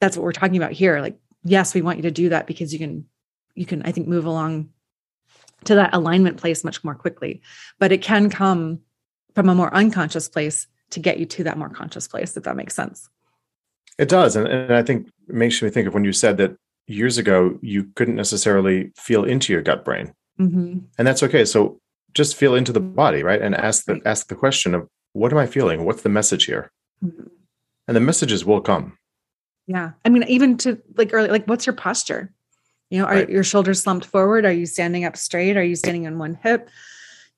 that's 0.00 0.16
what 0.16 0.24
we're 0.24 0.32
talking 0.32 0.56
about 0.56 0.72
here. 0.72 1.00
Like, 1.00 1.18
yes, 1.42 1.74
we 1.74 1.82
want 1.82 1.98
you 1.98 2.02
to 2.02 2.10
do 2.10 2.28
that 2.30 2.46
because 2.46 2.72
you 2.72 2.78
can, 2.78 3.06
you 3.54 3.64
can, 3.64 3.82
I 3.82 3.92
think, 3.92 4.08
move 4.08 4.26
along 4.26 4.68
to 5.64 5.76
that 5.76 5.94
alignment 5.94 6.36
place 6.36 6.64
much 6.64 6.84
more 6.84 6.94
quickly. 6.94 7.40
But 7.78 7.92
it 7.92 8.02
can 8.02 8.28
come 8.28 8.80
from 9.34 9.48
a 9.48 9.54
more 9.54 9.74
unconscious 9.74 10.28
place 10.28 10.66
to 10.90 11.00
get 11.00 11.18
you 11.18 11.26
to 11.26 11.44
that 11.44 11.56
more 11.56 11.70
conscious 11.70 12.06
place, 12.06 12.36
if 12.36 12.44
that 12.44 12.56
makes 12.56 12.74
sense. 12.74 13.08
It 13.98 14.08
does. 14.08 14.36
And, 14.36 14.46
and 14.46 14.74
I 14.74 14.82
think 14.82 15.08
it 15.28 15.34
makes 15.34 15.62
me 15.62 15.70
think 15.70 15.88
of 15.88 15.94
when 15.94 16.04
you 16.04 16.12
said 16.12 16.36
that 16.38 16.56
years 16.86 17.18
ago 17.18 17.58
you 17.62 17.84
couldn't 17.94 18.16
necessarily 18.16 18.92
feel 18.96 19.24
into 19.24 19.52
your 19.52 19.62
gut 19.62 19.84
brain. 19.84 20.12
Mm-hmm. 20.40 20.78
and 20.98 21.06
that's 21.06 21.22
okay. 21.22 21.44
So 21.44 21.80
just 22.12 22.36
feel 22.36 22.54
into 22.54 22.72
the 22.72 22.80
body 22.80 23.22
right? 23.22 23.40
And 23.40 23.54
ask 23.54 23.84
the 23.84 24.00
ask 24.04 24.28
the 24.28 24.34
question 24.34 24.74
of 24.74 24.88
what 25.12 25.32
am 25.32 25.38
i 25.38 25.46
feeling? 25.46 25.84
What's 25.84 26.02
the 26.02 26.08
message 26.08 26.44
here? 26.44 26.70
Mm-hmm. 27.04 27.26
and 27.88 27.96
the 27.96 28.00
messages 28.00 28.44
will 28.44 28.60
come. 28.60 28.98
Yeah. 29.66 29.92
I 30.04 30.08
mean 30.08 30.24
even 30.24 30.56
to 30.58 30.80
like 30.96 31.12
early 31.12 31.28
like 31.28 31.46
what's 31.46 31.66
your 31.66 31.74
posture? 31.74 32.32
You 32.90 33.00
know 33.00 33.06
are 33.06 33.14
right. 33.14 33.30
your 33.30 33.44
shoulders 33.44 33.82
slumped 33.82 34.06
forward? 34.06 34.44
Are 34.44 34.52
you 34.52 34.66
standing 34.66 35.04
up 35.04 35.16
straight? 35.16 35.56
Are 35.56 35.64
you 35.64 35.76
standing 35.76 36.06
on 36.06 36.18
one 36.18 36.38
hip? 36.42 36.68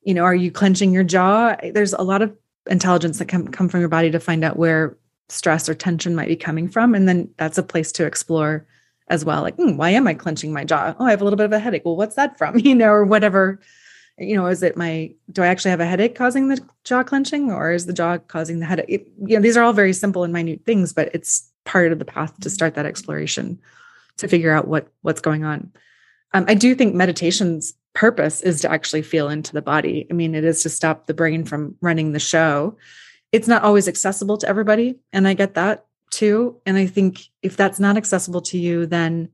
You 0.03 0.13
know 0.13 0.23
are 0.23 0.35
you 0.35 0.51
clenching 0.51 0.91
your 0.91 1.03
jaw? 1.03 1.55
There's 1.73 1.93
a 1.93 2.01
lot 2.01 2.21
of 2.21 2.35
intelligence 2.69 3.19
that 3.19 3.27
can 3.27 3.47
come 3.47 3.69
from 3.69 3.79
your 3.79 3.89
body 3.89 4.11
to 4.11 4.19
find 4.19 4.43
out 4.43 4.57
where 4.57 4.97
stress 5.29 5.67
or 5.67 5.73
tension 5.73 6.15
might 6.15 6.27
be 6.27 6.35
coming 6.35 6.67
from. 6.67 6.95
And 6.95 7.07
then 7.07 7.29
that's 7.37 7.57
a 7.57 7.63
place 7.63 7.91
to 7.93 8.05
explore 8.05 8.65
as 9.09 9.23
well. 9.23 9.41
Like, 9.41 9.55
hmm, 9.55 9.77
why 9.77 9.89
am 9.91 10.07
I 10.07 10.13
clenching 10.13 10.53
my 10.53 10.63
jaw? 10.63 10.95
Oh, 10.99 11.05
I 11.05 11.11
have 11.11 11.21
a 11.21 11.23
little 11.23 11.37
bit 11.37 11.45
of 11.45 11.53
a 11.53 11.59
headache. 11.59 11.83
Well, 11.85 11.95
what's 11.95 12.15
that 12.15 12.37
from? 12.37 12.59
You 12.67 12.75
know, 12.75 12.91
or 12.91 13.05
whatever. 13.05 13.59
You 14.17 14.35
know, 14.35 14.47
is 14.47 14.63
it 14.63 14.75
my, 14.75 15.13
do 15.31 15.43
I 15.43 15.47
actually 15.47 15.71
have 15.71 15.79
a 15.79 15.85
headache 15.85 16.15
causing 16.15 16.47
the 16.47 16.59
jaw 16.83 17.03
clenching 17.03 17.51
or 17.51 17.71
is 17.71 17.85
the 17.85 17.93
jaw 17.93 18.17
causing 18.17 18.59
the 18.59 18.65
headache? 18.65 18.85
It, 18.89 19.07
you 19.25 19.35
know, 19.35 19.41
these 19.41 19.55
are 19.55 19.63
all 19.63 19.73
very 19.73 19.93
simple 19.93 20.23
and 20.23 20.33
minute 20.33 20.61
things, 20.65 20.91
but 20.91 21.09
it's 21.13 21.51
part 21.65 21.91
of 21.91 21.99
the 21.99 22.05
path 22.05 22.37
to 22.39 22.49
start 22.49 22.73
that 22.75 22.85
exploration 22.85 23.59
to 24.17 24.27
figure 24.27 24.51
out 24.51 24.67
what 24.67 24.87
what's 25.01 25.21
going 25.21 25.43
on. 25.43 25.71
Um, 26.33 26.45
I 26.47 26.55
do 26.55 26.75
think 26.75 26.95
meditation's 26.95 27.73
purpose 27.93 28.41
is 28.41 28.61
to 28.61 28.71
actually 28.71 29.01
feel 29.01 29.29
into 29.29 29.53
the 29.53 29.61
body. 29.61 30.07
I 30.09 30.13
mean, 30.13 30.35
it 30.35 30.43
is 30.43 30.61
to 30.63 30.69
stop 30.69 31.07
the 31.07 31.13
brain 31.13 31.45
from 31.45 31.75
running 31.81 32.11
the 32.11 32.19
show. 32.19 32.77
It's 33.31 33.47
not 33.47 33.63
always 33.63 33.87
accessible 33.87 34.37
to 34.37 34.47
everybody, 34.47 34.99
and 35.11 35.27
I 35.27 35.33
get 35.33 35.55
that 35.55 35.86
too. 36.09 36.59
And 36.65 36.77
I 36.77 36.87
think 36.87 37.27
if 37.41 37.57
that's 37.57 37.79
not 37.79 37.97
accessible 37.97 38.41
to 38.41 38.57
you, 38.57 38.85
then 38.85 39.29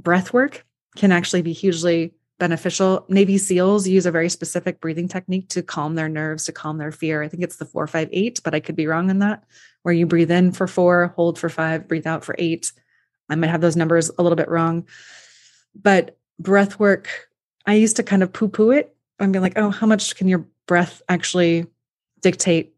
breath 0.00 0.32
work 0.32 0.64
can 0.96 1.12
actually 1.12 1.42
be 1.42 1.52
hugely 1.52 2.14
beneficial. 2.38 3.04
Navy 3.08 3.38
SEALs 3.38 3.88
use 3.88 4.06
a 4.06 4.12
very 4.12 4.28
specific 4.28 4.80
breathing 4.80 5.08
technique 5.08 5.48
to 5.50 5.62
calm 5.62 5.94
their 5.94 6.08
nerves, 6.08 6.44
to 6.44 6.52
calm 6.52 6.78
their 6.78 6.92
fear. 6.92 7.22
I 7.22 7.28
think 7.28 7.42
it's 7.42 7.56
the 7.56 7.64
four, 7.64 7.86
five, 7.86 8.08
eight, 8.12 8.40
but 8.44 8.54
I 8.54 8.60
could 8.60 8.76
be 8.76 8.86
wrong 8.86 9.10
on 9.10 9.18
that, 9.18 9.44
where 9.82 9.94
you 9.94 10.06
breathe 10.06 10.30
in 10.30 10.52
for 10.52 10.66
four, 10.66 11.12
hold 11.16 11.38
for 11.38 11.48
five, 11.48 11.88
breathe 11.88 12.06
out 12.06 12.24
for 12.24 12.34
eight. 12.38 12.72
I 13.28 13.34
might 13.34 13.50
have 13.50 13.60
those 13.60 13.76
numbers 13.76 14.10
a 14.18 14.22
little 14.22 14.36
bit 14.36 14.48
wrong. 14.48 14.86
But 15.74 16.16
breath 16.38 16.78
work, 16.78 17.08
I 17.66 17.74
used 17.74 17.96
to 17.96 18.02
kind 18.02 18.22
of 18.22 18.32
poo 18.32 18.48
poo 18.48 18.70
it 18.70 18.94
and 19.18 19.32
be 19.32 19.40
like, 19.40 19.58
oh, 19.58 19.70
how 19.70 19.86
much 19.86 20.16
can 20.16 20.28
your 20.28 20.46
breath 20.66 21.02
actually 21.08 21.66
dictate, 22.22 22.74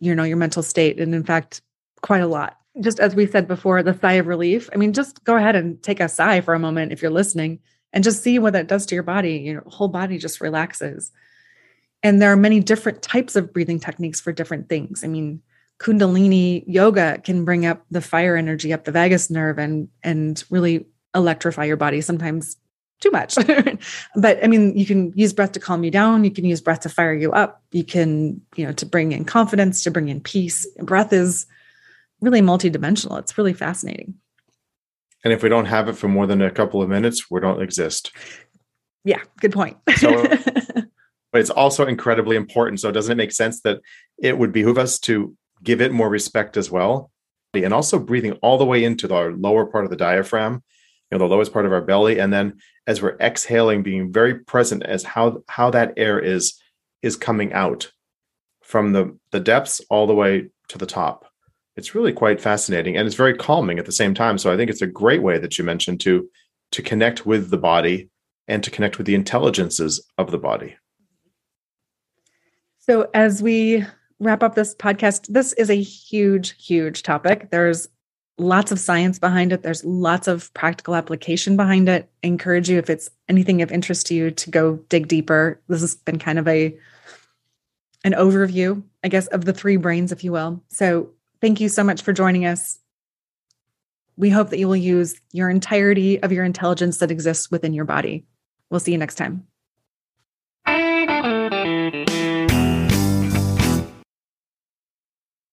you 0.00 0.14
know, 0.14 0.24
your 0.24 0.38
mental 0.38 0.62
state? 0.62 0.98
And 0.98 1.14
in 1.14 1.22
fact, 1.22 1.60
quite 2.00 2.22
a 2.22 2.26
lot 2.26 2.56
just 2.80 3.00
as 3.00 3.14
we 3.14 3.26
said 3.26 3.46
before, 3.46 3.82
the 3.82 3.98
sigh 3.98 4.14
of 4.14 4.26
relief. 4.26 4.70
I 4.72 4.76
mean, 4.76 4.92
just 4.92 5.24
go 5.24 5.36
ahead 5.36 5.56
and 5.56 5.82
take 5.82 6.00
a 6.00 6.08
sigh 6.08 6.40
for 6.40 6.54
a 6.54 6.58
moment 6.58 6.92
if 6.92 7.02
you're 7.02 7.10
listening 7.10 7.60
and 7.92 8.02
just 8.02 8.22
see 8.22 8.38
what 8.38 8.54
that 8.54 8.68
does 8.68 8.86
to 8.86 8.94
your 8.94 9.04
body. 9.04 9.38
Your 9.38 9.62
whole 9.66 9.88
body 9.88 10.18
just 10.18 10.40
relaxes. 10.40 11.12
And 12.02 12.20
there 12.20 12.32
are 12.32 12.36
many 12.36 12.60
different 12.60 13.02
types 13.02 13.36
of 13.36 13.52
breathing 13.52 13.78
techniques 13.78 14.20
for 14.20 14.32
different 14.32 14.68
things. 14.68 15.04
I 15.04 15.06
mean, 15.06 15.42
Kundalini 15.78 16.64
yoga 16.66 17.18
can 17.22 17.44
bring 17.44 17.66
up 17.66 17.84
the 17.90 18.00
fire 18.00 18.36
energy 18.36 18.72
up 18.72 18.84
the 18.84 18.92
vagus 18.92 19.30
nerve 19.30 19.58
and 19.58 19.88
and 20.02 20.42
really 20.48 20.86
electrify 21.14 21.64
your 21.64 21.76
body. 21.76 22.00
Sometimes 22.00 22.56
too 23.00 23.10
much. 23.10 23.34
but 24.16 24.42
I 24.42 24.46
mean, 24.46 24.76
you 24.78 24.86
can 24.86 25.12
use 25.14 25.32
breath 25.32 25.52
to 25.52 25.60
calm 25.60 25.84
you 25.84 25.90
down. 25.90 26.24
You 26.24 26.30
can 26.30 26.44
use 26.44 26.60
breath 26.60 26.80
to 26.80 26.88
fire 26.88 27.12
you 27.12 27.32
up. 27.32 27.62
You 27.72 27.84
can, 27.84 28.40
you 28.56 28.64
know, 28.64 28.72
to 28.72 28.86
bring 28.86 29.12
in 29.12 29.24
confidence, 29.24 29.82
to 29.84 29.90
bring 29.90 30.08
in 30.08 30.20
peace. 30.20 30.66
Breath 30.78 31.12
is 31.12 31.46
really 32.22 32.40
multidimensional. 32.40 33.18
It's 33.18 33.36
really 33.36 33.52
fascinating. 33.52 34.14
And 35.24 35.32
if 35.32 35.42
we 35.42 35.48
don't 35.48 35.66
have 35.66 35.88
it 35.88 35.96
for 35.96 36.08
more 36.08 36.26
than 36.26 36.42
a 36.42 36.50
couple 36.50 36.82
of 36.82 36.88
minutes, 36.88 37.30
we 37.30 37.40
don't 37.40 37.62
exist. 37.62 38.12
Yeah, 39.04 39.20
good 39.40 39.52
point. 39.52 39.76
so, 39.96 40.22
but 41.32 41.40
it's 41.40 41.50
also 41.50 41.86
incredibly 41.86 42.36
important. 42.36 42.80
So, 42.80 42.90
doesn't 42.90 43.12
it 43.12 43.16
make 43.16 43.32
sense 43.32 43.60
that 43.62 43.80
it 44.18 44.38
would 44.38 44.52
behoove 44.52 44.78
us 44.78 44.98
to 45.00 45.36
give 45.62 45.80
it 45.80 45.92
more 45.92 46.08
respect 46.08 46.56
as 46.56 46.70
well? 46.70 47.10
And 47.54 47.74
also 47.74 47.98
breathing 47.98 48.32
all 48.40 48.56
the 48.56 48.64
way 48.64 48.82
into 48.82 49.12
our 49.14 49.32
lower 49.32 49.66
part 49.66 49.84
of 49.84 49.90
the 49.90 49.96
diaphragm 49.96 50.62
you 51.12 51.18
know 51.18 51.28
the 51.28 51.32
lowest 51.32 51.52
part 51.52 51.66
of 51.66 51.72
our 51.72 51.82
belly 51.82 52.18
and 52.18 52.32
then 52.32 52.58
as 52.86 53.02
we're 53.02 53.16
exhaling 53.20 53.82
being 53.82 54.10
very 54.10 54.38
present 54.40 54.82
as 54.82 55.04
how 55.04 55.42
how 55.46 55.70
that 55.70 55.92
air 55.96 56.18
is 56.18 56.58
is 57.02 57.16
coming 57.16 57.52
out 57.52 57.92
from 58.62 58.92
the 58.92 59.16
the 59.30 59.40
depths 59.40 59.80
all 59.90 60.06
the 60.06 60.14
way 60.14 60.48
to 60.68 60.78
the 60.78 60.86
top 60.86 61.30
it's 61.76 61.94
really 61.94 62.12
quite 62.12 62.40
fascinating 62.40 62.96
and 62.96 63.06
it's 63.06 63.16
very 63.16 63.36
calming 63.36 63.78
at 63.78 63.86
the 63.86 63.92
same 63.92 64.14
time 64.14 64.38
so 64.38 64.52
i 64.52 64.56
think 64.56 64.70
it's 64.70 64.82
a 64.82 64.86
great 64.86 65.22
way 65.22 65.38
that 65.38 65.58
you 65.58 65.64
mentioned 65.64 66.00
to 66.00 66.28
to 66.70 66.82
connect 66.82 67.26
with 67.26 67.50
the 67.50 67.58
body 67.58 68.08
and 68.48 68.62
to 68.64 68.70
connect 68.70 68.98
with 68.98 69.06
the 69.06 69.14
intelligences 69.14 70.04
of 70.18 70.30
the 70.30 70.38
body 70.38 70.76
so 72.78 73.08
as 73.14 73.42
we 73.42 73.84
wrap 74.18 74.42
up 74.42 74.54
this 74.54 74.74
podcast 74.74 75.26
this 75.28 75.52
is 75.54 75.70
a 75.70 75.80
huge 75.80 76.54
huge 76.64 77.02
topic 77.02 77.50
there's 77.50 77.88
lots 78.38 78.72
of 78.72 78.80
science 78.80 79.18
behind 79.18 79.52
it. 79.52 79.62
There's 79.62 79.84
lots 79.84 80.26
of 80.28 80.52
practical 80.54 80.94
application 80.94 81.56
behind 81.56 81.88
it. 81.88 82.10
I 82.22 82.26
encourage 82.26 82.68
you, 82.68 82.78
if 82.78 82.90
it's 82.90 83.08
anything 83.28 83.62
of 83.62 83.70
interest 83.70 84.06
to 84.08 84.14
you, 84.14 84.30
to 84.30 84.50
go 84.50 84.76
dig 84.88 85.08
deeper. 85.08 85.60
This 85.68 85.80
has 85.80 85.94
been 85.94 86.18
kind 86.18 86.38
of 86.38 86.48
a 86.48 86.76
an 88.04 88.12
overview, 88.12 88.82
I 89.04 89.08
guess, 89.08 89.28
of 89.28 89.44
the 89.44 89.52
three 89.52 89.76
brains, 89.76 90.10
if 90.10 90.24
you 90.24 90.32
will. 90.32 90.60
So 90.68 91.10
thank 91.42 91.60
you 91.60 91.68
so 91.68 91.84
much 91.84 92.00
for 92.00 92.14
joining 92.14 92.46
us. 92.46 92.78
We 94.16 94.30
hope 94.30 94.50
that 94.50 94.58
you 94.58 94.68
will 94.68 94.76
use 94.76 95.20
your 95.32 95.50
entirety 95.50 96.22
of 96.22 96.32
your 96.32 96.44
intelligence 96.44 96.98
that 96.98 97.10
exists 97.10 97.50
within 97.50 97.74
your 97.74 97.84
body. 97.84 98.24
We'll 98.70 98.80
see 98.80 98.92
you 98.92 98.98
next 98.98 99.16
time. 99.16 99.46